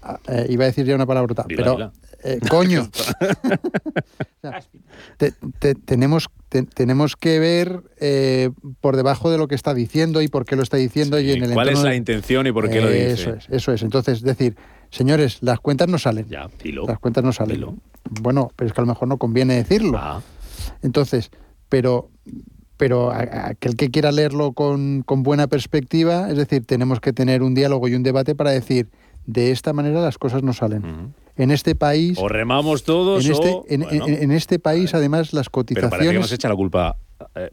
ah, 0.01 0.17
eh, 0.29 0.45
iba 0.49 0.63
a 0.63 0.67
decir 0.67 0.86
ya 0.86 0.95
una 0.95 1.05
palabrota, 1.05 1.43
Dila, 1.47 1.57
pero 1.61 1.71
dila. 1.73 1.91
eh, 2.23 2.39
coño, 2.49 2.88
O 4.43 4.49
sea, 4.49 4.61
te- 5.17 5.34
te- 5.59 5.75
tenemos, 5.75 6.27
te- 6.52 6.64
tenemos 6.64 7.16
que 7.16 7.39
ver 7.39 7.82
eh, 8.02 8.49
por 8.82 8.97
debajo 8.97 9.32
de 9.32 9.38
lo 9.38 9.47
que 9.47 9.56
está 9.56 9.74
diciendo 9.74 10.22
y 10.22 10.28
por 10.28 10.43
qué 10.43 10.58
lo 10.58 10.64
está 10.64 10.76
diciendo 10.76 11.18
y 11.18 11.32
en 11.32 11.43
el 11.45 11.54
¿Cuál 11.54 11.70
es 11.70 11.82
la 11.82 11.91
de- 11.91 11.95
intención 11.95 12.45
y 12.45 12.52
por 12.52 12.70
qué 12.70 12.82
lo 12.82 12.89
dice? 12.89 13.14
Eso 13.14 13.34
es, 13.36 13.47
eso 13.49 13.72
es. 13.72 13.82
Entonces, 13.84 14.22
decir, 14.22 14.58
señores, 14.89 15.38
las 15.41 15.62
cuentas 15.62 15.88
no 15.88 15.97
salen. 15.97 16.28
Ya, 16.28 16.49
dilo. 16.62 16.86
Las 16.86 16.99
cuentas 16.99 17.24
no 17.24 17.32
salen. 17.32 17.80
Bueno, 18.22 18.52
pero 18.58 18.68
es 18.68 18.74
que 18.74 18.82
a 18.82 18.84
lo 18.84 18.88
mejor 18.89 19.08
no 19.08 19.16
conviene 19.18 19.56
decirlo. 19.56 19.97
Ah. 19.97 20.22
Entonces, 20.82 21.32
pero 21.70 22.10
pero 22.76 23.12
aquel 23.14 23.76
que 23.78 23.89
quiera 23.91 24.12
leerlo 24.12 24.54
con, 24.54 25.04
con 25.04 25.22
buena 25.24 25.45
perspectiva, 25.47 26.30
es 26.32 26.36
decir, 26.36 26.66
tenemos 26.66 26.99
que 26.99 27.14
tener 27.14 27.43
un 27.43 27.54
diálogo 27.54 27.88
y 27.88 27.93
un 27.93 28.02
debate 28.04 28.34
para 28.36 28.49
decir, 28.49 28.89
de 29.28 29.52
esta 29.52 29.72
manera 29.72 30.02
las 30.02 30.18
cosas 30.18 30.41
no 30.41 30.52
salen. 30.52 31.14
En 31.38 31.51
este 31.51 31.75
país... 31.75 32.17
O 32.19 32.27
remamos 32.27 32.84
todos 32.84 33.25
en, 33.25 33.32
este, 33.32 33.49
o... 33.49 33.65
en, 33.67 33.82
bueno, 33.82 34.07
en- 34.07 34.23
en 34.23 34.32
este 34.32 34.59
país, 34.59 34.93
además, 34.93 35.34
las 35.34 35.47
pero 35.49 35.63
parece 35.65 35.75
que 35.75 35.82
cotizaciones... 35.82 36.21
nos 36.21 36.32
echa 36.32 36.49
la 36.49 36.55
culpa 36.55 36.97
eh, 37.36 37.49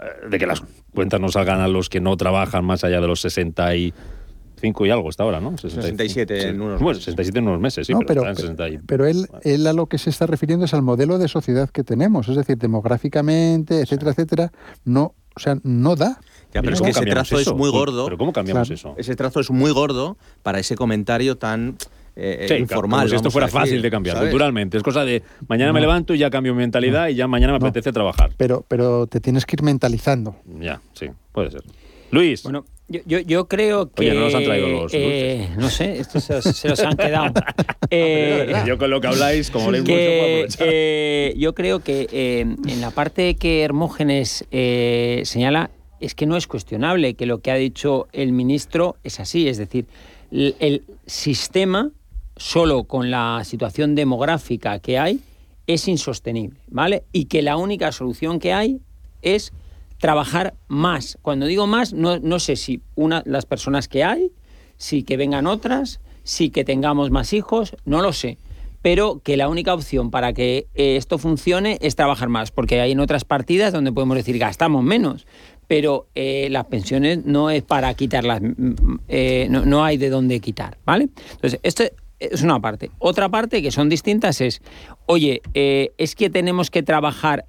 eh, 0.00 0.28
de 0.30 0.38
que 0.38 0.46
las 0.46 0.62
cuentas 0.94 1.20
no 1.20 1.28
salgan 1.28 1.60
a 1.60 1.68
los 1.68 1.88
que 1.88 2.00
no 2.00 2.16
trabajan 2.16 2.64
más 2.64 2.84
allá 2.84 3.00
de 3.00 3.06
los 3.06 3.20
65 3.20 4.86
y 4.86 4.90
algo 4.90 5.08
hasta 5.08 5.22
ahora, 5.22 5.40
¿no? 5.40 5.56
67 5.58 6.48
en 6.48 6.60
unos 6.60 6.80
Bueno, 6.80 6.98
67 6.98 7.38
en 7.38 7.48
unos 7.48 7.60
meses, 7.60 7.86
sí, 7.86 7.92
No, 7.92 8.00
pero, 8.06 8.22
pero, 8.22 8.34
60 8.34 8.68
y- 8.68 8.78
pero 8.78 9.06
él, 9.06 9.26
él 9.42 9.66
a 9.66 9.72
lo 9.72 9.86
que 9.86 9.98
se 9.98 10.10
está 10.10 10.26
refiriendo 10.26 10.64
es 10.66 10.74
al 10.74 10.82
modelo 10.82 11.18
de 11.18 11.28
sociedad 11.28 11.68
que 11.70 11.84
tenemos, 11.84 12.28
es 12.28 12.36
decir, 12.36 12.56
demográficamente, 12.58 13.80
etcétera, 13.80 14.12
etcétera, 14.12 14.52
no, 14.84 15.14
o 15.36 15.40
sea, 15.40 15.56
no 15.62 15.96
da. 15.96 16.20
Ya, 16.52 16.62
pero 16.62 16.74
es 16.74 16.80
que 16.82 16.90
ese 16.90 17.04
trazo 17.06 17.38
es 17.40 17.52
muy 17.52 17.70
gordo. 17.70 18.04
¿Pero 18.04 18.16
cómo 18.16 18.32
cambiamos 18.32 18.68
Claro. 18.68 18.74
eso? 18.74 18.94
Ese 18.96 19.16
trazo 19.16 19.40
es 19.40 19.50
muy 19.50 19.72
gordo 19.72 20.16
para 20.44 20.60
ese 20.60 20.76
comentario 20.76 21.36
tan 21.36 21.76
eh, 22.16 22.46
Sí, 22.48 22.54
informal. 22.54 23.00
como 23.00 23.08
si 23.10 23.16
esto 23.16 23.30
fuera 23.30 23.48
fácil 23.48 23.82
de 23.82 23.90
cambiar, 23.90 24.16
¿sabes? 24.16 24.30
culturalmente. 24.30 24.76
Es 24.76 24.82
cosa 24.82 25.04
de 25.04 25.22
mañana 25.48 25.72
me 25.72 25.80
levanto 25.80 26.14
y 26.14 26.18
ya 26.18 26.30
cambio 26.30 26.54
mi 26.54 26.58
mentalidad 26.60 27.08
y 27.08 27.14
ya 27.14 27.26
mañana 27.26 27.52
me 27.52 27.56
apetece 27.58 27.92
trabajar. 27.92 28.30
Pero, 28.36 28.64
pero 28.68 29.06
te 29.06 29.20
tienes 29.20 29.46
que 29.46 29.56
ir 29.56 29.62
mentalizando. 29.62 30.36
Ya, 30.60 30.80
sí, 30.92 31.06
puede 31.32 31.50
ser. 31.50 31.62
Luis. 32.10 32.42
Bueno, 32.44 32.64
yo, 32.86 33.00
yo, 33.06 33.18
yo 33.20 33.48
creo 33.48 33.90
que. 33.90 34.02
Oye, 34.10 34.14
no 34.14 34.20
nos 34.26 34.34
han 34.34 34.44
traído 34.44 34.68
los 34.68 34.92
eh, 34.94 35.48
No 35.56 35.68
sé, 35.70 35.98
estos 35.98 36.22
se, 36.22 36.34
los- 36.34 36.44
se 36.44 36.68
los 36.68 36.78
han 36.80 36.96
quedado. 36.96 37.32
Eh, 37.90 38.52
yo 38.66 38.76
con 38.78 38.90
lo 38.90 39.00
que 39.00 39.06
habláis, 39.06 39.50
como 39.50 39.66
puedo 39.66 39.84
que, 39.84 40.20
aprovechar. 40.20 40.66
eh, 40.70 41.34
yo 41.36 41.54
creo 41.54 41.80
que 41.80 42.08
eh, 42.10 42.40
en 42.40 42.80
la 42.80 42.90
parte 42.90 43.36
que 43.36 43.62
Hermógenes 43.62 44.44
eh, 44.50 45.22
señala 45.24 45.70
es 46.00 46.14
que 46.14 46.26
no 46.26 46.36
es 46.36 46.46
cuestionable 46.46 47.14
que 47.14 47.26
lo 47.26 47.38
que 47.38 47.50
ha 47.50 47.54
dicho 47.56 48.08
el 48.12 48.32
ministro 48.32 48.96
es 49.04 49.20
así, 49.20 49.48
es 49.48 49.58
decir, 49.58 49.86
el, 50.32 50.56
el 50.58 50.82
sistema 51.06 51.90
solo 52.36 52.84
con 52.84 53.10
la 53.10 53.42
situación 53.44 53.94
demográfica 53.94 54.78
que 54.78 54.98
hay 54.98 55.20
es 55.66 55.88
insostenible, 55.88 56.60
¿vale? 56.68 57.04
Y 57.12 57.26
que 57.26 57.42
la 57.42 57.56
única 57.56 57.92
solución 57.92 58.38
que 58.38 58.52
hay 58.52 58.80
es 59.22 59.52
trabajar 59.98 60.54
más. 60.68 61.18
Cuando 61.22 61.46
digo 61.46 61.66
más, 61.66 61.92
no, 61.92 62.18
no 62.18 62.38
sé 62.38 62.56
si 62.56 62.82
una, 62.94 63.22
las 63.24 63.46
personas 63.46 63.88
que 63.88 64.04
hay, 64.04 64.32
si 64.76 65.02
que 65.02 65.16
vengan 65.16 65.46
otras, 65.46 66.00
si 66.24 66.50
que 66.50 66.64
tengamos 66.64 67.10
más 67.10 67.32
hijos, 67.32 67.76
no 67.84 68.02
lo 68.02 68.12
sé. 68.12 68.38
Pero 68.82 69.20
que 69.24 69.38
la 69.38 69.48
única 69.48 69.72
opción 69.72 70.10
para 70.10 70.34
que 70.34 70.66
eh, 70.74 70.96
esto 70.96 71.16
funcione 71.16 71.78
es 71.80 71.96
trabajar 71.96 72.28
más, 72.28 72.50
porque 72.50 72.80
hay 72.82 72.92
en 72.92 73.00
otras 73.00 73.24
partidas 73.24 73.72
donde 73.72 73.92
podemos 73.92 74.16
decir 74.16 74.36
gastamos 74.38 74.84
menos, 74.84 75.26
pero 75.68 76.08
eh, 76.14 76.48
las 76.50 76.66
pensiones 76.66 77.24
no 77.24 77.48
es 77.48 77.62
para 77.62 77.94
quitarlas, 77.94 78.42
mm, 78.42 78.46
mm, 78.46 79.00
eh, 79.08 79.46
no, 79.48 79.64
no 79.64 79.84
hay 79.84 79.96
de 79.96 80.10
dónde 80.10 80.38
quitar, 80.40 80.76
¿vale? 80.84 81.08
Entonces, 81.32 81.60
esto 81.62 81.84
es 82.32 82.42
una 82.42 82.60
parte. 82.60 82.90
Otra 82.98 83.28
parte 83.28 83.62
que 83.62 83.70
son 83.70 83.88
distintas 83.88 84.40
es, 84.40 84.62
oye, 85.06 85.42
eh, 85.54 85.92
es 85.98 86.14
que 86.14 86.30
tenemos 86.30 86.70
que 86.70 86.82
trabajar 86.82 87.46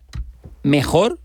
mejor, 0.63 1.19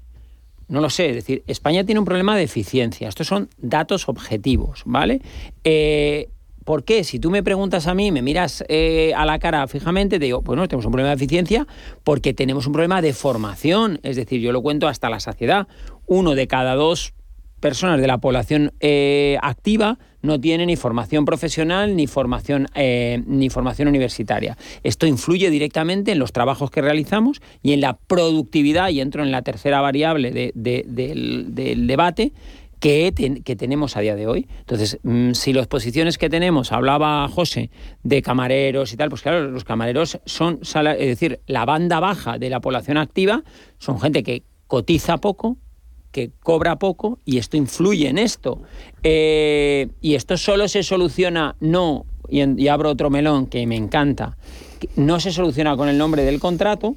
no 0.68 0.80
lo 0.80 0.90
sé, 0.90 1.10
es 1.10 1.16
decir, 1.16 1.42
España 1.46 1.84
tiene 1.84 1.98
un 1.98 2.04
problema 2.04 2.36
de 2.36 2.44
eficiencia. 2.44 3.08
Estos 3.08 3.26
son 3.26 3.48
datos 3.58 4.08
objetivos, 4.08 4.82
¿vale? 4.84 5.20
Eh, 5.64 6.28
¿Por 6.64 6.84
qué? 6.84 7.04
Si 7.04 7.18
tú 7.18 7.30
me 7.30 7.42
preguntas 7.42 7.86
a 7.86 7.94
mí, 7.94 8.12
me 8.12 8.22
miras 8.22 8.62
eh, 8.68 9.12
a 9.16 9.24
la 9.24 9.38
cara 9.38 9.66
fijamente, 9.66 10.18
te 10.18 10.26
digo, 10.26 10.42
pues 10.42 10.56
no, 10.56 10.68
tenemos 10.68 10.84
un 10.84 10.92
problema 10.92 11.08
de 11.08 11.16
eficiencia 11.16 11.66
porque 12.04 12.34
tenemos 12.34 12.66
un 12.66 12.72
problema 12.72 13.02
de 13.02 13.12
formación. 13.12 13.98
Es 14.02 14.16
decir, 14.16 14.40
yo 14.40 14.52
lo 14.52 14.62
cuento 14.62 14.86
hasta 14.86 15.08
la 15.10 15.20
saciedad. 15.20 15.66
Uno 16.06 16.34
de 16.34 16.46
cada 16.46 16.74
dos 16.74 17.14
personas 17.60 18.00
de 18.00 18.06
la 18.06 18.18
población 18.18 18.72
eh, 18.80 19.38
activa 19.42 19.98
no 20.22 20.40
tiene 20.40 20.66
ni 20.66 20.76
formación 20.76 21.24
profesional 21.24 21.96
ni 21.96 22.06
formación, 22.06 22.66
eh, 22.74 23.22
ni 23.26 23.48
formación 23.50 23.88
universitaria. 23.88 24.56
Esto 24.82 25.06
influye 25.06 25.48
directamente 25.50 26.12
en 26.12 26.18
los 26.18 26.32
trabajos 26.32 26.70
que 26.70 26.82
realizamos 26.82 27.40
y 27.62 27.72
en 27.72 27.80
la 27.80 27.96
productividad, 27.96 28.90
y 28.90 29.00
entro 29.00 29.22
en 29.22 29.30
la 29.30 29.42
tercera 29.42 29.80
variable 29.80 30.30
de- 30.30 30.52
de- 30.54 30.84
del, 30.86 31.86
debate, 31.86 32.32
que, 32.80 33.12
que 33.44 33.56
tenemos 33.56 33.96
a 33.96 34.00
día 34.00 34.16
de 34.16 34.26
hoy. 34.26 34.48
Entonces, 34.60 34.98
mm, 35.02 35.32
si 35.32 35.52
las 35.52 35.66
posiciones 35.66 36.16
que 36.16 36.30
tenemos, 36.30 36.72
hablaba 36.72 37.28
José, 37.28 37.70
de 38.02 38.22
camareros 38.22 38.92
y 38.94 38.96
tal, 38.96 39.10
pues 39.10 39.20
claro, 39.20 39.50
los 39.50 39.64
camareros 39.64 40.18
son, 40.24 40.60
es 40.62 41.06
decir, 41.06 41.40
la 41.46 41.66
banda 41.66 42.00
baja 42.00 42.38
de 42.38 42.48
la 42.48 42.60
población 42.60 42.96
activa 42.96 43.42
son 43.78 44.00
gente 44.00 44.22
que 44.22 44.44
cotiza 44.66 45.18
poco, 45.18 45.58
que 46.12 46.30
cobra 46.42 46.76
poco 46.78 47.18
y 47.24 47.38
esto 47.38 47.56
influye 47.56 48.08
en 48.08 48.18
esto. 48.18 48.60
Eh, 49.02 49.88
y 50.00 50.14
esto 50.14 50.36
solo 50.36 50.68
se 50.68 50.82
soluciona, 50.82 51.56
no, 51.60 52.04
y, 52.28 52.40
en- 52.40 52.58
y 52.58 52.68
abro 52.68 52.90
otro 52.90 53.10
melón 53.10 53.46
que 53.46 53.66
me 53.66 53.76
encanta, 53.76 54.36
no 54.96 55.20
se 55.20 55.30
soluciona 55.32 55.76
con 55.76 55.88
el 55.88 55.98
nombre 55.98 56.22
del 56.24 56.40
contrato, 56.40 56.96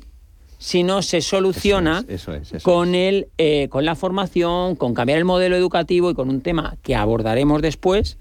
sino 0.57 1.01
se 1.01 1.19
soluciona 1.21 2.05
Eso 2.07 2.33
es, 2.33 2.53
eso 2.53 2.63
con, 2.63 2.95
el, 2.95 3.27
eh, 3.37 3.67
con 3.69 3.83
la 3.83 3.95
formación, 3.95 4.75
con 4.77 4.93
cambiar 4.93 5.17
el 5.19 5.25
modelo 5.25 5.55
educativo 5.57 6.09
y 6.09 6.13
con 6.13 6.29
un 6.29 6.39
tema 6.41 6.77
que 6.81 6.95
abordaremos 6.95 7.61
después 7.61 8.17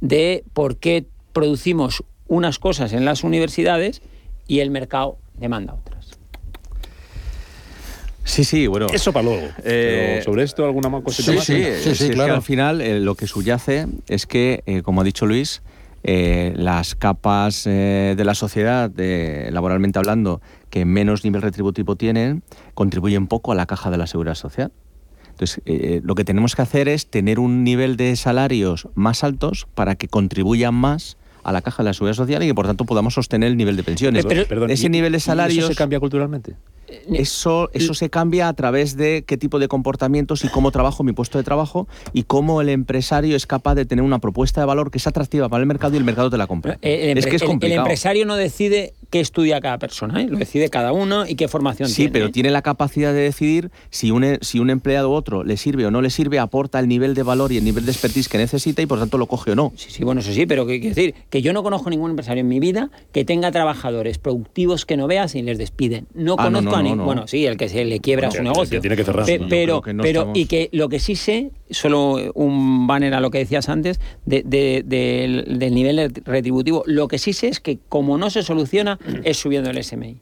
de 0.00 0.42
por 0.52 0.76
qué 0.78 1.06
producimos 1.32 2.02
unas 2.26 2.58
cosas 2.58 2.92
en 2.92 3.04
las 3.04 3.22
universidades 3.22 4.02
y 4.48 4.58
el 4.60 4.70
mercado 4.70 5.18
demanda 5.38 5.74
otras. 5.74 5.93
Sí, 8.24 8.42
sí, 8.44 8.66
bueno. 8.66 8.86
Eso 8.92 9.12
para 9.12 9.24
luego. 9.26 9.46
Eh, 9.64 10.12
Pero 10.14 10.24
sobre 10.24 10.42
esto, 10.44 10.64
¿alguna 10.64 10.88
más 10.88 11.02
cosita 11.02 11.30
Sí, 11.32 11.36
más? 11.36 11.44
sí, 11.44 11.54
es 11.54 11.98
que 12.14 12.20
al 12.22 12.42
final 12.42 12.80
eh, 12.80 12.98
lo 13.00 13.14
que 13.14 13.26
subyace 13.26 13.86
es 14.08 14.26
que, 14.26 14.62
eh, 14.66 14.82
como 14.82 15.02
ha 15.02 15.04
dicho 15.04 15.26
Luis, 15.26 15.62
eh, 16.02 16.52
las 16.56 16.94
capas 16.94 17.66
eh, 17.66 18.14
de 18.16 18.24
la 18.24 18.34
sociedad, 18.34 18.90
eh, 18.98 19.48
laboralmente 19.52 19.98
hablando, 19.98 20.40
que 20.70 20.84
menos 20.84 21.24
nivel 21.24 21.42
retributivo 21.42 21.96
tienen, 21.96 22.42
contribuyen 22.74 23.26
poco 23.26 23.52
a 23.52 23.54
la 23.54 23.66
caja 23.66 23.90
de 23.90 23.98
la 23.98 24.06
seguridad 24.06 24.34
social. 24.34 24.72
Entonces, 25.30 25.60
eh, 25.66 26.00
lo 26.04 26.14
que 26.14 26.24
tenemos 26.24 26.54
que 26.54 26.62
hacer 26.62 26.88
es 26.88 27.06
tener 27.08 27.38
un 27.38 27.64
nivel 27.64 27.96
de 27.96 28.14
salarios 28.16 28.88
más 28.94 29.24
altos 29.24 29.66
para 29.74 29.96
que 29.96 30.08
contribuyan 30.08 30.74
más 30.74 31.16
a 31.42 31.52
la 31.52 31.60
caja 31.60 31.82
de 31.82 31.88
la 31.90 31.94
seguridad 31.94 32.14
social 32.16 32.42
y 32.42 32.46
que 32.46 32.54
por 32.54 32.66
tanto 32.66 32.84
podamos 32.86 33.14
sostener 33.14 33.50
el 33.50 33.56
nivel 33.56 33.76
de 33.76 33.82
pensiones. 33.82 34.24
Eh, 34.24 34.28
pero- 34.28 34.46
perdón, 34.46 34.70
Ese 34.70 34.86
¿y- 34.86 34.90
nivel 34.90 35.12
de 35.12 35.16
y 35.16 35.18
eso 35.18 35.26
salarios 35.26 35.66
se 35.66 35.74
cambia 35.74 36.00
culturalmente? 36.00 36.54
Eso, 37.12 37.70
eso 37.72 37.94
se 37.94 38.10
cambia 38.10 38.48
a 38.48 38.52
través 38.54 38.96
de 38.96 39.24
qué 39.26 39.36
tipo 39.36 39.58
de 39.58 39.68
comportamientos 39.68 40.44
y 40.44 40.48
cómo 40.48 40.70
trabajo 40.70 41.02
mi 41.04 41.12
puesto 41.12 41.38
de 41.38 41.44
trabajo 41.44 41.86
y 42.12 42.24
cómo 42.24 42.60
el 42.60 42.68
empresario 42.68 43.36
es 43.36 43.46
capaz 43.46 43.74
de 43.74 43.84
tener 43.84 44.04
una 44.04 44.18
propuesta 44.18 44.60
de 44.60 44.66
valor 44.66 44.90
que 44.90 44.98
es 44.98 45.06
atractiva 45.06 45.48
para 45.48 45.60
el 45.62 45.66
mercado 45.66 45.94
y 45.94 45.96
el 45.98 46.04
mercado 46.04 46.30
te 46.30 46.38
la 46.38 46.46
compra. 46.46 46.78
Eh, 46.82 47.10
El, 47.12 47.18
es 47.18 47.26
que 47.26 47.36
es 47.36 47.42
el- 47.42 47.46
el 47.46 47.50
complicado. 47.52 47.80
empresario 47.82 48.26
no 48.26 48.36
decide 48.36 48.94
qué 49.14 49.20
estudia 49.20 49.60
cada 49.60 49.78
persona, 49.78 50.20
¿eh? 50.20 50.26
lo 50.28 50.36
decide 50.38 50.68
cada 50.70 50.90
uno 50.90 51.24
y 51.24 51.36
qué 51.36 51.46
formación 51.46 51.88
sí, 51.88 51.94
tiene. 51.94 52.08
Sí, 52.08 52.12
pero 52.12 52.30
tiene 52.32 52.50
la 52.50 52.62
capacidad 52.62 53.12
de 53.12 53.20
decidir 53.20 53.70
si 53.88 54.10
un, 54.10 54.38
si 54.40 54.58
un 54.58 54.70
empleado 54.70 55.08
u 55.10 55.12
otro 55.12 55.44
le 55.44 55.56
sirve 55.56 55.86
o 55.86 55.92
no 55.92 56.02
le 56.02 56.10
sirve, 56.10 56.40
aporta 56.40 56.80
el 56.80 56.88
nivel 56.88 57.14
de 57.14 57.22
valor 57.22 57.52
y 57.52 57.58
el 57.58 57.62
nivel 57.64 57.84
de 57.86 57.92
expertise 57.92 58.28
que 58.28 58.38
necesita 58.38 58.82
y 58.82 58.86
por 58.86 58.98
tanto 58.98 59.16
lo 59.16 59.26
coge 59.26 59.52
o 59.52 59.54
no. 59.54 59.72
Sí, 59.76 59.90
sí, 59.92 60.02
bueno, 60.02 60.20
eso 60.20 60.32
sí, 60.32 60.46
pero 60.46 60.66
quiero 60.66 60.88
decir 60.88 61.14
que 61.30 61.42
yo 61.42 61.52
no 61.52 61.62
conozco 61.62 61.90
ningún 61.90 62.10
empresario 62.10 62.40
en 62.40 62.48
mi 62.48 62.58
vida 62.58 62.90
que 63.12 63.24
tenga 63.24 63.52
trabajadores 63.52 64.18
productivos 64.18 64.84
que 64.84 64.96
no 64.96 65.06
veas 65.06 65.36
y 65.36 65.42
les 65.42 65.58
despiden. 65.58 66.08
No 66.12 66.34
Ah, 66.36 66.50
no, 66.50 66.58
conozco 66.58 66.82
no, 66.82 66.92
a 66.92 66.96
no. 66.96 67.04
Bueno, 67.04 67.28
sí, 67.28 67.46
el 67.46 67.56
que 67.56 67.68
se 67.68 67.84
le 67.84 68.00
quiebra 68.00 68.30
Bueno, 68.30 68.38
su 68.40 68.52
negocio. 68.52 68.78
que 68.78 68.80
tiene 68.80 68.96
que 68.96 69.04
cerrar. 69.04 69.26
Pe- 69.26 69.40
pero, 69.48 69.80
que 69.80 69.94
no 69.94 70.02
pero 70.02 70.20
estamos- 70.22 70.38
y 70.38 70.46
que 70.46 70.70
lo 70.72 70.88
que 70.88 70.98
sí 70.98 71.14
sé, 71.14 71.52
solo 71.70 72.16
un 72.34 72.88
banner 72.88 73.14
a 73.14 73.20
lo 73.20 73.30
que 73.30 73.38
decías 73.38 73.68
antes, 73.68 74.00
de- 74.26 74.42
de- 74.42 74.82
del, 74.84 75.58
del 75.60 75.72
nivel 75.72 76.12
retributivo, 76.24 76.82
lo 76.86 77.06
que 77.06 77.18
sí 77.18 77.32
sé 77.32 77.46
es 77.46 77.60
que 77.60 77.78
como 77.88 78.18
no 78.18 78.28
se 78.30 78.42
soluciona 78.42 78.98
es 79.24 79.36
subiendo 79.36 79.70
el 79.70 79.82
SMI. 79.82 80.20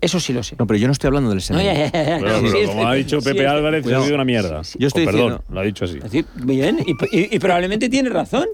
Eso 0.00 0.18
sí 0.18 0.32
lo 0.32 0.42
sé. 0.42 0.56
No, 0.58 0.66
pero 0.66 0.78
yo 0.78 0.86
no 0.86 0.92
estoy 0.92 1.08
hablando 1.08 1.28
del 1.30 1.42
SMI. 1.42 1.58
No, 1.58 1.62
ya, 1.62 1.74
ya, 1.74 1.90
ya, 1.92 2.04
ya. 2.04 2.18
Pero, 2.20 2.36
Sí, 2.38 2.46
pero 2.46 2.58
sí, 2.60 2.66
como 2.66 2.80
sí, 2.82 2.86
ha 2.88 2.92
dicho 2.94 3.20
Pepe 3.20 3.38
sí. 3.40 3.44
Álvarez, 3.44 3.86
ha 3.86 4.02
sido 4.02 4.14
una 4.14 4.24
mierda. 4.24 4.62
Yo 4.78 4.86
estoy 4.88 5.02
Oh, 5.02 5.06
perdón, 5.06 5.22
diciendo- 5.32 5.44
lo 5.50 5.60
ha 5.60 5.62
dicho 5.62 5.84
así. 5.84 5.96
Es 5.98 6.02
decir, 6.04 6.26
bien, 6.36 6.78
y, 6.86 6.92
y- 7.18 7.36
y 7.36 7.38
probablemente 7.38 7.88
tiene 7.90 8.08
razón. 8.08 8.46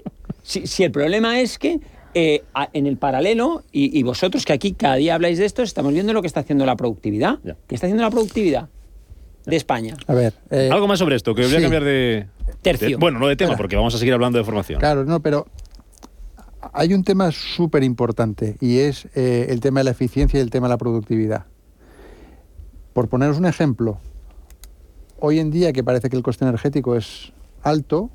Si, 0.43 0.67
si 0.67 0.83
el 0.83 0.91
problema 0.91 1.39
es 1.39 1.57
que 1.57 1.79
eh, 2.13 2.43
en 2.73 2.87
el 2.87 2.97
paralelo, 2.97 3.63
y, 3.71 3.97
y 3.97 4.03
vosotros 4.03 4.43
que 4.43 4.51
aquí 4.53 4.73
cada 4.73 4.95
día 4.95 5.15
habláis 5.15 5.37
de 5.37 5.45
esto, 5.45 5.61
estamos 5.63 5.93
viendo 5.93 6.11
lo 6.13 6.21
que 6.21 6.27
está 6.27 6.41
haciendo 6.41 6.65
la 6.65 6.75
productividad. 6.75 7.39
¿Qué 7.67 7.75
está 7.75 7.85
haciendo 7.87 8.03
la 8.03 8.09
productividad 8.09 8.67
de 9.45 9.55
España? 9.55 9.95
A 10.07 10.13
ver. 10.13 10.33
eh, 10.49 10.69
Algo 10.71 10.87
más 10.87 10.99
sobre 10.99 11.15
esto, 11.15 11.33
que 11.35 11.43
voy 11.45 11.55
a 11.55 11.61
cambiar 11.61 11.83
de... 11.85 12.27
Tercio. 12.61 12.89
de- 12.89 12.95
bueno, 12.95 13.19
no 13.19 13.27
de 13.27 13.35
tema, 13.37 13.55
porque 13.55 13.75
vamos 13.77 13.93
a 13.95 13.97
seguir 13.99 14.13
hablando 14.13 14.37
de 14.37 14.43
formación. 14.43 14.79
Claro, 14.79 15.05
no, 15.05 15.21
pero 15.21 15.45
hay 16.73 16.93
un 16.93 17.03
tema 17.03 17.31
súper 17.31 17.83
importante 17.83 18.57
y 18.59 18.79
es 18.79 19.07
eh, 19.15 19.47
el 19.49 19.59
tema 19.59 19.79
de 19.79 19.85
la 19.85 19.91
eficiencia 19.91 20.39
y 20.39 20.41
el 20.41 20.49
tema 20.49 20.67
de 20.67 20.73
la 20.73 20.77
productividad. 20.77 21.45
Por 22.93 23.09
poneros 23.09 23.37
un 23.37 23.45
ejemplo, 23.45 23.99
hoy 25.19 25.39
en 25.39 25.51
día 25.51 25.73
que 25.73 25.83
parece 25.83 26.09
que 26.09 26.17
el 26.17 26.23
coste 26.23 26.45
energético 26.45 26.95
es 26.95 27.31
alto, 27.61 28.09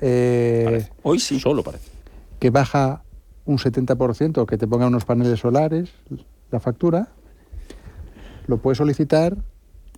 eh, 0.00 0.88
Hoy 1.02 1.18
sí. 1.18 1.40
Solo 1.40 1.62
parece. 1.62 1.90
que 2.38 2.50
baja 2.50 3.02
un 3.44 3.58
70%, 3.58 4.46
que 4.46 4.58
te 4.58 4.66
pongan 4.66 4.88
unos 4.88 5.04
paneles 5.04 5.40
solares, 5.40 5.90
la 6.50 6.60
factura, 6.60 7.08
lo 8.46 8.58
puedes 8.58 8.78
solicitar 8.78 9.36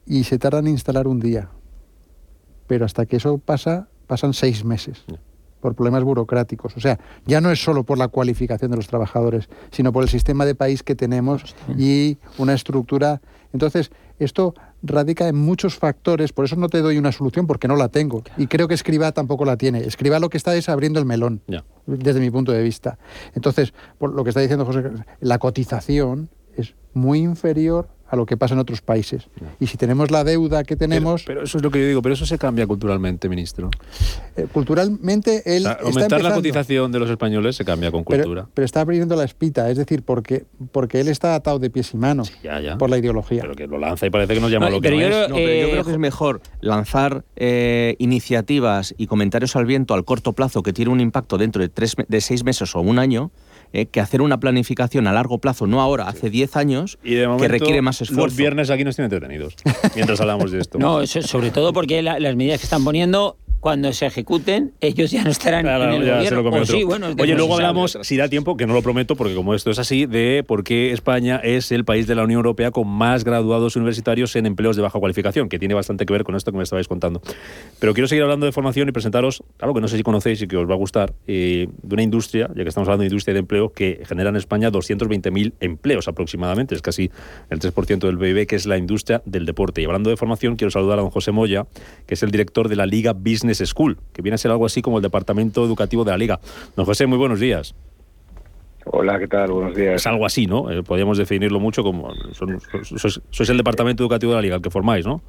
y 0.06 0.24
se 0.24 0.38
tarda 0.38 0.60
en 0.60 0.68
instalar 0.68 1.06
un 1.06 1.20
día. 1.20 1.50
Pero 2.66 2.84
hasta 2.84 3.06
que 3.06 3.16
eso 3.16 3.38
pasa, 3.38 3.88
pasan 4.06 4.32
seis 4.32 4.64
meses 4.64 5.04
por 5.60 5.74
problemas 5.74 6.04
burocráticos. 6.04 6.76
O 6.76 6.80
sea, 6.80 6.98
ya 7.26 7.40
no 7.40 7.50
es 7.50 7.62
solo 7.62 7.84
por 7.84 7.98
la 7.98 8.08
cualificación 8.08 8.70
de 8.70 8.76
los 8.76 8.86
trabajadores, 8.86 9.48
sino 9.70 9.92
por 9.92 10.02
el 10.02 10.08
sistema 10.08 10.44
de 10.46 10.54
país 10.54 10.82
que 10.82 10.94
tenemos 10.94 11.54
y 11.76 12.18
una 12.38 12.54
estructura. 12.54 13.20
Entonces, 13.52 13.90
esto 14.18 14.54
radica 14.82 15.28
en 15.28 15.36
muchos 15.36 15.76
factores, 15.76 16.32
por 16.32 16.44
eso 16.44 16.56
no 16.56 16.68
te 16.68 16.80
doy 16.80 16.98
una 16.98 17.12
solución 17.12 17.46
porque 17.46 17.68
no 17.68 17.76
la 17.76 17.88
tengo. 17.88 18.22
Y 18.36 18.46
creo 18.46 18.68
que 18.68 18.74
Escriba 18.74 19.12
tampoco 19.12 19.44
la 19.44 19.56
tiene. 19.56 19.80
Escriba 19.80 20.18
lo 20.18 20.28
que 20.28 20.36
está 20.36 20.54
es 20.56 20.68
abriendo 20.68 20.98
el 20.98 21.06
melón, 21.06 21.40
desde 21.86 22.20
mi 22.20 22.30
punto 22.30 22.52
de 22.52 22.62
vista. 22.62 22.98
Entonces, 23.34 23.72
por 23.98 24.14
lo 24.14 24.24
que 24.24 24.30
está 24.30 24.40
diciendo 24.40 24.64
José, 24.64 24.90
la 25.20 25.38
cotización 25.38 26.28
es 26.56 26.74
muy 26.94 27.20
inferior 27.20 27.88
a 28.10 28.16
lo 28.16 28.24
que 28.26 28.36
pasa 28.36 28.54
en 28.54 28.60
otros 28.60 28.80
países. 28.80 29.28
Y 29.60 29.66
si 29.66 29.76
tenemos 29.76 30.10
la 30.10 30.24
deuda 30.24 30.64
que 30.64 30.76
tenemos, 30.76 31.24
Pero 31.24 31.42
eso 31.42 31.58
es 31.58 31.64
lo 31.64 31.70
que 31.70 31.80
yo 31.80 31.86
digo, 31.88 32.02
pero 32.02 32.14
eso 32.14 32.24
se 32.26 32.38
cambia 32.38 32.66
culturalmente, 32.66 33.28
ministro. 33.28 33.70
eh, 34.36 34.46
culturalmente 34.52 35.42
él 35.44 35.62
O 35.62 35.64
sea, 35.64 35.72
está 35.72 35.84
aumentar 35.86 36.22
la 36.22 36.34
cotización 36.34 36.90
de 36.92 36.98
los 36.98 37.10
españoles 37.10 37.56
se 37.56 37.64
cambia 37.64 37.90
con 37.90 38.04
Pero- 38.04 38.22
cultura. 38.24 38.48
Pero, 38.54 38.64
está 38.64 38.80
abriendo 38.80 39.14
la 39.16 39.24
espita, 39.24 39.68
es 39.70 39.76
decir, 39.76 40.02
porque, 40.02 40.44
porque 40.72 41.00
él 41.00 41.08
está 41.08 41.34
atado 41.34 41.58
de 41.58 41.70
pies 41.70 41.92
y 41.94 41.96
manos 41.96 42.32
Ya, 42.42 42.60
ya. 42.60 42.78
por 42.78 42.90
la 42.90 42.98
ideología. 42.98 43.42
Pero 43.42 43.54
que 43.54 43.66
lo 43.66 43.78
lanza 43.78 44.06
y 44.06 44.10
parece 44.10 44.34
que 44.34 44.40
nos 44.40 44.50
llama 44.50 44.66
No, 44.66 44.76
lo 44.76 44.80
que 44.80 44.88
pero 44.88 45.00
no 45.00 45.08
yo 45.08 45.22
es. 45.24 45.28
No, 45.28 45.34
pero 45.36 45.46
yo 45.48 45.66
Eh, 45.66 45.70
creo 45.72 45.84
que 45.84 45.90
es 45.92 45.98
mejor 45.98 46.40
lanzar 46.60 47.24
eh, 47.36 47.94
iniciativas 47.98 48.94
y 48.98 49.06
comentarios 49.06 49.54
al 49.56 49.66
viento 49.66 49.94
al 49.94 50.04
corto 50.04 50.32
plazo 50.32 50.62
que 50.62 50.72
tiene 50.72 50.90
un 50.90 51.00
impacto 51.00 51.38
dentro 51.38 51.62
de, 51.62 51.68
tres, 51.68 51.94
de 52.08 52.20
seis 52.20 52.44
meses 52.44 52.74
o 52.74 52.80
un 52.80 52.98
año 52.98 53.30
eh, 53.72 53.86
que 53.86 54.00
hacer 54.00 54.22
una 54.22 54.40
planificación 54.40 55.06
a 55.06 55.12
largo 55.12 55.38
plazo, 55.38 55.66
no 55.66 55.80
ahora, 55.80 56.08
hace 56.08 56.30
diez 56.30 56.56
años, 56.56 56.98
Y 57.04 57.14
de 57.14 57.26
momento, 57.26 57.42
que 57.42 57.48
requiere 57.48 57.82
más 57.82 58.00
Los 58.00 58.10
esfuerzo. 58.10 58.36
viernes 58.36 58.70
aquí 58.70 58.84
nos 58.84 58.96
tienen 58.96 59.12
entretenidos 59.12 59.54
mientras 59.94 60.20
hablamos 60.20 60.50
de 60.50 60.60
esto. 60.60 60.78
No, 60.78 61.00
eso- 61.02 61.22
sobre 61.22 61.50
todo 61.50 61.72
porque 61.72 62.00
la- 62.02 62.18
las 62.18 62.34
medidas 62.36 62.60
que 62.60 62.64
están 62.64 62.84
poniendo, 62.84 63.36
cuando 63.60 63.92
se 63.92 64.06
ejecuten, 64.06 64.72
ellos 64.80 65.10
ya 65.10 65.24
no 65.24 65.30
estarán 65.30 65.62
Claro, 65.62 65.84
en 65.94 66.02
el 66.02 66.06
ya 66.06 66.06
se 66.06 66.34
gobierno. 66.34 66.42
lo 66.42 66.50
come 66.50 66.60
O 66.60 66.66
sí, 66.66 66.82
bueno, 66.84 67.08
es 67.08 67.16
Oye, 67.18 67.32
no 67.32 67.38
luego 67.38 67.54
se 67.54 67.56
sabe. 67.62 67.68
hablamos, 67.68 67.98
si 68.02 68.16
da 68.16 68.28
tiempo, 68.28 68.56
que 68.56 68.66
no 68.66 68.74
lo 68.74 68.82
prometo, 68.82 69.16
porque 69.16 69.34
como 69.34 69.54
esto 69.54 69.70
es 69.70 69.78
así, 69.78 70.06
de 70.06 70.44
por 70.46 70.64
qué 70.64 70.92
España 70.92 71.36
es 71.42 71.72
el 71.72 71.84
país 71.84 72.06
de 72.06 72.14
la 72.14 72.24
Unión 72.24 72.38
Europea 72.38 72.70
con 72.70 72.86
más 72.88 73.24
graduados 73.24 73.74
universitarios 73.76 74.34
en 74.36 74.46
empleos 74.46 74.76
de 74.76 74.82
baja 74.82 74.98
cualificación, 74.98 75.48
que 75.48 75.58
tiene 75.58 75.74
bastante 75.74 76.06
que 76.06 76.12
ver 76.12 76.24
con 76.24 76.36
esto 76.36 76.52
que 76.52 76.56
me 76.58 76.62
estabais 76.64 76.86
contando. 76.88 77.20
Pero 77.80 77.94
quiero 77.94 78.06
seguir 78.06 78.22
hablando 78.22 78.46
de 78.46 78.52
formación 78.52 78.88
y 78.88 78.92
presentaros 78.92 79.42
algo 79.58 79.74
que 79.74 79.80
no 79.80 79.88
sé 79.88 79.96
si 79.96 80.02
conocéis 80.02 80.40
y 80.42 80.46
que 80.46 80.56
os 80.56 80.68
va 80.68 80.74
a 80.74 80.78
gustar, 80.78 81.14
eh, 81.26 81.68
de 81.82 81.94
una 81.94 82.02
industria, 82.02 82.48
ya 82.54 82.62
que 82.62 82.68
estamos 82.68 82.86
hablando 82.88 83.02
de 83.02 83.06
industria 83.08 83.34
de 83.34 83.40
empleo, 83.40 83.72
que 83.72 84.02
genera 84.06 84.30
en 84.30 84.36
España 84.36 84.70
220.000 84.70 85.54
empleos 85.60 86.06
aproximadamente, 86.06 86.74
es 86.74 86.82
casi 86.82 87.10
el 87.50 87.58
3% 87.58 88.06
del 88.06 88.18
PIB, 88.18 88.46
que 88.46 88.56
es 88.56 88.66
la 88.66 88.76
industria 88.78 89.22
del 89.24 89.46
deporte. 89.46 89.82
Y 89.82 89.84
hablando 89.86 90.10
de 90.10 90.16
formación, 90.16 90.56
quiero 90.56 90.70
saludar 90.70 90.98
a 90.98 91.02
don 91.02 91.10
José 91.10 91.32
Moya, 91.32 91.66
que 92.06 92.14
es 92.14 92.22
el 92.22 92.30
director 92.30 92.68
de 92.68 92.76
la 92.76 92.86
Liga 92.86 93.14
Business 93.14 93.47
School, 93.54 93.98
que 94.12 94.22
viene 94.22 94.34
a 94.34 94.38
ser 94.38 94.50
algo 94.50 94.66
así 94.66 94.82
como 94.82 94.98
el 94.98 95.02
departamento 95.02 95.64
educativo 95.64 96.04
de 96.04 96.10
la 96.10 96.18
Liga. 96.18 96.40
Don 96.76 96.84
José, 96.86 97.06
muy 97.06 97.18
buenos 97.18 97.40
días. 97.40 97.74
Hola, 98.90 99.18
¿qué 99.18 99.28
tal? 99.28 99.50
Buenos 99.50 99.74
días. 99.76 99.96
Es 99.96 100.06
algo 100.06 100.24
así, 100.24 100.46
¿no? 100.46 100.70
Eh, 100.70 100.82
podríamos 100.82 101.18
definirlo 101.18 101.60
mucho 101.60 101.82
como... 101.82 102.14
son- 102.32 102.58
sois, 102.82 103.20
sois 103.30 103.50
el 103.50 103.56
departamento 103.58 104.02
educativo 104.02 104.32
de 104.32 104.36
la 104.36 104.42
Liga, 104.42 104.56
el 104.56 104.62
que 104.62 104.70
formáis, 104.70 105.04
¿no? 105.06 105.20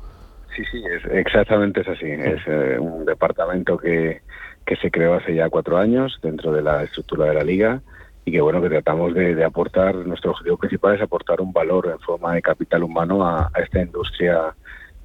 Sí, 0.56 0.64
sí, 0.72 0.82
es, 0.86 1.04
exactamente 1.12 1.82
es 1.82 1.88
así. 1.88 2.06
Es 2.10 2.42
eh, 2.48 2.78
un 2.80 3.06
departamento 3.06 3.78
que, 3.78 4.22
que 4.66 4.76
se 4.78 4.90
creó 4.92 5.16
hace 5.16 5.36
ya 5.36 5.50
cuatro 5.50 5.78
años 5.78 6.20
dentro 6.22 6.52
de 6.52 6.62
la 6.62 6.84
estructura 6.84 7.26
de 7.26 7.34
la 7.34 7.44
liga 7.44 7.82
y 8.26 8.32
que 8.32 8.42
bueno 8.42 8.62
que 8.62 8.70
tratamos 8.70 9.14
de, 9.14 9.36
de 9.36 9.44
aportar. 9.44 9.96
Nuestro 9.96 10.32
objetivo 10.32 10.58
principal 10.58 10.96
es 10.96 11.02
aportar 11.02 11.40
un 11.42 11.52
valor 11.54 11.90
en 11.92 12.00
forma 12.00 12.34
de 12.34 12.42
capital 12.42 12.84
humano 12.84 13.26
a, 13.26 13.50
a 13.54 13.60
esta 13.62 13.82
industria 13.82 14.56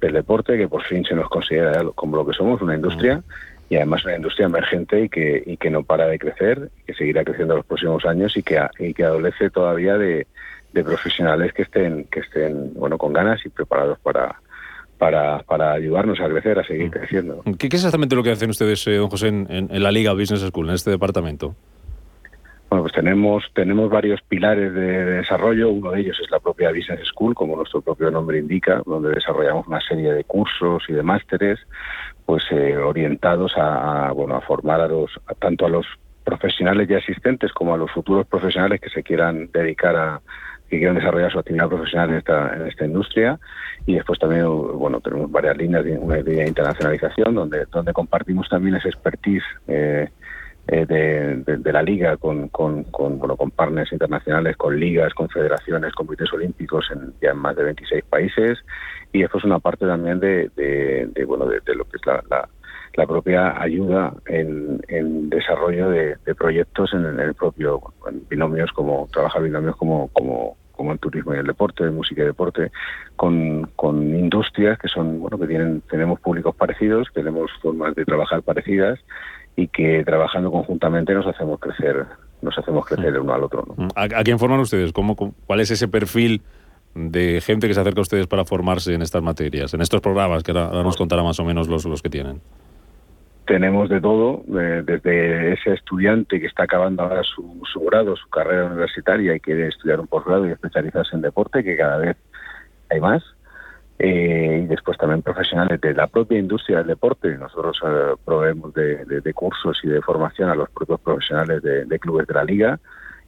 del 0.05 0.13
deporte 0.13 0.57
que 0.57 0.67
por 0.67 0.83
fin 0.83 1.03
se 1.03 1.15
nos 1.15 1.29
considera 1.29 1.83
como 1.95 2.15
lo 2.17 2.25
que 2.25 2.33
somos, 2.33 2.61
una 2.61 2.75
industria 2.75 3.21
y 3.69 3.75
además 3.77 4.05
una 4.05 4.15
industria 4.15 4.45
emergente 4.45 5.01
y 5.05 5.09
que, 5.09 5.43
y 5.45 5.57
que 5.57 5.69
no 5.69 5.83
para 5.83 6.05
de 6.07 6.19
crecer, 6.19 6.69
que 6.85 6.93
seguirá 6.93 7.23
creciendo 7.23 7.53
en 7.53 7.57
los 7.57 7.65
próximos 7.65 8.05
años 8.05 8.35
y 8.37 8.43
que, 8.43 8.59
y 8.79 8.93
que 8.93 9.03
adolece 9.03 9.49
todavía 9.49 9.97
de, 9.97 10.27
de 10.73 10.83
profesionales 10.83 11.51
que 11.53 11.63
estén, 11.63 12.05
que 12.05 12.19
estén 12.21 12.73
bueno 12.75 12.97
con 12.97 13.11
ganas 13.13 13.43
y 13.45 13.49
preparados 13.49 13.97
para, 13.99 14.35
para, 14.97 15.39
para 15.43 15.71
ayudarnos 15.73 16.19
a 16.19 16.29
crecer, 16.29 16.59
a 16.59 16.63
seguir 16.63 16.91
creciendo. 16.91 17.41
¿Qué, 17.57 17.67
qué 17.69 17.75
es 17.77 17.81
exactamente 17.83 18.15
lo 18.15 18.23
que 18.23 18.31
hacen 18.31 18.49
ustedes, 18.51 18.85
eh, 18.87 18.95
don 18.97 19.09
José, 19.09 19.27
en, 19.29 19.47
en- 19.49 19.69
en 19.71 19.83
la 19.83 19.91
Liga 19.91 20.13
Business 20.13 20.41
School, 20.41 20.69
en 20.69 20.75
este 20.75 20.91
departamento? 20.91 21.55
Bueno, 22.69 22.83
pues 22.83 22.93
tenemos, 22.93 23.43
tenemos 23.53 23.89
varios 23.89 24.21
pilares 24.23 24.73
de, 24.73 25.05
de 25.05 25.11
desarrollo. 25.17 25.69
Uno 25.69 25.91
de 25.91 26.01
ellos 26.01 26.19
es 26.21 26.29
la 26.31 26.39
propia 26.39 26.71
Business 26.71 27.07
School, 27.07 27.35
como 27.35 27.55
nuestro 27.55 27.81
propio 27.81 28.09
nombre 28.09 28.39
indica, 28.39 28.81
donde 28.85 29.09
desarrollamos 29.09 29.67
una 29.67 29.79
serie 29.81 30.11
de 30.13 30.23
cursos 30.23 30.83
y 30.89 30.93
de 30.93 31.03
másteres 31.03 31.59
pues 32.25 32.43
eh, 32.51 32.75
orientados 32.77 33.53
a, 33.55 34.11
bueno 34.11 34.35
a 34.35 34.41
formar 34.41 34.81
a 34.81 34.87
los 34.87 35.11
tanto 35.39 35.65
a 35.65 35.69
los 35.69 35.85
profesionales 36.23 36.87
ya 36.87 36.97
existentes 36.97 37.53
como 37.53 37.73
a 37.73 37.77
los 37.77 37.91
futuros 37.91 38.25
profesionales 38.25 38.81
que 38.81 38.89
se 38.89 39.03
quieran 39.03 39.49
dedicar 39.53 39.95
a 39.95 40.21
que 40.69 40.79
quieran 40.79 40.95
desarrollar 40.95 41.31
su 41.31 41.39
actividad 41.39 41.69
profesional 41.69 42.09
en 42.09 42.15
esta 42.17 42.55
en 42.55 42.67
esta 42.67 42.85
industria 42.85 43.39
y 43.85 43.93
después 43.93 44.17
también 44.17 44.45
bueno 44.47 44.99
tenemos 45.01 45.31
varias 45.31 45.55
líneas 45.55 45.85
una 45.99 46.17
línea 46.17 46.43
de 46.43 46.47
internacionalización 46.47 47.35
donde 47.35 47.65
donde 47.71 47.93
compartimos 47.93 48.49
también 48.49 48.75
esa 48.75 48.89
expertise 48.89 49.43
eh, 49.67 50.09
eh, 50.67 50.85
de, 50.87 51.71
la 51.71 51.83
liga 51.83 52.17
con, 52.17 52.47
con, 52.49 52.85
con, 52.85 53.19
bueno, 53.19 53.37
con 53.37 53.51
partners 53.51 53.91
internacionales, 53.91 54.57
con 54.57 54.79
ligas, 54.79 55.13
con 55.13 55.29
federaciones, 55.29 55.93
comités 55.93 56.31
olímpicos 56.33 56.89
en 56.91 57.13
ya 57.21 57.31
en 57.31 57.37
más 57.37 57.55
de 57.55 57.65
26 57.65 58.03
países. 58.05 58.57
Y 59.11 59.21
después 59.21 59.43
una 59.43 59.59
parte 59.59 59.85
también 59.85 60.19
de, 60.19 60.49
de, 60.55 61.25
bueno 61.25 61.45
de, 61.45 61.75
lo 61.75 61.83
que 61.85 61.97
es 61.97 62.05
la, 62.05 62.23
la, 62.29 62.49
la 62.95 63.05
propia 63.05 63.61
ayuda 63.61 64.13
en, 64.25 64.81
en 64.87 65.29
desarrollo 65.29 65.89
de, 65.89 66.17
proyectos 66.35 66.93
en 66.93 67.19
el 67.19 67.35
propio 67.35 67.81
en 68.09 68.27
binomios 68.27 68.71
como 68.71 69.07
trabajar 69.11 69.43
binomios 69.43 69.75
como 69.75 70.09
como 70.13 70.57
como 70.71 70.91
el 70.91 70.99
turismo 70.99 71.33
y 71.33 71.37
el 71.37 71.47
deporte, 71.47 71.89
música 71.89 72.21
y 72.21 72.25
deporte, 72.25 72.69
con, 73.15 73.71
con 73.77 74.13
industrias 74.13 74.77
que 74.77 74.89
son, 74.89 75.21
bueno, 75.21 75.39
que 75.39 75.47
tienen, 75.47 75.79
tenemos 75.89 76.19
públicos 76.19 76.53
parecidos, 76.53 77.07
tenemos 77.13 77.49
formas 77.61 77.95
de 77.95 78.03
trabajar 78.03 78.41
parecidas 78.41 78.99
y 79.55 79.67
que 79.67 80.03
trabajando 80.03 80.51
conjuntamente 80.51 81.13
nos 81.13 81.25
hacemos 81.27 81.59
crecer, 81.59 82.05
nos 82.41 82.57
hacemos 82.57 82.85
crecer 82.85 83.07
el 83.07 83.19
uno 83.19 83.33
al 83.33 83.43
otro. 83.43 83.65
¿no? 83.77 83.87
¿A, 83.95 84.03
a 84.03 84.23
quién 84.23 84.37
forman 84.39 84.59
ustedes? 84.59 84.91
¿Cómo, 84.91 85.15
cómo- 85.15 85.33
¿Cuál 85.47 85.59
es 85.61 85.71
ese 85.71 85.87
perfil 85.87 86.41
de 86.93 87.41
gente 87.41 87.67
que 87.67 87.73
se 87.73 87.81
acerca 87.81 87.99
a 87.99 88.03
ustedes 88.03 88.27
para 88.27 88.45
formarse 88.45 88.93
en 88.93 89.01
estas 89.01 89.21
materias, 89.21 89.73
en 89.73 89.81
estos 89.81 90.01
programas 90.01 90.43
que 90.43 90.51
ahora, 90.51 90.65
ahora 90.67 90.83
nos 90.83 90.95
contará 90.97 91.23
más 91.23 91.39
o 91.39 91.45
menos 91.45 91.67
los, 91.67 91.85
los 91.85 92.01
que 92.01 92.09
tienen? 92.09 92.41
tenemos 93.45 93.89
de 93.89 94.01
todo, 94.01 94.41
desde 94.47 95.53
ese 95.53 95.73
estudiante 95.73 96.39
que 96.39 96.47
está 96.47 96.63
acabando 96.63 97.03
ahora 97.03 97.21
su, 97.23 97.61
su, 97.71 97.79
grado, 97.81 98.15
su 98.15 98.27
carrera 98.29 98.65
universitaria 98.65 99.35
y 99.35 99.39
quiere 99.39 99.67
estudiar 99.67 99.99
un 99.99 100.07
posgrado 100.07 100.47
y 100.47 100.51
especializarse 100.51 101.15
en 101.15 101.21
deporte, 101.21 101.63
que 101.63 101.77
cada 101.77 101.97
vez 101.97 102.17
hay 102.89 102.99
más, 102.99 103.23
eh, 103.99 104.61
y 104.63 104.67
después 104.67 104.97
también 104.97 105.21
profesionales 105.21 105.79
de 105.81 105.93
la 105.93 106.07
propia 106.07 106.37
industria 106.37 106.79
del 106.79 106.87
deporte. 106.87 107.37
Nosotros 107.37 107.79
eh, 107.85 108.15
proveemos 108.23 108.73
de, 108.73 109.05
de, 109.05 109.33
cursos 109.33 109.79
y 109.83 109.87
de 109.87 110.01
formación 110.01 110.49
a 110.49 110.55
los 110.55 110.69
propios 110.69 110.99
profesionales 110.99 111.61
de, 111.61 111.85
de 111.85 111.99
clubes 111.99 112.27
de 112.27 112.33
la 112.33 112.43
liga 112.43 112.79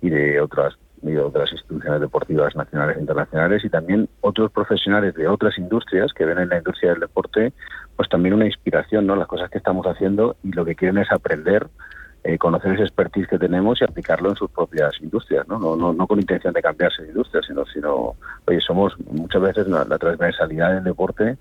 y 0.02 0.10
de 0.10 0.42
otras 0.42 0.78
y 1.04 1.12
de 1.12 1.20
otras 1.20 1.52
instituciones 1.52 2.02
deportivas 2.02 2.56
nacionales 2.56 2.98
e 2.98 3.02
internacionales 3.02 3.64
y 3.64 3.70
también 3.70 4.10
otros 4.22 4.52
profesionales 4.52 5.14
de 5.14 5.28
otras 5.28 5.56
industrias 5.60 6.12
que 6.12 6.26
ven 6.26 6.40
en 6.40 6.50
la 6.50 6.58
industria 6.58 6.92
del 6.92 7.02
deporte 7.02 7.54
pues 7.96 8.10
también 8.10 8.36
una 8.36 8.46
inspiración, 8.46 9.08
¿no? 9.08 9.16
Las 9.16 9.28
cosas 9.28 9.50
que 9.50 9.58
estamos 9.58 9.86
haciendo 9.86 10.38
y 10.44 10.52
lo 10.54 10.66
que 10.66 10.76
quieren 10.76 11.00
es 11.00 11.12
aprender 11.12 11.68
eh, 12.28 12.38
conocer 12.38 12.74
ese 12.74 12.84
expertise 12.84 13.26
que 13.26 13.40
tenemos 13.40 13.80
y 13.80 13.86
aplicarlo 13.86 14.32
en 14.32 14.36
sus 14.36 14.52
propias 14.52 14.92
industrias, 15.02 15.48
¿no? 15.48 15.58
No, 15.58 15.94
no, 15.94 16.08
con 16.08 16.20
intención 16.20 16.54
de 16.54 16.62
cambiarse 16.62 17.02
de 17.04 17.08
industria, 17.08 17.42
sino, 17.48 17.66
sino 17.68 18.16
oye, 18.46 18.60
somos 18.60 18.94
muchas 19.10 19.42
veces 19.42 19.68
la, 19.70 19.86
transversalidad 19.98 20.74
del 20.74 20.84
deporte 20.84 21.38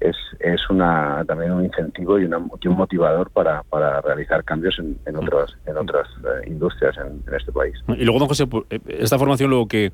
es, 0.00 0.16
es 0.38 0.70
una 0.70 1.22
también 1.28 1.52
un 1.52 1.66
incentivo 1.66 2.18
y, 2.18 2.24
una, 2.24 2.38
un 2.38 2.58
motivador 2.74 3.28
para, 3.30 3.62
para 3.64 4.00
realizar 4.00 4.42
cambios 4.42 4.78
en, 4.78 4.96
en 5.04 5.16
otras 5.16 5.54
en 5.66 5.76
otras 5.76 6.08
eh, 6.24 6.48
industrias 6.48 6.96
en, 6.96 7.22
en, 7.26 7.34
este 7.34 7.52
país. 7.52 7.74
Y 7.88 8.04
luego, 8.04 8.20
don 8.20 8.28
José, 8.28 8.46
pues, 8.46 8.64
eh, 8.70 8.80
esta 8.88 9.18
formación 9.18 9.50
luego 9.50 9.68
que 9.68 9.92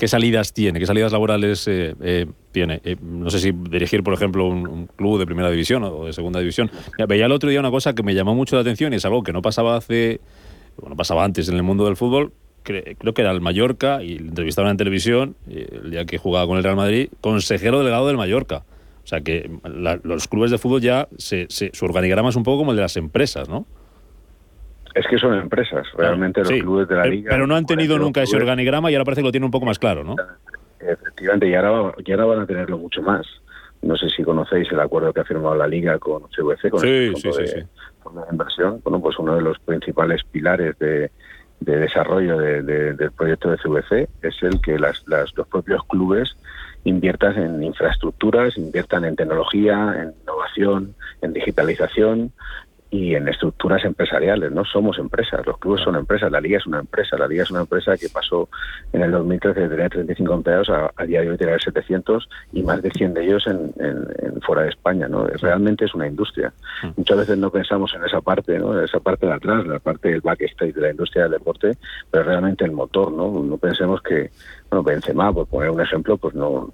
¿Qué 0.00 0.08
salidas 0.08 0.54
tiene? 0.54 0.80
¿Qué 0.80 0.86
salidas 0.86 1.12
laborales 1.12 1.68
eh, 1.68 1.94
eh, 2.00 2.24
tiene? 2.52 2.80
Eh, 2.84 2.96
no 3.02 3.28
sé 3.28 3.38
si 3.38 3.52
dirigir, 3.52 4.02
por 4.02 4.14
ejemplo, 4.14 4.46
un, 4.46 4.86
club 4.96 5.18
de 5.18 5.26
primera 5.26 5.50
división 5.50 5.84
o 5.84 6.06
de 6.06 6.14
segunda 6.14 6.40
división. 6.40 6.70
Veía 7.06 7.26
el 7.26 7.32
otro 7.32 7.50
día 7.50 7.60
una 7.60 7.70
cosa 7.70 7.94
que 7.94 8.02
me 8.02 8.14
llamó 8.14 8.34
mucho 8.34 8.56
la 8.56 8.62
atención 8.62 8.94
y 8.94 8.96
es 8.96 9.04
algo 9.04 9.22
que 9.22 9.34
no 9.34 9.42
pasaba 9.42 9.76
hace, 9.76 10.22
bueno, 10.78 10.96
pasaba 10.96 11.22
antes 11.22 11.50
en 11.50 11.56
el 11.56 11.62
mundo 11.62 11.84
del 11.84 11.96
fútbol. 11.96 12.32
creo 12.62 13.12
que 13.12 13.20
era 13.20 13.30
el 13.30 13.42
Mallorca 13.42 14.02
y 14.02 14.18
le 14.18 14.28
entrevistaron 14.28 14.70
en 14.70 14.78
televisión 14.78 15.36
el 15.50 15.90
día 15.90 16.06
que 16.06 16.16
jugaba 16.16 16.46
con 16.46 16.56
el 16.56 16.64
Real 16.64 16.76
Madrid, 16.76 17.10
consejero 17.20 17.80
delegado 17.80 18.06
del 18.06 18.16
Mallorca. 18.16 18.64
O 19.04 19.06
sea 19.06 19.20
que 19.20 19.50
los 20.02 20.28
clubes 20.28 20.50
de 20.50 20.56
fútbol 20.56 20.80
ya, 20.80 21.08
se, 21.18 21.46
su 21.50 21.84
organigrama 21.84 22.30
es 22.30 22.36
un 22.36 22.42
poco 22.42 22.56
como 22.56 22.70
el 22.70 22.76
de 22.76 22.82
las 22.84 22.96
empresas, 22.96 23.50
¿no? 23.50 23.66
Es 24.94 25.06
que 25.06 25.18
son 25.18 25.34
empresas, 25.34 25.86
realmente 25.96 26.40
los 26.40 26.50
clubes 26.50 26.88
de 26.88 26.96
la 26.96 27.06
liga. 27.06 27.30
Pero 27.30 27.46
no 27.46 27.54
han 27.54 27.66
tenido 27.66 27.98
nunca 27.98 28.22
ese 28.22 28.36
organigrama 28.36 28.90
y 28.90 28.94
ahora 28.94 29.04
parece 29.04 29.22
que 29.22 29.26
lo 29.26 29.32
tienen 29.32 29.46
un 29.46 29.50
poco 29.50 29.66
más 29.66 29.78
claro, 29.78 30.02
¿no? 30.02 30.16
Efectivamente, 30.80 31.48
y 31.48 31.54
ahora, 31.54 31.94
y 32.04 32.12
ahora 32.12 32.24
van 32.24 32.40
a 32.40 32.46
tenerlo 32.46 32.78
mucho 32.78 33.02
más. 33.02 33.26
No 33.82 33.96
sé 33.96 34.10
si 34.10 34.22
conocéis 34.22 34.70
el 34.72 34.80
acuerdo 34.80 35.12
que 35.12 35.20
ha 35.20 35.24
firmado 35.24 35.54
la 35.54 35.66
liga 35.66 35.98
con 35.98 36.22
CVC, 36.24 36.70
con 36.70 36.86
el 36.86 37.12
fondo, 37.12 37.36
de, 37.36 37.66
inversión. 38.32 38.80
Bueno, 38.82 39.00
pues 39.00 39.18
uno 39.18 39.36
de 39.36 39.42
los 39.42 39.58
principales 39.60 40.22
pilares 40.24 40.78
de, 40.78 41.10
desarrollo 41.60 42.38
del 42.38 43.12
proyecto 43.12 43.50
de 43.50 43.58
CVC 43.58 44.08
es 44.22 44.42
el 44.42 44.60
que 44.60 44.78
las, 44.78 45.06
las, 45.06 45.34
los 45.36 45.46
propios 45.46 45.82
clubes 45.84 46.36
inviertan 46.84 47.36
en 47.38 47.62
infraestructuras, 47.62 48.56
inviertan 48.56 49.04
en 49.04 49.16
tecnología, 49.16 49.94
en 49.98 50.14
innovación, 50.22 50.94
en 51.20 51.32
digitalización, 51.32 52.32
y 52.90 53.14
en 53.14 53.28
estructuras 53.28 53.84
empresariales, 53.84 54.50
¿no? 54.50 54.64
Somos 54.64 54.98
empresas, 54.98 55.46
los 55.46 55.58
clubes 55.58 55.82
son 55.82 55.94
empresas, 55.94 56.30
la 56.30 56.40
liga 56.40 56.58
es 56.58 56.66
una 56.66 56.80
empresa, 56.80 57.16
la 57.16 57.28
liga 57.28 57.44
es 57.44 57.50
una 57.50 57.60
empresa 57.60 57.96
que 57.96 58.08
pasó 58.08 58.48
en 58.92 59.02
el 59.02 59.12
2013 59.12 59.60
de 59.60 59.68
tener 59.68 59.90
35 59.90 60.34
empleados 60.34 60.68
a, 60.70 61.04
día 61.04 61.20
de 61.20 61.30
hoy 61.30 61.36
tener 61.36 61.62
700 61.62 62.28
y 62.52 62.62
más 62.62 62.82
de 62.82 62.90
100 62.90 63.14
de 63.14 63.24
ellos 63.24 63.46
en, 63.46 63.72
fuera 64.42 64.62
de 64.62 64.70
España, 64.70 65.06
¿no? 65.06 65.24
Realmente 65.26 65.84
es 65.84 65.94
una 65.94 66.08
industria. 66.08 66.52
Muchas 66.96 67.18
veces 67.18 67.38
no 67.38 67.50
pensamos 67.50 67.94
en 67.94 68.04
esa 68.04 68.20
parte, 68.20 68.58
¿no? 68.58 68.76
En 68.76 68.84
esa 68.84 68.98
parte 68.98 69.26
de 69.26 69.34
atrás, 69.34 69.66
la 69.66 69.78
parte 69.78 70.08
del 70.08 70.20
backstage 70.20 70.74
de 70.74 70.80
la 70.80 70.90
industria 70.90 71.24
del 71.24 71.32
deporte, 71.32 71.76
pero 72.10 72.24
realmente 72.24 72.64
el 72.64 72.72
motor, 72.72 73.12
¿no? 73.12 73.30
No 73.42 73.56
pensemos 73.58 74.02
que, 74.02 74.30
bueno, 74.70 74.82
Benzema, 74.82 75.32
por 75.32 75.46
poner 75.46 75.70
un 75.70 75.80
ejemplo, 75.80 76.16
pues 76.16 76.34
no, 76.34 76.70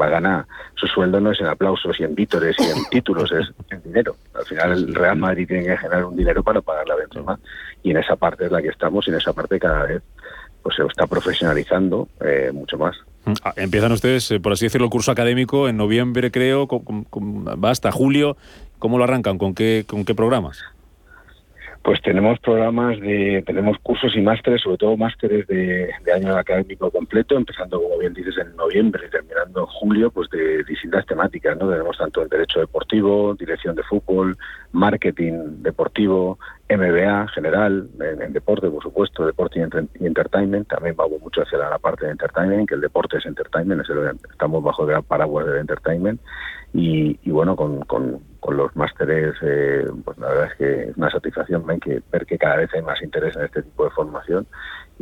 va 0.00 0.06
a 0.06 0.10
ganar, 0.10 0.46
su 0.74 0.86
sueldo 0.86 1.20
no 1.20 1.32
es 1.32 1.40
en 1.40 1.46
aplausos 1.46 1.98
y 2.00 2.04
en 2.04 2.14
vítores 2.14 2.56
y 2.58 2.64
en 2.64 2.84
títulos, 2.90 3.30
es 3.32 3.52
en 3.70 3.82
dinero. 3.82 4.16
Al 4.34 4.44
final 4.44 4.72
el 4.72 4.94
Real 4.94 5.16
Madrid 5.16 5.46
tiene 5.46 5.64
que 5.64 5.76
generar 5.76 6.04
un 6.04 6.16
dinero 6.16 6.42
para 6.42 6.60
pagarle 6.60 6.94
a 6.94 6.96
Benzema 6.96 7.38
y 7.82 7.90
en 7.90 7.98
esa 7.98 8.16
parte 8.16 8.46
es 8.46 8.52
la 8.52 8.62
que 8.62 8.68
estamos 8.68 9.06
y 9.06 9.10
en 9.10 9.16
esa 9.16 9.32
parte 9.32 9.58
cada 9.58 9.84
vez 9.84 10.02
pues 10.62 10.76
se 10.76 10.84
está 10.84 11.06
profesionalizando 11.06 12.08
eh, 12.20 12.50
mucho 12.52 12.78
más. 12.78 12.96
Ah, 13.42 13.52
empiezan 13.56 13.92
ustedes, 13.92 14.30
eh, 14.30 14.40
por 14.40 14.52
así 14.52 14.66
decirlo, 14.66 14.86
el 14.86 14.90
curso 14.90 15.10
académico 15.10 15.68
en 15.68 15.76
noviembre, 15.76 16.30
creo, 16.30 16.68
va 16.68 17.70
hasta 17.70 17.90
julio. 17.90 18.36
¿Cómo 18.78 18.98
lo 18.98 19.04
arrancan? 19.04 19.38
¿Con 19.38 19.54
qué, 19.54 19.84
con 19.86 20.04
qué 20.04 20.14
programas? 20.14 20.62
Pues 21.82 22.00
tenemos 22.00 22.38
programas 22.38 23.00
de, 23.00 23.42
tenemos 23.44 23.76
cursos 23.78 24.14
y 24.14 24.20
másteres, 24.20 24.62
sobre 24.62 24.76
todo 24.76 24.96
másteres 24.96 25.46
de, 25.48 25.90
año 26.14 26.36
académico 26.36 26.90
completo, 26.92 27.36
empezando, 27.36 27.82
como 27.82 27.98
bien 27.98 28.14
dices, 28.14 28.36
en 28.38 28.54
noviembre 28.54 29.04
y 29.06 29.10
terminando 29.10 29.60
en 29.60 29.66
julio, 29.66 30.10
pues 30.12 30.30
de 30.30 30.62
distintas 30.62 31.04
temáticas, 31.06 31.58
¿no? 31.58 31.68
Tenemos 31.68 31.98
tanto 31.98 32.22
en 32.22 32.28
Derecho 32.28 32.60
Deportivo, 32.60 33.34
Dirección 33.34 33.74
de 33.74 33.82
Fútbol, 33.82 34.36
Marketing 34.70 35.62
Deportivo, 35.62 36.38
MBA 36.70 37.28
general, 37.28 37.88
en, 38.00 38.32
deporte, 38.32 38.70
por 38.70 38.82
supuesto, 38.82 39.26
deporte 39.26 39.58
y, 39.58 40.06
entertainment. 40.06 40.68
También 40.68 40.94
vamos 40.94 41.20
mucho 41.20 41.42
hacia 41.42 41.58
la 41.58 41.78
parte 41.78 42.06
de 42.06 42.12
entertainment, 42.12 42.68
que 42.68 42.76
el 42.76 42.80
deporte 42.80 43.18
es 43.18 43.26
entertainment, 43.26 43.82
estamos 44.30 44.62
bajo 44.62 44.88
el 44.88 45.02
paraguas 45.02 45.46
del 45.46 45.58
entertainment. 45.58 46.20
Y, 46.72 47.30
bueno, 47.30 47.56
con, 47.56 47.80
con, 47.82 48.20
los 48.50 48.74
másteres, 48.74 49.34
eh, 49.42 49.86
pues 50.04 50.18
la 50.18 50.28
verdad 50.28 50.48
es 50.50 50.54
que 50.58 50.82
es 50.90 50.96
una 50.96 51.10
satisfacción 51.10 51.64
ver 51.66 52.26
que 52.26 52.38
cada 52.38 52.56
vez 52.56 52.70
hay 52.74 52.82
más 52.82 53.00
interés 53.00 53.36
en 53.36 53.44
este 53.44 53.62
tipo 53.62 53.84
de 53.84 53.90
formación 53.90 54.46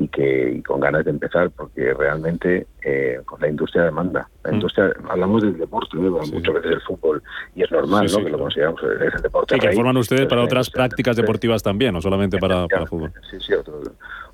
y 0.01 0.09
que 0.09 0.62
con 0.66 0.80
ganas 0.80 1.05
de 1.05 1.11
empezar, 1.11 1.51
porque 1.51 1.92
realmente 1.92 2.66
eh, 2.82 3.20
la 3.38 3.48
industria 3.48 3.84
demanda. 3.84 4.26
La 4.42 4.51
mm. 4.51 4.55
industria, 4.55 4.92
hablamos 5.11 5.42
del 5.42 5.59
deporte, 5.59 5.96
muchas 5.98 6.55
veces 6.55 6.70
del 6.70 6.80
fútbol, 6.80 7.22
y 7.55 7.62
es 7.62 7.70
normal 7.70 8.07
¿no? 8.11 8.24
que 8.24 8.30
lo 8.30 8.38
consideramos 8.38 8.82
es 8.82 9.14
el 9.14 9.22
deporte. 9.22 9.55
Sí, 9.55 9.61
que 9.61 9.72
forman 9.72 9.98
ustedes 9.98 10.26
para 10.26 10.42
otras 10.42 10.70
prácticas 10.70 11.16
deportivas 11.16 11.62
también, 11.62 11.92
no 11.92 12.01
solamente 12.01 12.38
para, 12.38 12.66
para 12.66 12.86
fútbol. 12.86 13.12
Sí, 13.30 13.36
sí, 13.40 13.53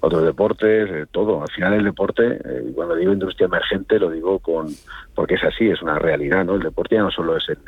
otros 0.01 0.25
deportes, 0.25 0.91
eh, 0.91 1.07
todo. 1.11 1.43
Al 1.43 1.51
final 1.51 1.75
el 1.75 1.85
deporte, 1.85 2.39
eh, 2.45 2.65
y 2.69 2.73
cuando 2.73 2.95
digo 2.95 3.13
industria 3.13 3.47
emergente, 3.47 3.99
lo 3.99 4.11
digo 4.11 4.39
con 4.39 4.69
porque 5.15 5.35
es 5.35 5.45
así, 5.45 5.69
es 5.69 5.81
una 5.81 5.99
realidad, 5.99 6.45
¿no? 6.45 6.57
El 6.57 6.63
deporte 6.63 6.95
ya 6.95 7.03
no 7.03 7.11
solo 7.11 7.39
es 7.39 7.49
el, 7.49 7.59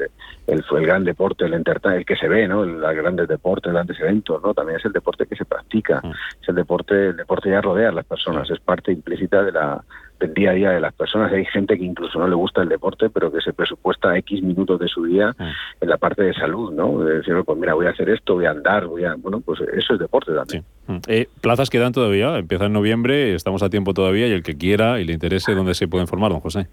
el, 0.46 0.62
el 0.70 0.86
gran 0.86 1.02
deporte, 1.02 1.46
el 1.46 1.54
el 1.54 2.04
que 2.04 2.16
se 2.16 2.28
ve, 2.28 2.46
¿no? 2.46 2.64
Los 2.64 2.94
grandes 2.94 3.26
deportes, 3.26 3.72
grandes 3.72 3.98
eventos, 3.98 4.42
¿no? 4.42 4.52
También 4.52 4.78
es 4.78 4.84
el 4.84 4.92
deporte 4.92 5.26
que 5.26 5.34
se 5.34 5.46
practica, 5.46 6.02
mm. 6.04 6.10
es 6.42 6.48
el 6.48 6.54
deporte, 6.54 7.08
el 7.08 7.16
deporte 7.16 7.48
ya 7.50 7.62
rodea 7.62 7.87
a 7.88 7.92
las 7.92 8.04
personas, 8.04 8.50
es 8.50 8.60
parte 8.60 8.92
implícita 8.92 9.42
de 9.42 9.52
la 9.52 9.84
del 10.18 10.34
día 10.34 10.50
a 10.50 10.54
día 10.54 10.70
de 10.70 10.80
las 10.80 10.92
personas. 10.94 11.32
Hay 11.32 11.44
gente 11.44 11.78
que 11.78 11.84
incluso 11.84 12.18
no 12.18 12.26
le 12.26 12.34
gusta 12.34 12.62
el 12.62 12.68
deporte, 12.68 13.08
pero 13.08 13.30
que 13.30 13.40
se 13.40 13.52
presupuesta 13.52 14.16
X 14.18 14.42
minutos 14.42 14.80
de 14.80 14.88
su 14.88 15.04
día 15.04 15.34
en 15.80 15.88
la 15.88 15.96
parte 15.96 16.22
de 16.22 16.34
salud, 16.34 16.72
¿no? 16.72 17.04
De 17.04 17.18
decir, 17.18 17.34
pues 17.44 17.58
mira, 17.58 17.74
voy 17.74 17.86
a 17.86 17.90
hacer 17.90 18.10
esto, 18.10 18.34
voy 18.34 18.46
a 18.46 18.50
andar, 18.50 18.86
voy 18.86 19.04
a... 19.04 19.14
Bueno, 19.14 19.40
pues 19.40 19.60
eso 19.60 19.94
es 19.94 20.00
deporte 20.00 20.32
también. 20.32 20.64
Mm. 20.86 20.98
Eh, 21.06 21.28
plazas 21.40 21.70
quedan 21.70 21.92
todavía, 21.92 22.36
empieza 22.38 22.66
en 22.66 22.72
noviembre, 22.72 23.34
estamos 23.34 23.62
a 23.62 23.70
tiempo 23.70 23.94
todavía 23.94 24.26
y 24.26 24.32
el 24.32 24.42
que 24.42 24.56
quiera 24.56 25.00
y 25.00 25.04
le 25.04 25.12
interese, 25.12 25.54
¿dónde 25.54 25.74
se 25.74 25.86
puede 25.86 26.02
informar, 26.02 26.32
don 26.32 26.40
José? 26.40 26.66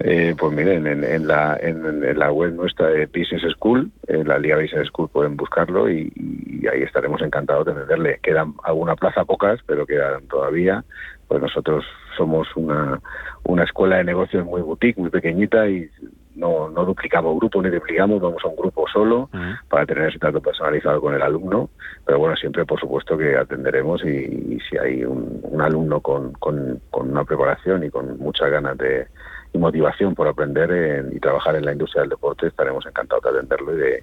Eh, 0.00 0.34
pues 0.36 0.52
miren, 0.52 0.86
en, 0.86 1.26
la, 1.28 1.56
en, 1.60 2.18
la 2.18 2.32
web 2.32 2.52
nuestra 2.52 2.88
de 2.88 3.06
Business 3.06 3.42
School, 3.56 3.90
en 4.08 4.26
la 4.26 4.38
Liga 4.38 4.56
Business 4.56 4.88
School 4.88 5.08
pueden 5.08 5.36
buscarlo 5.36 5.88
y, 5.88 6.12
ahí 6.70 6.82
estaremos 6.82 7.22
encantados 7.22 7.66
de 7.66 7.72
atenderle. 7.72 8.18
Quedan 8.22 8.54
alguna 8.64 8.96
plaza, 8.96 9.24
pocas, 9.24 9.60
pero 9.66 9.86
quedan 9.86 10.26
todavía. 10.26 10.84
Pues 11.28 11.40
nosotros 11.40 11.84
somos 12.16 12.48
una, 12.56 13.00
una 13.44 13.64
escuela 13.64 13.96
de 13.96 14.04
negocios 14.04 14.44
muy 14.44 14.62
boutique, 14.62 14.98
muy 14.98 15.10
pequeñita 15.10 15.68
y 15.68 15.88
no, 16.34 16.68
no 16.68 16.84
duplicamos 16.84 17.36
grupos 17.38 17.62
ni 17.62 17.70
duplicamos, 17.70 18.20
vamos 18.20 18.42
a 18.44 18.48
un 18.48 18.56
grupo 18.56 18.86
solo 18.88 19.28
para 19.68 19.86
tener 19.86 20.08
ese 20.08 20.18
trato 20.18 20.40
personalizado 20.40 21.00
con 21.00 21.14
el 21.14 21.22
alumno. 21.22 21.70
Pero 22.04 22.18
bueno, 22.18 22.34
siempre 22.36 22.64
por 22.64 22.80
supuesto 22.80 23.16
que 23.16 23.36
atenderemos 23.36 24.04
y, 24.04 24.58
si 24.68 24.76
hay 24.76 25.04
un, 25.04 25.40
un 25.42 25.60
alumno 25.60 26.00
con, 26.00 26.32
con, 26.32 26.80
con 26.90 27.10
una 27.10 27.24
preparación 27.24 27.84
y 27.84 27.90
con 27.90 28.18
muchas 28.18 28.50
ganas 28.50 28.76
de 28.78 29.06
y 29.54 29.58
motivación 29.58 30.14
por 30.14 30.28
aprender 30.28 31.06
y 31.12 31.20
trabajar 31.20 31.54
en 31.54 31.64
la 31.64 31.72
industria 31.72 32.02
del 32.02 32.10
deporte, 32.10 32.48
estaremos 32.48 32.84
encantados 32.84 33.22
de 33.22 33.30
atenderlo 33.30 33.72
y 33.72 33.78
de, 33.78 34.02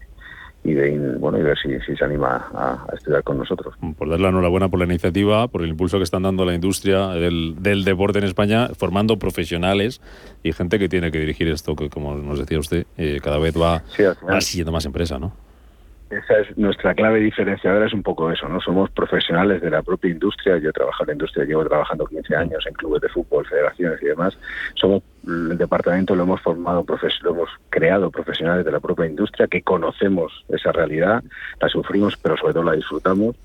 y 0.64 0.74
de 0.74 1.16
bueno 1.18 1.38
y 1.38 1.44
ver 1.44 1.58
si, 1.58 1.78
si 1.82 1.96
se 1.96 2.06
anima 2.06 2.50
a, 2.54 2.88
estudiar 2.94 3.22
con 3.24 3.38
nosotros. 3.38 3.76
Por 3.98 4.10
darle 4.10 4.24
la 4.24 4.30
enhorabuena 4.30 4.70
por 4.70 4.80
la 4.80 4.86
iniciativa, 4.86 5.50
por 5.50 5.62
el 5.62 5.70
impulso 5.70 5.98
que 5.98 6.04
están 6.04 6.24
dando 6.24 6.44
a 6.44 6.46
la 6.46 6.54
industria 6.54 7.10
del, 7.10 7.56
del, 7.60 7.84
deporte 7.84 8.20
en 8.20 8.24
España, 8.24 8.70
formando 8.78 9.20
profesionales 9.20 10.02
y 10.42 10.54
gente 10.54 10.80
que 10.80 10.88
tiene 10.88 11.12
que 11.12 11.20
dirigir 11.20 11.50
esto, 11.50 11.76
que 11.76 11.90
como 11.90 12.16
nos 12.16 12.40
decía 12.40 12.58
usted, 12.58 12.86
eh, 12.98 13.20
cada 13.22 13.38
vez 13.38 13.60
va, 13.60 13.84
va 14.28 14.40
siendo 14.40 14.72
más 14.72 14.86
empresa, 14.86 15.20
¿no? 15.20 15.34
esa 16.12 16.40
es 16.40 16.58
nuestra 16.58 16.94
clave 16.94 17.20
diferenciadora, 17.20 17.86
es 17.88 17.94
un 17.94 18.04
poco 18.04 18.30
eso, 18.32 18.48
¿no? 18.50 18.60
Somos 18.60 18.90
profesionales 18.92 19.62
de 19.62 19.70
la 19.70 19.82
propia 19.82 20.12
industria, 20.12 20.58
yo 20.58 20.72
trabajo 20.74 21.04
en 21.04 21.08
la 21.08 21.14
industria, 21.14 21.46
llevo 21.46 21.66
trabajando 21.66 22.06
15 22.06 22.36
años 22.36 22.66
en 22.68 22.74
clubes 22.74 23.02
de 23.02 23.10
fútbol, 23.10 23.46
federaciones 23.48 24.02
y 24.02 24.08
demás, 24.08 24.38
somos 24.76 25.02
lo 26.16 26.24
hemos 26.24 26.42
formado, 26.42 26.86
lo 27.22 27.32
hemos 27.32 27.50
creado 27.70 28.12
profesionales 28.12 28.66
de 28.66 28.72
la 28.72 28.80
propia 28.80 29.06
industria 29.06 29.48
que 29.48 29.62
conocemos 29.62 30.46
esa 30.50 30.72
realidad, 30.72 31.24
la 31.60 31.70
sufrimos, 31.70 32.18
pero 32.18 32.36
sobre 32.38 32.54
todo 32.54 32.64
la 32.64 32.74
disfrutamos 32.74 33.36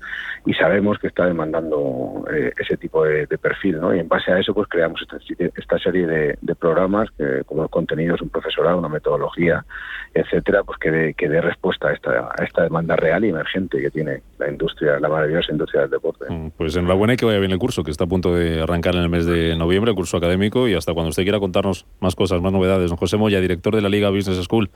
y 0.45 0.53
sabemos 0.53 0.97
que 0.99 1.07
está 1.07 1.25
demandando 1.25 2.25
eh, 2.33 2.51
ese 2.57 2.77
tipo 2.77 3.03
de, 3.03 3.27
perfil, 3.37 3.79
¿no? 3.79 3.95
Y 3.95 3.99
en 3.99 4.07
base 4.07 4.31
a 4.31 4.39
eso, 4.39 4.53
pues 4.53 4.67
creamos 4.67 5.01
esta, 5.01 5.79
serie 5.79 6.07
de, 6.07 6.55
programas, 6.55 7.09
que, 7.17 7.43
como 7.45 7.63
el 7.63 7.69
contenido 7.69 8.15
es 8.15 8.21
un 8.21 8.29
profesorado, 8.29 8.79
una 8.79 8.89
metodología, 8.89 9.65
etcétera, 10.13 10.63
pues 10.63 10.79
que 10.79 10.89
dé, 10.89 11.13
que 11.13 11.27
respuesta 11.41 11.89
a 11.89 11.93
esta, 11.93 12.29
a 12.37 12.43
esta 12.43 12.63
demanda 12.63 12.95
real 12.95 13.23
y 13.25 13.29
emergente 13.29 13.79
que 13.79 13.91
tiene 13.91 14.21
la 14.39 14.49
industria, 14.49 14.99
la 14.99 15.07
maravillosa 15.07 15.51
industria 15.51 15.81
del 15.81 15.91
deporte. 15.91 16.25
Mm, 16.29 16.51
pues 16.57 16.75
enhorabuena 16.75 17.13
y 17.13 17.17
que 17.17 17.25
vaya 17.25 17.39
bien 17.39 17.51
el 17.51 17.59
curso, 17.59 17.83
que 17.83 17.91
está 17.91 18.05
a 18.05 18.07
punto 18.07 18.33
de 18.33 18.61
arrancar 18.61 18.95
en 18.95 19.01
el 19.01 19.09
mes 19.09 19.25
de 19.25 19.55
noviembre, 19.55 19.91
el 19.91 19.95
curso 19.95 20.17
académico, 20.17 20.67
y 20.67 20.73
hasta 20.73 20.93
cuando 20.93 21.09
usted 21.09 21.23
quiera 21.23 21.39
contarnos 21.39 21.85
más 21.99 22.15
cosas, 22.17 22.41
más 22.41 22.51
novedades. 22.51 22.89
Don 22.89 22.97
José 22.97 23.15
Moya, 23.15 23.39
director 23.39 23.73
de 23.73 23.81
la 23.81 23.87
Liga 23.87 24.09
Business 24.09 24.43
School, 24.43 24.69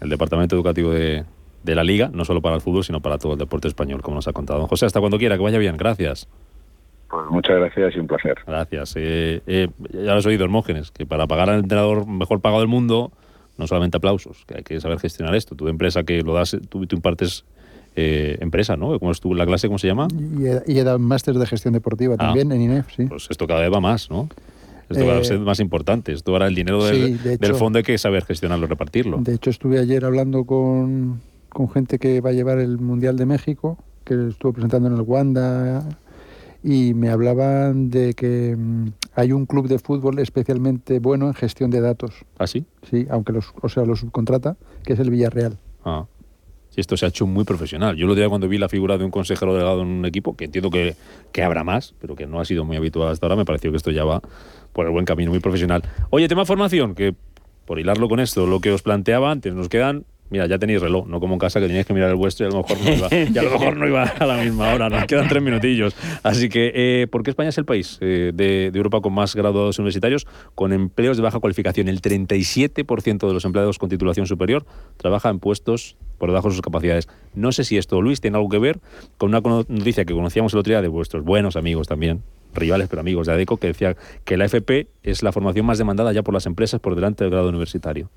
el 0.00 0.10
departamento 0.10 0.54
educativo 0.54 0.90
de, 0.90 1.24
de 1.62 1.74
la 1.74 1.84
Liga, 1.84 2.10
no 2.12 2.26
solo 2.26 2.42
para 2.42 2.56
el 2.56 2.60
fútbol, 2.60 2.84
sino 2.84 3.00
para 3.00 3.16
todo 3.16 3.32
el 3.32 3.38
deporte 3.38 3.68
español, 3.68 4.02
como 4.02 4.16
nos 4.16 4.28
ha 4.28 4.32
contado. 4.32 4.58
Don 4.58 4.68
José, 4.68 4.84
hasta 4.84 5.00
cuando 5.00 5.16
quiera, 5.18 5.36
que 5.36 5.42
vaya 5.42 5.58
bien, 5.58 5.76
gracias. 5.78 6.28
Pues 7.08 7.24
muchas 7.28 7.56
gracias 7.56 7.96
y 7.96 7.98
un 7.98 8.06
placer. 8.06 8.38
Gracias. 8.46 8.94
Eh, 8.96 9.42
eh, 9.46 9.68
ya 9.92 10.12
lo 10.12 10.18
has 10.18 10.26
oído, 10.26 10.44
Hermógenes, 10.44 10.90
que 10.90 11.06
para 11.06 11.26
pagar 11.26 11.50
al 11.50 11.60
entrenador 11.60 12.06
mejor 12.06 12.40
pagado 12.40 12.60
del 12.60 12.68
mundo, 12.68 13.10
no 13.58 13.66
solamente 13.66 13.96
aplausos, 13.96 14.44
que 14.46 14.58
hay 14.58 14.62
que 14.62 14.80
saber 14.80 14.98
gestionar 15.00 15.34
esto. 15.34 15.56
Tu 15.56 15.68
empresa 15.68 16.04
que 16.04 16.22
lo 16.22 16.34
das, 16.34 16.56
tú, 16.68 16.86
tú 16.86 16.96
impartes 16.96 17.44
eh, 17.96 18.38
empresa, 18.40 18.76
¿no? 18.76 18.98
¿Cómo 19.00 19.10
estuvo 19.10 19.34
la 19.34 19.44
clase? 19.44 19.66
¿Cómo 19.66 19.78
se 19.78 19.88
llama? 19.88 20.06
Y 20.38 20.78
he, 20.78 20.84
dado 20.84 20.98
un 20.98 21.06
máster 21.06 21.34
de 21.34 21.46
gestión 21.46 21.74
deportiva 21.74 22.14
ah. 22.14 22.26
también 22.26 22.52
en 22.52 22.62
INEF, 22.62 22.86
sí. 22.94 23.06
Pues 23.06 23.26
esto 23.28 23.46
cada 23.48 23.60
vez 23.60 23.72
va 23.72 23.80
más, 23.80 24.08
¿no? 24.08 24.28
Esto 24.90 25.06
va 25.06 25.18
a 25.18 25.24
ser 25.24 25.38
más 25.38 25.60
importante. 25.60 26.12
Esto 26.12 26.32
ahora 26.32 26.48
el 26.48 26.54
dinero 26.54 26.84
del, 26.84 27.54
fondo 27.54 27.78
hay 27.78 27.84
que 27.84 27.96
saber 27.96 28.24
gestionarlo, 28.24 28.66
repartirlo. 28.66 29.18
De 29.18 29.34
hecho, 29.34 29.50
estuve 29.50 29.78
ayer 29.78 30.04
hablando 30.04 30.44
con, 30.44 31.20
con 31.48 31.70
gente 31.70 31.98
que 31.98 32.20
va 32.20 32.30
a 32.30 32.32
llevar 32.32 32.58
el 32.58 32.78
Mundial 32.78 33.16
de 33.16 33.24
México, 33.24 33.78
que 34.04 34.28
estuvo 34.28 34.52
presentando 34.52 34.88
en 34.88 34.94
el 34.96 35.02
Wanda, 35.02 35.86
y 36.64 36.92
me 36.94 37.08
hablaban 37.08 37.90
de 37.90 38.14
que 38.14 38.56
mm, 38.58 38.88
hay 39.14 39.32
un 39.32 39.46
club 39.46 39.68
de 39.68 39.78
fútbol 39.78 40.18
especialmente 40.18 40.98
bueno 40.98 41.28
en 41.28 41.34
gestión 41.34 41.70
de 41.70 41.80
datos. 41.80 42.24
¿Ah, 42.38 42.48
sí? 42.48 42.64
Sí, 42.90 43.06
aunque 43.10 43.32
los, 43.32 43.52
o 43.62 43.68
sea, 43.68 43.84
lo 43.84 43.94
subcontrata, 43.94 44.56
que 44.84 44.94
es 44.94 44.98
el 44.98 45.10
Villarreal. 45.10 45.56
Ah. 45.84 46.06
Sí, 46.70 46.80
esto 46.80 46.96
se 46.96 47.04
ha 47.04 47.08
hecho 47.08 47.26
muy 47.26 47.44
profesional. 47.44 47.96
Yo 47.96 48.06
lo 48.06 48.14
diría 48.14 48.28
cuando 48.28 48.48
vi 48.48 48.56
la 48.56 48.68
figura 48.68 48.96
de 48.96 49.04
un 49.04 49.10
consejero 49.10 49.54
delegado 49.54 49.82
en 49.82 49.88
un 49.88 50.04
equipo, 50.04 50.36
que 50.36 50.44
entiendo 50.44 50.70
que, 50.70 50.94
que 51.32 51.42
habrá 51.42 51.64
más, 51.64 51.94
pero 52.00 52.14
que 52.14 52.26
no 52.26 52.40
ha 52.40 52.44
sido 52.44 52.64
muy 52.64 52.76
habitual 52.76 53.08
hasta 53.08 53.26
ahora, 53.26 53.34
me 53.34 53.44
pareció 53.44 53.72
que 53.72 53.76
esto 53.76 53.90
ya 53.90 54.04
va 54.04 54.22
por 54.72 54.86
el 54.86 54.92
buen 54.92 55.04
camino, 55.04 55.30
muy 55.30 55.40
profesional. 55.40 55.82
Oye, 56.10 56.28
tema 56.28 56.44
formación, 56.44 56.94
que 56.94 57.14
por 57.64 57.78
hilarlo 57.78 58.08
con 58.08 58.20
esto, 58.20 58.46
lo 58.46 58.60
que 58.60 58.72
os 58.72 58.82
planteaba 58.82 59.30
antes, 59.30 59.54
nos 59.54 59.68
quedan 59.68 60.04
Mira, 60.30 60.46
ya 60.46 60.60
tenéis 60.60 60.80
reloj, 60.80 61.08
no 61.08 61.18
como 61.18 61.34
en 61.34 61.40
casa 61.40 61.58
que 61.58 61.66
teníais 61.66 61.86
que 61.86 61.92
mirar 61.92 62.08
el 62.08 62.14
vuestro 62.14 62.46
y 62.46 62.48
a 62.48 62.52
lo 62.52 62.58
mejor 62.58 62.78
no 62.80 62.92
iba, 62.92 63.08
y 63.10 63.36
a, 63.36 63.42
lo 63.42 63.50
mejor 63.50 63.76
no 63.76 63.86
iba 63.88 64.04
a 64.04 64.26
la 64.26 64.36
misma 64.36 64.72
hora, 64.72 64.88
nos 64.88 65.04
quedan 65.06 65.28
tres 65.28 65.42
minutillos. 65.42 65.96
Así 66.22 66.48
que, 66.48 66.70
eh, 66.72 67.08
¿por 67.08 67.24
qué 67.24 67.30
España 67.30 67.48
es 67.48 67.58
el 67.58 67.64
país 67.64 67.98
eh, 68.00 68.30
de, 68.32 68.66
Europa 68.66 69.00
con 69.00 69.12
más 69.12 69.34
graduados 69.34 69.80
universitarios 69.80 70.28
con 70.54 70.72
empleos 70.72 71.16
de 71.16 71.24
baja 71.24 71.40
cualificación? 71.40 71.88
El 71.88 72.00
37% 72.00 73.26
de 73.26 73.34
los 73.34 73.44
empleados 73.44 73.78
con 73.78 73.88
titulación 73.88 74.26
superior 74.26 74.64
trabaja 74.98 75.30
en 75.30 75.40
puestos 75.40 75.96
por 76.18 76.28
debajo 76.28 76.48
de 76.48 76.54
sus 76.54 76.62
capacidades. 76.62 77.08
No 77.34 77.50
sé 77.50 77.64
si 77.64 77.76
esto, 77.76 78.00
Luis, 78.00 78.20
tiene 78.20 78.36
algo 78.36 78.48
que 78.48 78.58
ver 78.58 78.78
con 79.18 79.34
una 79.34 79.40
noticia 79.40 80.04
que 80.04 80.14
conocíamos 80.14 80.52
el 80.52 80.60
otro 80.60 80.70
día 80.70 80.82
de 80.82 80.88
vuestros 80.88 81.24
buenos 81.24 81.56
amigos 81.56 81.88
también, 81.88 82.22
rivales 82.54 82.88
pero 82.88 83.00
amigos 83.00 83.26
de 83.26 83.34
ADECO, 83.34 83.56
que 83.56 83.68
decía 83.68 83.96
que 84.24 84.36
la 84.36 84.46
FP 84.46 84.88
es 85.02 85.22
la 85.22 85.32
formación 85.32 85.66
más 85.66 85.78
demandada 85.78 86.12
ya 86.12 86.22
por 86.22 86.34
las 86.34 86.46
empresas 86.46 86.80
por 86.80 86.94
delante 86.94 87.24
del 87.24 87.30
grado 87.30 87.48
universitario. 87.48 88.10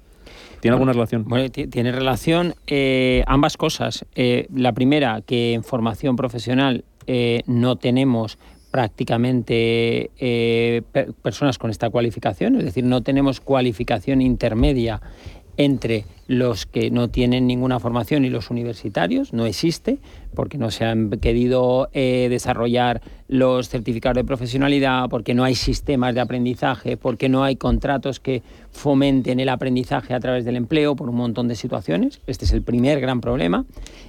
¿Tiene 0.59 0.75
alguna 0.75 0.93
relación? 0.93 1.25
Bueno, 1.25 1.49
tiene 1.49 1.91
relación 1.91 2.55
eh, 2.67 3.23
ambas 3.27 3.57
cosas. 3.57 4.05
Eh, 4.15 4.47
la 4.55 4.71
primera, 4.71 5.21
que 5.21 5.53
en 5.53 5.63
formación 5.63 6.15
profesional 6.15 6.85
eh, 7.05 7.41
no 7.47 7.75
tenemos 7.75 8.37
prácticamente 8.71 10.09
personas 11.21 11.59
con 11.59 11.69
esta 11.69 11.91
cualificación, 11.91 12.55
es 12.55 12.65
decir, 12.65 12.83
no 12.83 13.03
tenemos 13.03 13.39
cualificación 13.39 14.19
intermedia 14.19 14.99
entre 15.57 16.05
los 16.27 16.65
que 16.65 16.89
no 16.89 17.09
tienen 17.09 17.47
ninguna 17.47 17.79
formación 17.79 18.23
y 18.25 18.29
los 18.29 18.49
universitarios, 18.49 19.33
no 19.33 19.45
existe, 19.45 19.99
porque 20.33 20.57
no 20.57 20.71
se 20.71 20.85
han 20.85 21.09
querido 21.19 21.89
eh, 21.93 22.27
desarrollar 22.29 23.01
los 23.27 23.69
certificados 23.69 24.15
de 24.15 24.23
profesionalidad, 24.23 25.09
porque 25.09 25.33
no 25.33 25.43
hay 25.43 25.55
sistemas 25.55 26.15
de 26.15 26.21
aprendizaje, 26.21 26.97
porque 26.97 27.29
no 27.29 27.43
hay 27.43 27.55
contratos 27.55 28.19
que 28.19 28.41
fomenten 28.71 29.39
el 29.39 29.49
aprendizaje 29.49 30.13
a 30.13 30.19
través 30.19 30.45
del 30.45 30.55
empleo, 30.55 30.95
por 30.95 31.09
un 31.09 31.15
montón 31.15 31.47
de 31.47 31.55
situaciones. 31.55 32.21
Este 32.25 32.45
es 32.45 32.53
el 32.53 32.61
primer 32.61 32.99
gran 33.01 33.21
problema. 33.21 33.65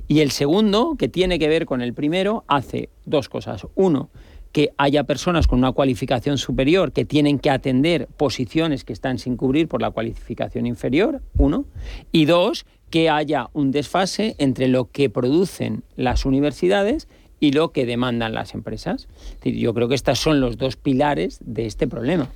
Y 0.06 0.20
el 0.20 0.30
segundo, 0.30 0.96
que 0.98 1.08
tiene 1.08 1.38
que 1.38 1.48
ver 1.48 1.66
con 1.66 1.82
el 1.82 1.94
primero, 1.94 2.44
hace 2.46 2.90
dos 3.04 3.28
cosas. 3.28 3.66
Uno, 3.74 4.08
que 4.54 4.72
haya 4.78 5.02
personas 5.02 5.48
con 5.48 5.58
una 5.58 5.72
cualificación 5.72 6.38
superior 6.38 6.92
que 6.92 7.04
tienen 7.04 7.40
que 7.40 7.50
atender 7.50 8.06
posiciones 8.16 8.84
que 8.84 8.92
están 8.92 9.18
sin 9.18 9.36
cubrir 9.36 9.66
por 9.66 9.82
la 9.82 9.90
cualificación 9.90 10.64
inferior, 10.64 11.22
uno, 11.36 11.64
y 12.12 12.26
dos, 12.26 12.64
que 12.88 13.10
haya 13.10 13.48
un 13.52 13.72
desfase 13.72 14.36
entre 14.38 14.68
lo 14.68 14.92
que 14.92 15.10
producen 15.10 15.82
las 15.96 16.24
universidades 16.24 17.08
y 17.40 17.50
lo 17.50 17.72
que 17.72 17.84
demandan 17.84 18.32
las 18.32 18.54
empresas. 18.54 19.08
Yo 19.42 19.74
creo 19.74 19.88
que 19.88 19.96
estos 19.96 20.20
son 20.20 20.40
los 20.40 20.56
dos 20.56 20.76
pilares 20.76 21.40
de 21.44 21.66
este 21.66 21.88
problema. 21.88 22.28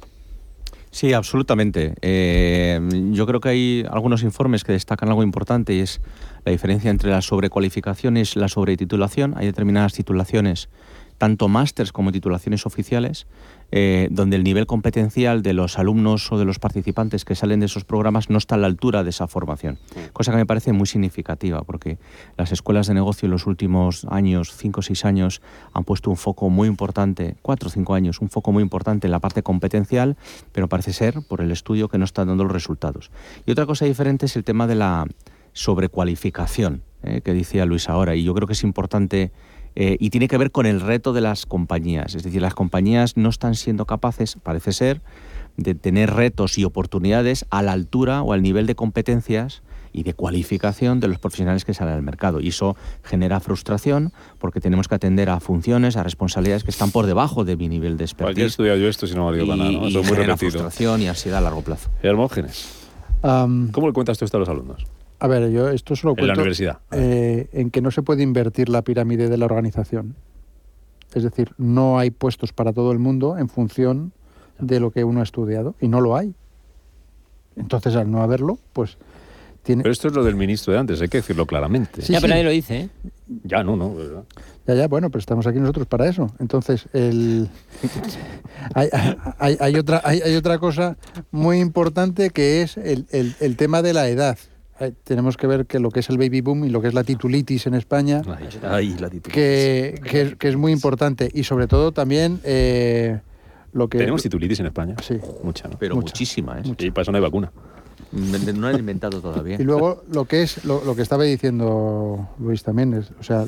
Sí, 0.91 1.13
absolutamente. 1.13 1.95
Eh, 2.03 2.81
yo 3.13 3.27
creo 3.27 3.39
que 3.39 3.49
hay 3.51 3.85
algunos 3.89 4.25
informes 4.25 4.65
que 4.65 4.73
destacan 4.73 5.09
algo 5.09 5.23
importante 5.23 5.73
y 5.73 5.81
es 5.81 6.01
la 6.45 6.51
diferencia 6.51 6.91
entre 6.91 7.11
la 7.11 7.23
sobrecualificación 7.23 8.17
y 8.17 8.25
la 8.35 8.49
sobretitulación. 8.49 9.35
Hay 9.37 9.47
determinadas 9.47 9.93
titulaciones 9.93 10.69
tanto 11.19 11.49
másters 11.49 11.93
como 11.93 12.13
titulaciones 12.13 12.65
oficiales, 12.65 13.27
eh, 13.71 14.09
donde 14.11 14.37
el 14.37 14.45
nivel 14.45 14.67
competencial 14.67 15.43
de 15.43 15.53
los 15.53 15.79
alumnos 15.79 16.33
o 16.33 16.39
de 16.39 16.45
los 16.45 16.59
participantes 16.59 17.25
que 17.25 17.35
salen 17.35 17.61
de 17.61 17.67
esos 17.67 17.85
programas 17.85 18.31
no 18.31 18.39
está 18.39 18.55
a 18.55 18.59
la 18.59 18.67
altura 18.67 19.05
de 19.05 19.11
esa 19.11 19.27
formación. 19.27 19.79
Cosa 20.13 20.31
que 20.31 20.39
me 20.39 20.47
parece 20.47 20.73
muy 20.73 20.87
significativa, 20.87 21.63
porque 21.63 21.99
las 22.37 22.53
escuelas 22.53 22.87
de 22.87 22.95
negocio 22.95 23.27
en 23.27 23.33
los 23.33 23.47
últimos 23.47 24.07
años, 24.09 24.55
cinco 24.57 24.81
o 24.81 24.83
seis 24.83 25.05
años, 25.05 25.43
han 25.75 25.85
puesto 25.85 26.09
un 26.09 26.17
foco 26.17 26.49
muy 26.49 26.69
importante, 26.69 27.37
cuatro 27.43 27.69
o 27.69 27.71
cinco 27.71 27.95
años, 27.95 28.21
un 28.21 28.31
foco 28.31 28.53
muy 28.53 28.63
importante 28.63 29.07
en 29.07 29.11
la 29.11 29.21
parte 29.21 29.43
competencial, 29.43 30.17
pero 30.53 30.69
parece 30.69 30.93
ser, 30.93 31.21
por 31.29 31.41
el 31.41 31.51
estudio, 31.51 31.89
que 31.89 31.99
no 31.99 32.05
está 32.05 32.25
dando 32.25 32.45
los 32.45 32.53
resultados. 32.53 33.11
Y 33.45 33.51
otra 33.51 33.67
cosa 33.67 33.85
diferente 33.85 34.27
es 34.27 34.37
el 34.37 34.45
tema 34.45 34.67
de 34.67 34.77
la 34.77 35.07
sobrecualificación, 35.53 36.83
eh, 37.03 37.21
que 37.23 37.35
decía 37.35 37.67
Luis 37.67 37.89
ahora, 37.89 38.15
y 38.15 38.23
yo 38.23 38.35
creo 38.35 38.47
que 38.47 38.53
es 38.53 38.63
importante 38.63 39.33
eh, 39.75 39.97
y 40.01 40.11
tiene 40.11 40.29
que 40.29 40.39
ver 40.39 40.51
con 40.51 40.67
el 40.67 40.81
reto 40.81 41.13
de 41.13 41.21
las 41.21 41.47
compañías. 41.47 42.15
Es 42.15 42.23
decir, 42.23 42.43
las 42.43 42.55
compañías 42.55 43.17
no 43.17 43.29
están 43.29 43.55
siendo 43.55 43.87
capaces, 43.87 44.37
parece 44.43 44.73
ser, 44.73 45.01
de 45.57 45.75
tener 45.75 46.15
retos 46.15 46.59
y 46.59 46.65
oportunidades 46.65 47.45
a 47.51 47.63
la 47.63 47.73
altura 47.73 48.23
o 48.23 48.33
al 48.33 48.43
nivel 48.43 48.67
de 48.67 48.75
competencias 48.75 49.63
y 49.93 50.03
de 50.05 50.15
cualificación 50.15 51.01
de 51.01 51.09
los 51.09 51.19
profesionales 51.19 51.65
que 51.65 51.75
salen 51.75 51.95
al 51.95 52.03
mercado. 52.03 52.41
Y 52.41 52.49
eso 52.49 52.77
genera 53.03 53.41
frustración 53.41 54.13
porque 54.39 54.61
tenemos 54.61 54.89
que 54.89 54.95
atender 54.95 55.31
a 55.31 55.41
funciones, 55.41 55.97
a 55.97 56.03
responsabilidades 56.03 56.65
que 56.65 56.71
están 56.71 56.91
por 56.91 57.07
debajo 57.07 57.45
de 57.45 57.57
mi 57.57 57.69
nivel 57.69 57.97
de 57.97 58.05
expertise. 58.05 58.43
he 58.43 58.47
estudiado 58.47 58.79
yo 58.79 58.89
esto 58.89 59.07
si 59.07 59.15
no 59.15 59.31
me 59.31 59.45
para 59.45 59.57
nada. 59.57 59.71
¿no? 59.71 59.89
Y, 59.89 60.05
genera 60.05 60.37
frustración 60.37 61.03
y 61.03 61.09
ansiedad 61.09 61.39
a 61.39 61.43
largo 61.43 61.63
plazo. 61.63 61.91
Hermógenes, 62.03 62.69
¿cómo 63.21 63.87
le 63.87 63.93
cuentas 63.93 64.19
tú 64.19 64.25
esto 64.25 64.37
a 64.37 64.41
los 64.41 64.49
alumnos? 64.49 64.87
A 65.21 65.27
ver, 65.27 65.51
yo 65.51 65.69
esto 65.69 65.97
solo 65.97 66.15
cuento 66.15 66.25
en 66.25 66.29
la 66.29 66.35
universidad. 66.35 66.79
Eh, 66.93 67.49
en 67.53 67.71
que 67.71 67.81
no 67.81 67.91
se 67.91 68.03
puede 68.03 68.23
invertir 68.23 68.69
la 68.69 68.83
pirámide 68.83 69.29
de 69.29 69.37
la 69.37 69.47
organización. 69.47 70.15
Es 71.15 71.23
decir, 71.23 71.53
no 71.59 71.99
hay 71.99 72.11
puestos 72.11 72.53
para 72.53 72.73
todo 72.73 72.93
el 72.93 72.99
mundo 72.99 73.39
en 73.39 73.49
función 73.49 74.13
de 74.61 74.79
lo 74.81 74.91
que 74.91 75.05
uno 75.05 75.21
ha 75.21 75.23
estudiado 75.23 75.75
y 75.81 75.89
no 75.89 76.01
lo 76.01 76.17
hay. 76.17 76.35
Entonces, 77.57 77.97
al 77.97 78.11
no 78.11 78.23
haberlo, 78.23 78.59
pues 78.73 78.99
tiene... 79.65 79.83
Pero 79.83 79.93
esto 79.93 80.09
es 80.09 80.15
lo 80.15 80.23
del 80.23 80.37
ministro 80.37 80.73
de 80.73 80.79
antes, 80.79 81.01
hay 81.01 81.09
que 81.09 81.19
decirlo 81.19 81.47
claramente. 81.47 82.03
ya, 82.03 82.21
pero 82.21 82.31
nadie 82.31 82.45
lo 82.45 82.51
dice, 82.51 82.81
¿eh? 82.83 82.89
Ya, 83.43 83.65
no, 83.65 83.77
no, 83.77 83.95
¿verdad? 83.95 84.25
Ya, 84.67 84.75
ya, 84.75 84.87
bueno, 84.87 85.11
pero 85.11 85.21
estamos 85.21 85.47
aquí 85.47 85.59
nosotros 85.59 85.87
para 85.87 86.09
eso. 86.09 86.31
Entonces, 86.39 86.87
el... 86.93 87.49
hay, 88.75 88.89
hay, 89.39 89.57
hay, 89.59 89.75
otra, 89.77 90.01
hay, 90.05 90.21
hay, 90.21 90.37
otra 90.37 90.59
cosa 90.59 90.97
muy 91.33 91.59
importante 91.59 92.31
que 92.31 92.63
es 92.63 92.77
el, 92.77 93.07
el, 93.11 93.35
el 93.41 93.57
tema 93.57 93.83
de 93.83 93.95
la 93.95 94.09
edad 94.09 94.39
tenemos 95.05 95.37
que 95.37 95.47
ver 95.47 95.67
que 95.67 95.79
lo 95.79 95.91
que 95.91 96.01
es 96.01 96.09
el 96.09 96.19
baby 96.19 96.41
boom 96.41 96.65
y 96.65 96.69
lo 96.69 96.81
que 96.81 96.89
es 96.89 96.95
la 96.95 97.05
titulitis 97.05 97.67
en 97.67 97.75
España, 97.75 98.23
Que, 99.23 100.37
que, 100.39 100.49
es 100.49 100.57
muy 100.57 100.73
importante 100.73 101.31
y 101.33 101.45
sobre 101.45 101.67
todo 101.67 101.93
también 101.93 102.41
eh, 102.45 103.21
lo 103.73 103.89
que... 103.89 103.99
¿Tenemos 103.99 104.23
titulitis 104.23 104.61
en 104.61 104.67
España? 104.67 104.95
Sí. 105.03 105.19
Mucha, 105.43 105.69
¿no? 105.69 105.77
Pero 105.79 105.97
muchísima, 105.97 106.61
¿eh? 106.61 106.63
Y 106.79 106.91
para 106.91 107.03
eso 107.03 107.13
no 107.13 107.19
hay 107.19 107.23
vacuna. 107.23 107.51
No 108.13 108.67
han 108.67 108.79
inventado 108.79 109.21
todavía. 109.21 109.57
Y 109.61 109.65
luego 109.65 110.03
lo 110.11 110.25
que 110.25 110.43
es 110.43 110.65
lo, 110.65 110.85
lo, 110.85 110.95
que 110.95 111.03
estaba 111.03 111.25
diciendo 111.25 112.29
Luis 112.39 112.63
también 112.63 112.95
es, 112.95 113.11
o 113.19 113.23
sea, 113.23 113.45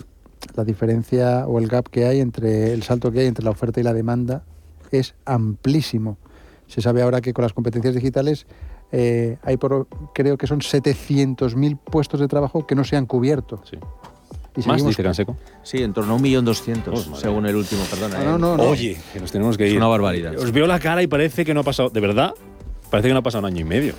la 0.54 0.64
diferencia 0.64 1.46
o 1.46 1.58
el 1.58 1.68
gap 1.68 1.88
que 1.88 2.06
hay 2.06 2.20
entre 2.20 2.72
el 2.72 2.82
salto 2.82 3.10
que 3.12 3.20
hay 3.20 3.26
entre 3.26 3.44
la 3.44 3.50
oferta 3.50 3.80
y 3.80 3.84
la 3.84 3.94
demanda 3.94 4.42
es 4.90 5.14
amplísimo. 5.24 6.18
Se 6.66 6.82
sabe 6.82 7.02
ahora 7.02 7.20
que 7.20 7.32
con 7.32 7.42
las 7.42 7.52
competencias 7.52 7.94
digitales 7.94 8.46
eh, 8.92 9.38
hay 9.42 9.56
por, 9.56 9.86
creo 10.12 10.36
que 10.36 10.46
son 10.46 10.60
700.000 10.60 11.78
puestos 11.78 12.20
de 12.20 12.28
trabajo 12.28 12.66
que 12.66 12.74
no 12.74 12.84
se 12.84 12.96
han 12.96 13.06
cubierto. 13.06 13.60
Sí. 13.68 13.78
¿Más, 14.66 14.84
dice 14.84 15.02
Canseco? 15.02 15.36
Sí, 15.62 15.82
en 15.82 15.92
torno 15.92 16.12
a 16.12 16.16
un 16.16 16.22
millón 16.22 16.44
doscientos, 16.44 17.08
según 17.14 17.46
el 17.46 17.54
último, 17.54 17.82
perdona. 17.88 18.22
No, 18.24 18.36
no, 18.36 18.56
no. 18.56 18.64
Oye, 18.64 18.98
que 19.12 19.20
nos 19.20 19.30
tenemos 19.30 19.56
que 19.56 19.66
ir. 19.66 19.72
Es 19.72 19.76
una 19.76 19.86
barbaridad. 19.86 20.36
Os 20.36 20.50
veo 20.50 20.66
la 20.66 20.80
cara 20.80 21.02
y 21.02 21.06
parece 21.06 21.44
que 21.44 21.54
no 21.54 21.60
ha 21.60 21.62
pasado. 21.62 21.88
¿De 21.90 22.00
verdad? 22.00 22.34
Parece 22.90 23.08
que 23.08 23.14
no 23.14 23.20
ha 23.20 23.22
pasado 23.22 23.46
un 23.46 23.52
año 23.52 23.60
y 23.60 23.64
medio. 23.64 23.94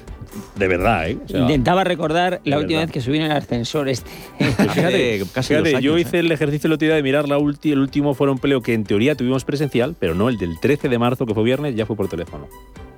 De 0.55 0.67
verdad, 0.67 1.09
¿eh? 1.09 1.17
Intentaba 1.29 1.83
recordar 1.83 2.41
la 2.43 2.57
última 2.57 2.81
vez 2.81 2.91
que 2.91 3.01
subí 3.01 3.17
en 3.17 3.23
el 3.23 3.31
ascensor 3.31 3.89
este. 3.89 4.09
fíjate, 4.39 5.23
casi 5.33 5.53
fíjate 5.55 5.81
yo 5.81 5.97
hice 5.97 6.17
¿eh? 6.17 6.19
el 6.21 6.31
ejercicio 6.31 6.67
el 6.67 6.73
otro 6.73 6.87
día 6.87 6.95
de 6.95 7.03
mirar 7.03 7.27
la 7.27 7.37
el 7.37 7.79
último 7.79 8.13
foro 8.13 8.31
empleo 8.31 8.61
que 8.61 8.73
en 8.73 8.83
teoría 8.83 9.15
tuvimos 9.15 9.43
presencial, 9.43 9.95
pero 9.99 10.15
no 10.15 10.29
el 10.29 10.37
del 10.37 10.59
13 10.59 10.89
de 10.89 10.99
marzo, 10.99 11.25
que 11.25 11.33
fue 11.33 11.43
viernes, 11.43 11.75
ya 11.75 11.85
fue 11.85 11.95
por 11.95 12.07
teléfono. 12.07 12.47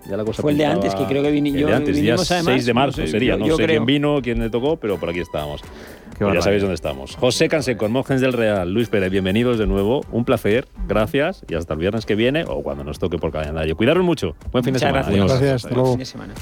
Ya 0.09 0.17
la 0.17 0.25
cosa 0.25 0.41
fue 0.41 0.51
el 0.51 0.57
de 0.57 0.65
antes, 0.65 0.93
que 0.95 1.05
creo 1.05 1.23
que 1.23 1.31
vine 1.31 1.51
yo. 1.51 1.59
El 1.59 1.65
de 1.67 1.73
antes, 1.73 2.01
ya 2.01 2.17
6 2.17 2.65
de 2.65 2.73
marzo 2.73 3.01
no 3.01 3.07
sé, 3.07 3.11
sería. 3.11 3.33
yo- 3.33 3.39
no 3.39 3.47
yo 3.47 3.55
sé 3.57 3.63
creo. 3.63 3.77
quién 3.77 3.85
vino, 3.85 4.19
quién 4.21 4.39
le 4.39 4.49
tocó, 4.49 4.75
pero 4.77 4.97
por 4.97 5.09
aquí 5.09 5.19
estábamos. 5.19 5.61
Pues 6.17 6.33
ya 6.35 6.41
sabéis 6.41 6.61
dónde 6.61 6.75
estamos. 6.75 7.15
José 7.15 7.49
Canseco, 7.49 7.87
Mogens 7.89 8.21
del 8.21 8.33
Real, 8.33 8.71
Luis 8.71 8.89
Pérez, 8.89 9.11
bienvenidos 9.11 9.57
de 9.57 9.67
nuevo. 9.67 10.05
Un 10.11 10.25
placer, 10.25 10.67
gracias 10.87 11.43
y 11.47 11.55
hasta 11.55 11.73
el 11.73 11.79
viernes 11.79 12.05
que 12.05 12.15
viene 12.15 12.45
o 12.47 12.61
cuando 12.63 12.83
nos 12.83 12.99
toque 12.99 13.17
por 13.17 13.31
calendario. 13.31 13.75
Cuidaros 13.75 14.03
mucho. 14.03 14.35
Buen 14.51 14.63
fin 14.63 14.73
de 14.73 14.79
semana. 14.79 14.99
gracias. 14.99 15.15
Adiós. 15.15 15.31
Gracias, 15.31 15.65
hasta 15.65 15.75
luego. 15.75 15.91
Fin 15.91 15.99
de 15.99 16.05
semana. 16.05 16.33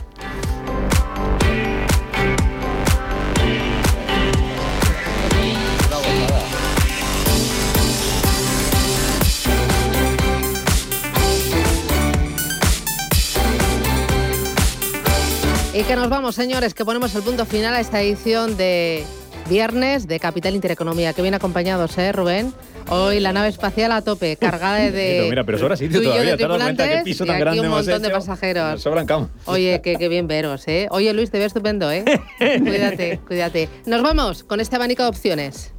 Y 15.74 15.84
que 15.84 15.96
nos 15.96 16.10
vamos, 16.10 16.36
señores, 16.36 16.74
que 16.74 16.84
ponemos 16.84 17.16
el 17.16 17.24
punto 17.24 17.46
final 17.46 17.74
a 17.74 17.80
esta 17.80 18.02
edición 18.02 18.58
de 18.58 19.06
viernes 19.52 20.08
de 20.08 20.20
Capital 20.20 20.56
Intereconomía. 20.56 21.14
Que 21.14 21.22
bien 21.22 21.34
acompañados, 21.34 21.98
¿eh, 21.98 22.14
Rubén? 22.14 22.54
Hoy 22.90 23.20
la 23.20 23.34
nave 23.34 23.50
espacial 23.50 23.92
a 23.92 24.02
tope, 24.02 24.38
cargada 24.38 24.78
de. 24.78 24.92
Pero 24.92 25.30
mira, 25.30 25.44
pero 25.44 25.58
sobra 25.58 25.76
sitio 25.76 25.98
tú 25.98 26.04
y 26.04 26.06
yo 26.06 26.12
todavía. 26.12 26.32
de 26.32 26.38
¿Te 26.38 26.44
has 26.44 26.50
dado 26.50 26.62
cuenta 26.62 26.84
qué 26.84 26.90
tripulantes 26.90 27.04
piso 27.04 27.24
y 27.24 27.28
tan 27.28 27.36
aquí 27.36 27.42
grande 27.42 27.60
un 27.60 27.66
hemos 27.66 27.86
montón 27.86 28.02
de 28.02 28.10
pasajeros. 28.10 28.72
Nos 28.72 28.82
sobran 28.82 29.06
camas. 29.06 29.30
Oye, 29.46 29.82
qué, 29.84 29.98
qué 29.98 30.08
bien 30.08 30.28
veros, 30.28 30.68
¿eh? 30.68 30.88
Oye, 30.90 31.14
Luis, 31.14 31.30
te 31.30 31.38
veo 31.38 31.48
estupendo, 31.48 31.92
¿eh? 31.92 32.06
cuídate, 32.40 33.20
cuídate. 33.28 33.70
Nos 33.86 34.02
vamos 34.02 34.44
con 34.44 34.62
este 34.62 34.78
abanico 34.78 35.04
de 35.04 35.10
opciones. 35.10 35.74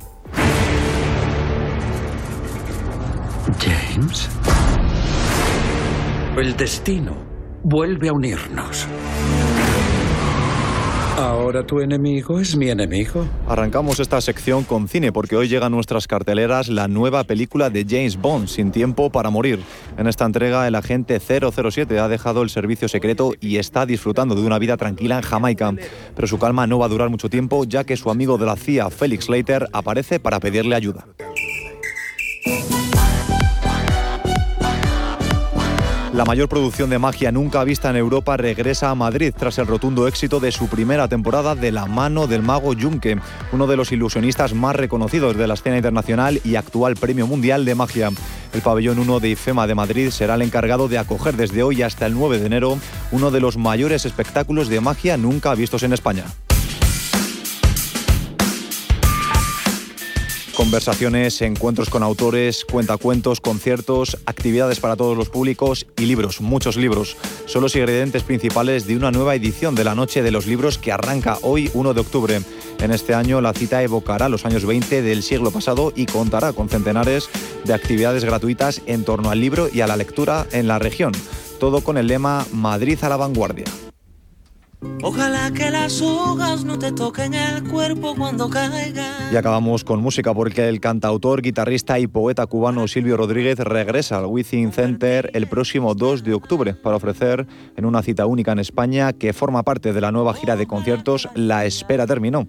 James. 3.59 4.29
El 6.37 6.57
destino 6.57 7.17
vuelve 7.63 8.09
a 8.09 8.13
unirnos. 8.13 8.87
Ahora 11.23 11.65
tu 11.65 11.79
enemigo 11.79 12.41
es 12.41 12.57
mi 12.57 12.69
enemigo. 12.69 13.25
Arrancamos 13.47 14.01
esta 14.01 14.21
sección 14.21 14.65
con 14.65 14.89
cine 14.89 15.13
porque 15.13 15.37
hoy 15.37 15.47
llega 15.47 15.67
a 15.67 15.71
nuestras 15.71 16.09
carteleras 16.09 16.69
la 16.69 16.89
nueva 16.89 17.23
película 17.23 17.71
de 17.71 17.87
James 17.89 18.21
Bond, 18.21 18.49
Sin 18.49 18.73
tiempo 18.73 19.09
para 19.09 19.31
morir. 19.31 19.61
En 19.97 20.09
esta 20.09 20.25
entrega 20.25 20.67
el 20.67 20.75
agente 20.75 21.21
007 21.21 22.01
ha 22.01 22.09
dejado 22.09 22.43
el 22.43 22.51
servicio 22.51 22.89
secreto 22.89 23.35
y 23.41 23.59
está 23.59 23.87
disfrutando 23.87 24.35
de 24.35 24.43
una 24.43 24.59
vida 24.59 24.77
tranquila 24.77 25.19
en 25.19 25.23
Jamaica. 25.23 25.73
Pero 26.17 26.27
su 26.27 26.41
calma 26.41 26.67
no 26.67 26.81
va 26.81 26.87
a 26.87 26.89
durar 26.89 27.09
mucho 27.09 27.31
tiempo 27.31 27.63
ya 27.63 27.85
que 27.85 27.97
su 27.97 28.11
amigo 28.11 28.37
de 28.37 28.47
la 28.47 28.57
CIA, 28.57 28.91
Felix 28.91 29.29
Leiter, 29.29 29.69
aparece 29.73 30.19
para 30.19 30.41
pedirle 30.41 30.75
ayuda. 30.75 31.07
La 36.13 36.27
mayor 36.27 36.47
producción 36.47 36.91
de 36.91 36.99
magia 36.99 37.33
nunca 37.33 37.65
vista 37.65 37.89
en 37.89 37.97
Europa 37.97 38.37
regresa 38.37 38.91
a 38.91 38.95
Madrid 38.95 39.33
tras 39.35 39.57
el 39.57 39.67
rotundo 39.67 40.07
éxito 40.07 40.41
de 40.41 40.53
su 40.53 40.69
primera 40.69 41.09
temporada 41.09 41.55
de 41.55 41.73
la 41.73 41.87
mano 41.87 42.27
del 42.27 42.43
mago 42.43 42.75
Junque, 42.79 43.19
uno 43.51 43.67
de 43.67 43.79
los 43.79 43.93
ilusionistas 43.93 44.53
más 44.53 44.77
reconocidos 44.77 45.39
de 45.39 45.47
la 45.47 45.55
escena 45.55 45.77
internacional 45.77 46.39
y 46.45 46.57
actual 46.57 46.97
premio 46.97 47.27
mundial 47.27 47.65
de 47.65 47.75
magia. 47.75 48.11
El 48.53 48.61
pabellón 48.61 48.99
1 48.99 49.21
de 49.21 49.31
IFEMA 49.31 49.67
de 49.67 49.75
Madrid 49.75 50.11
será 50.11 50.35
el 50.35 50.43
encargado 50.43 50.87
de 50.87 50.99
acoger 50.99 51.35
desde 51.35 51.63
hoy 51.63 51.81
hasta 51.81 52.05
el 52.05 52.13
9 52.13 52.41
de 52.41 52.47
enero 52.47 52.79
uno 53.11 53.31
de 53.31 53.41
los 53.41 53.57
mayores 53.57 54.05
espectáculos 54.05 54.69
de 54.69 54.83
magia 54.83 55.17
nunca 55.17 55.55
vistos 55.55 55.83
en 55.83 55.95
España. 55.95 56.25
Conversaciones, 60.57 61.41
encuentros 61.41 61.89
con 61.89 62.03
autores, 62.03 62.67
cuentacuentos, 62.67 63.41
conciertos, 63.41 64.19
actividades 64.27 64.81
para 64.81 64.97
todos 64.97 65.17
los 65.17 65.31
públicos 65.31 65.87
y 65.97 66.05
libros, 66.05 66.43
muchos 66.43 66.77
libros. 66.77 67.17
Son 67.47 67.63
los 67.63 67.75
ingredientes 67.75 68.23
principales 68.23 68.87
de 68.87 68.97
una 68.97 69.11
nueva 69.11 69.35
edición 69.35 69.75
de 69.75 69.85
la 69.85 69.95
Noche 69.95 70.23
de 70.23 70.31
los 70.31 70.47
Libros 70.47 70.77
que 70.77 70.93
arranca 70.93 71.39
hoy 71.43 71.71
1 71.73 71.95
de 71.95 72.01
octubre. 72.01 72.41
En 72.81 72.91
este 72.91 73.15
año 73.15 73.41
la 73.41 73.55
cita 73.55 73.83
evocará 73.83 74.29
los 74.29 74.45
años 74.45 74.67
20 74.67 75.01
del 75.01 75.23
siglo 75.23 75.51
pasado 75.51 75.93
y 75.97 76.05
contará 76.05 76.53
con 76.53 76.69
centenares 76.69 77.31
de 77.65 77.73
actividades 77.73 78.25
gratuitas 78.25 78.83
en 78.85 79.05
torno 79.05 79.31
al 79.31 79.41
libro 79.41 79.69
y 79.73 79.81
a 79.81 79.87
la 79.87 79.97
lectura 79.97 80.47
en 80.53 80.69
la 80.69 80.79
región. 80.79 81.13
Todo 81.61 81.81
con 81.81 81.97
el 81.97 82.09
lema 82.09 82.47
Madrid 82.53 82.99
a 83.03 83.09
la 83.09 83.17
vanguardia. 83.17 83.67
Ojalá 85.03 85.51
que 85.53 85.71
las 85.71 86.01
hojas 86.01 86.65
no 86.65 86.79
te 86.79 86.93
toquen 86.93 87.35
el 87.35 87.65
cuerpo 87.65 88.15
cuando 88.17 88.49
caigan. 88.49 89.33
Y 89.33 89.37
acabamos 89.37 89.85
con 89.85 90.01
música 90.01 90.35
porque 90.35 90.69
el 90.69 90.81
cantautor, 90.81 91.43
guitarrista 91.43 91.99
y 91.99 92.07
poeta 92.07 92.47
cubano 92.47 92.87
Silvio 92.89 93.17
Rodríguez 93.17 93.59
regresa 93.59 94.19
al 94.19 94.27
Within 94.27 94.73
Center 94.73 95.31
el 95.35 95.47
próximo 95.49 95.95
2 95.95 96.23
de 96.25 96.35
octubre 96.35 96.75
para 96.75 96.97
ofrecer 96.97 97.47
en 97.77 97.85
una 97.85 98.03
cita 98.03 98.27
única 98.27 98.53
en 98.53 98.59
España 98.59 99.13
que 99.13 99.33
forma 99.33 99.63
parte 99.63 99.93
de 99.93 100.01
la 100.01 100.13
nueva 100.13 100.35
gira 100.35 100.57
de 100.57 100.67
conciertos 100.67 101.29
La 101.35 101.65
Espera 101.65 102.07
Terminó, 102.07 102.47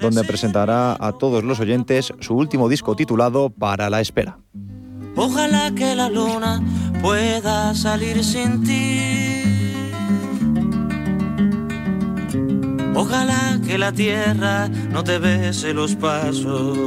donde 0.00 0.24
presentará 0.24 0.96
a 0.98 1.12
todos 1.12 1.44
los 1.44 1.60
oyentes 1.60 2.12
su 2.20 2.34
último 2.36 2.68
disco 2.68 2.94
titulado 2.94 3.50
Para 3.50 3.90
la 3.90 4.00
Espera. 4.00 4.38
Ojalá 5.16 5.72
que 5.74 5.94
la 5.94 6.08
luna 6.10 6.62
pueda 7.00 7.74
salir 7.74 8.22
sin 8.22 8.62
ti. 8.62 9.55
Ojalá 12.98 13.58
que 13.66 13.76
la 13.76 13.92
tierra 13.92 14.68
no 14.68 15.04
te 15.04 15.18
bese 15.18 15.74
los 15.74 15.94
pasos. 15.96 16.78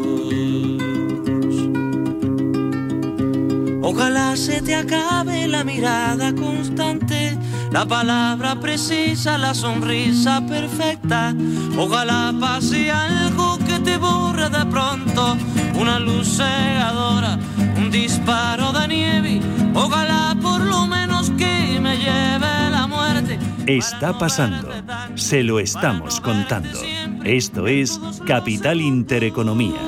Ojalá 3.84 4.36
se 4.36 4.60
te 4.64 4.74
acabe 4.74 5.47
la 5.47 5.64
mirada 5.64 6.34
constante, 6.34 7.38
la 7.72 7.86
palabra 7.86 8.60
precisa, 8.60 9.38
la 9.38 9.53
sonrisa 9.53 10.41
perfecta. 10.47 11.36
Ojalá 11.78 12.34
pase 12.39 12.89
algo 12.89 13.60
que 13.60 13.80
te 13.80 13.97
borre 13.97 14.49
de 14.49 14.66
pronto, 14.66 15.38
una 15.80 15.99
luz 15.99 16.38
cegadora, 16.38 17.38
un 17.78 17.91
disparo 17.91 18.72
de 18.74 18.88
nieve. 18.88 19.41
Ojalá 19.76 20.36
por 20.41 20.62
lo 20.62 20.88
menos 20.88 21.30
que 21.38 21.59
me 21.82 21.97
lleve 21.97 22.69
la 22.71 22.88
muerte. 22.88 23.39
Está 23.65 24.17
pasando. 24.17 24.69
Se 25.15 25.43
lo 25.43 25.59
estamos 25.59 26.19
contando. 26.19 26.80
Esto 27.23 27.67
es 27.67 27.99
Capital 28.25 28.82
Intereconomía. 28.82 29.80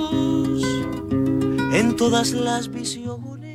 En 1.74 1.96
todas 1.96 2.32
las 2.32 2.70
visiones. 2.70 3.51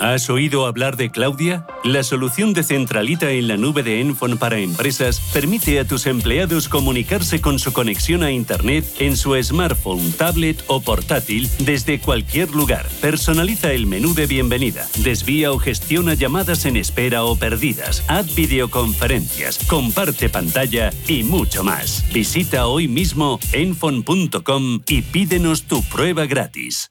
¿Has 0.00 0.30
oído 0.30 0.64
hablar 0.64 0.96
de 0.96 1.10
Claudia? 1.10 1.66
La 1.84 2.02
solución 2.02 2.54
de 2.54 2.62
centralita 2.62 3.32
en 3.32 3.48
la 3.48 3.58
nube 3.58 3.82
de 3.82 4.00
Enfone 4.00 4.36
para 4.36 4.58
empresas 4.58 5.20
permite 5.34 5.78
a 5.78 5.86
tus 5.86 6.06
empleados 6.06 6.70
comunicarse 6.70 7.42
con 7.42 7.58
su 7.58 7.74
conexión 7.74 8.22
a 8.22 8.30
Internet 8.30 8.86
en 8.98 9.14
su 9.14 9.40
smartphone, 9.42 10.10
tablet 10.12 10.64
o 10.68 10.80
portátil 10.80 11.50
desde 11.58 12.00
cualquier 12.00 12.50
lugar. 12.52 12.88
Personaliza 13.02 13.72
el 13.72 13.86
menú 13.86 14.14
de 14.14 14.26
bienvenida, 14.26 14.88
desvía 15.00 15.52
o 15.52 15.58
gestiona 15.58 16.14
llamadas 16.14 16.64
en 16.64 16.78
espera 16.78 17.24
o 17.24 17.36
perdidas, 17.36 18.02
haz 18.08 18.34
videoconferencias, 18.34 19.58
comparte 19.66 20.30
pantalla 20.30 20.94
y 21.08 21.24
mucho 21.24 21.62
más. 21.62 22.06
Visita 22.10 22.68
hoy 22.68 22.88
mismo 22.88 23.38
enfone.com 23.52 24.80
y 24.88 25.02
pídenos 25.02 25.64
tu 25.64 25.82
prueba 25.82 26.24
gratis. 26.24 26.89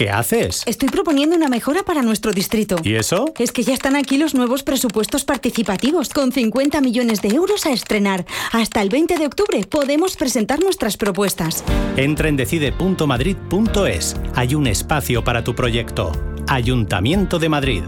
¿Qué 0.00 0.08
haces? 0.08 0.62
Estoy 0.64 0.88
proponiendo 0.88 1.36
una 1.36 1.50
mejora 1.50 1.82
para 1.82 2.00
nuestro 2.00 2.32
distrito. 2.32 2.76
¿Y 2.82 2.94
eso? 2.94 3.34
Es 3.38 3.52
que 3.52 3.62
ya 3.62 3.74
están 3.74 3.96
aquí 3.96 4.16
los 4.16 4.34
nuevos 4.34 4.62
presupuestos 4.62 5.26
participativos, 5.26 6.08
con 6.08 6.32
50 6.32 6.80
millones 6.80 7.20
de 7.20 7.28
euros 7.28 7.66
a 7.66 7.70
estrenar. 7.70 8.24
Hasta 8.50 8.80
el 8.80 8.88
20 8.88 9.18
de 9.18 9.26
octubre 9.26 9.62
podemos 9.66 10.16
presentar 10.16 10.58
nuestras 10.60 10.96
propuestas. 10.96 11.62
Entra 11.98 12.30
en 12.30 12.36
decide.madrid.es. 12.36 14.16
Hay 14.36 14.54
un 14.54 14.68
espacio 14.68 15.22
para 15.22 15.44
tu 15.44 15.54
proyecto. 15.54 16.12
Ayuntamiento 16.48 17.38
de 17.38 17.48
Madrid. 17.50 17.82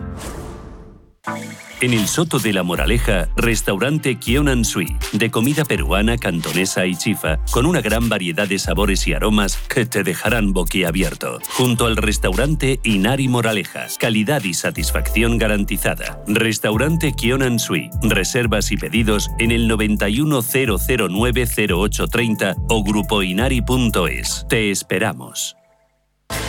En 1.82 1.92
el 1.94 2.06
Soto 2.06 2.38
de 2.38 2.52
la 2.52 2.62
Moraleja, 2.62 3.28
restaurante 3.34 4.14
Kionan 4.14 4.64
Sui, 4.64 4.96
de 5.12 5.32
comida 5.32 5.64
peruana, 5.64 6.16
cantonesa 6.16 6.86
y 6.86 6.94
chifa, 6.94 7.38
con 7.50 7.66
una 7.66 7.80
gran 7.80 8.08
variedad 8.08 8.46
de 8.46 8.60
sabores 8.60 9.08
y 9.08 9.14
aromas 9.14 9.56
que 9.56 9.84
te 9.84 10.04
dejarán 10.04 10.52
boquiabierto. 10.52 11.40
Junto 11.56 11.86
al 11.86 11.96
restaurante 11.96 12.78
Inari 12.84 13.26
Moraleja, 13.26 13.88
calidad 13.98 14.44
y 14.44 14.54
satisfacción 14.54 15.38
garantizada. 15.38 16.22
Restaurante 16.28 17.14
Kionan 17.16 17.58
Sui, 17.58 17.90
reservas 18.00 18.70
y 18.70 18.76
pedidos 18.76 19.28
en 19.40 19.50
el 19.50 19.68
910090830 19.68 22.64
o 22.68 22.84
grupoinari.es. 22.84 24.46
Te 24.48 24.70
esperamos. 24.70 25.56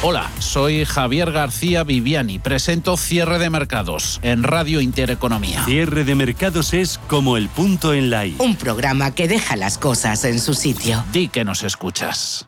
Hola, 0.02 0.30
soy 0.40 0.86
Javier 0.86 1.32
García 1.32 1.84
Viviani. 1.84 2.40
Presento 2.40 2.98
Cierre 2.98 3.40
de 3.40 3.50
Mercados 3.50 4.20
en 4.22 4.44
Radio 4.44 4.82
Intereconomía. 4.82 5.64
Cierre 5.66 6.04
de 6.04 6.16
mercados 6.16 6.74
es 6.74 7.00
como 7.08 7.38
el 7.38 7.48
punto 7.50 7.94
en 7.94 8.10
la 8.10 8.26
I. 8.26 8.36
Un 8.40 8.56
programa 8.56 9.16
que 9.16 9.28
deja 9.28 9.56
las 9.56 9.78
cosas 9.78 10.26
en 10.26 10.40
su 10.40 10.54
sitio. 10.54 11.04
Di 11.14 11.30
que 11.30 11.46
nos 11.46 11.64
escuchas. 11.64 12.48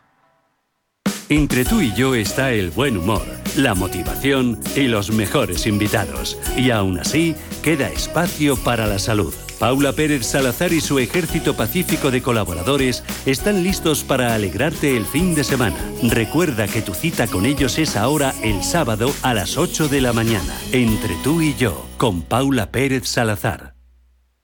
Entre 1.28 1.64
tú 1.64 1.80
y 1.80 1.92
yo 1.94 2.14
está 2.14 2.52
el 2.52 2.70
buen 2.70 2.96
humor, 2.96 3.26
la 3.56 3.74
motivación 3.74 4.60
y 4.76 4.82
los 4.82 5.10
mejores 5.10 5.66
invitados. 5.66 6.38
Y 6.56 6.70
aún 6.70 7.00
así, 7.00 7.34
queda 7.62 7.88
espacio 7.88 8.56
para 8.56 8.86
la 8.86 9.00
salud. 9.00 9.34
Paula 9.58 9.94
Pérez 9.94 10.26
Salazar 10.26 10.72
y 10.74 10.82
su 10.82 10.98
ejército 10.98 11.56
pacífico 11.56 12.10
de 12.10 12.20
colaboradores 12.20 13.02
están 13.24 13.62
listos 13.62 14.04
para 14.04 14.34
alegrarte 14.34 14.96
el 14.96 15.06
fin 15.06 15.34
de 15.34 15.44
semana. 15.44 15.76
Recuerda 16.02 16.68
que 16.68 16.82
tu 16.82 16.92
cita 16.92 17.26
con 17.26 17.46
ellos 17.46 17.78
es 17.78 17.96
ahora 17.96 18.34
el 18.42 18.62
sábado 18.62 19.14
a 19.22 19.32
las 19.32 19.56
8 19.56 19.88
de 19.88 20.02
la 20.02 20.12
mañana. 20.12 20.58
Entre 20.72 21.14
tú 21.24 21.40
y 21.40 21.54
yo, 21.54 21.88
con 21.96 22.20
Paula 22.22 22.70
Pérez 22.70 23.08
Salazar. 23.08 23.76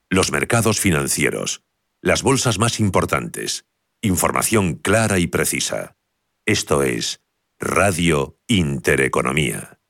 Los 0.08 0.32
mercados 0.32 0.80
financieros. 0.80 1.62
Las 2.00 2.22
bolsas 2.22 2.58
más 2.58 2.80
importantes. 2.80 3.66
Información 4.00 4.74
clara 4.74 5.18
y 5.18 5.26
precisa. 5.26 5.94
Esto 6.46 6.82
es 6.82 7.20
Radio 7.60 8.38
Intereconomía. 8.48 9.81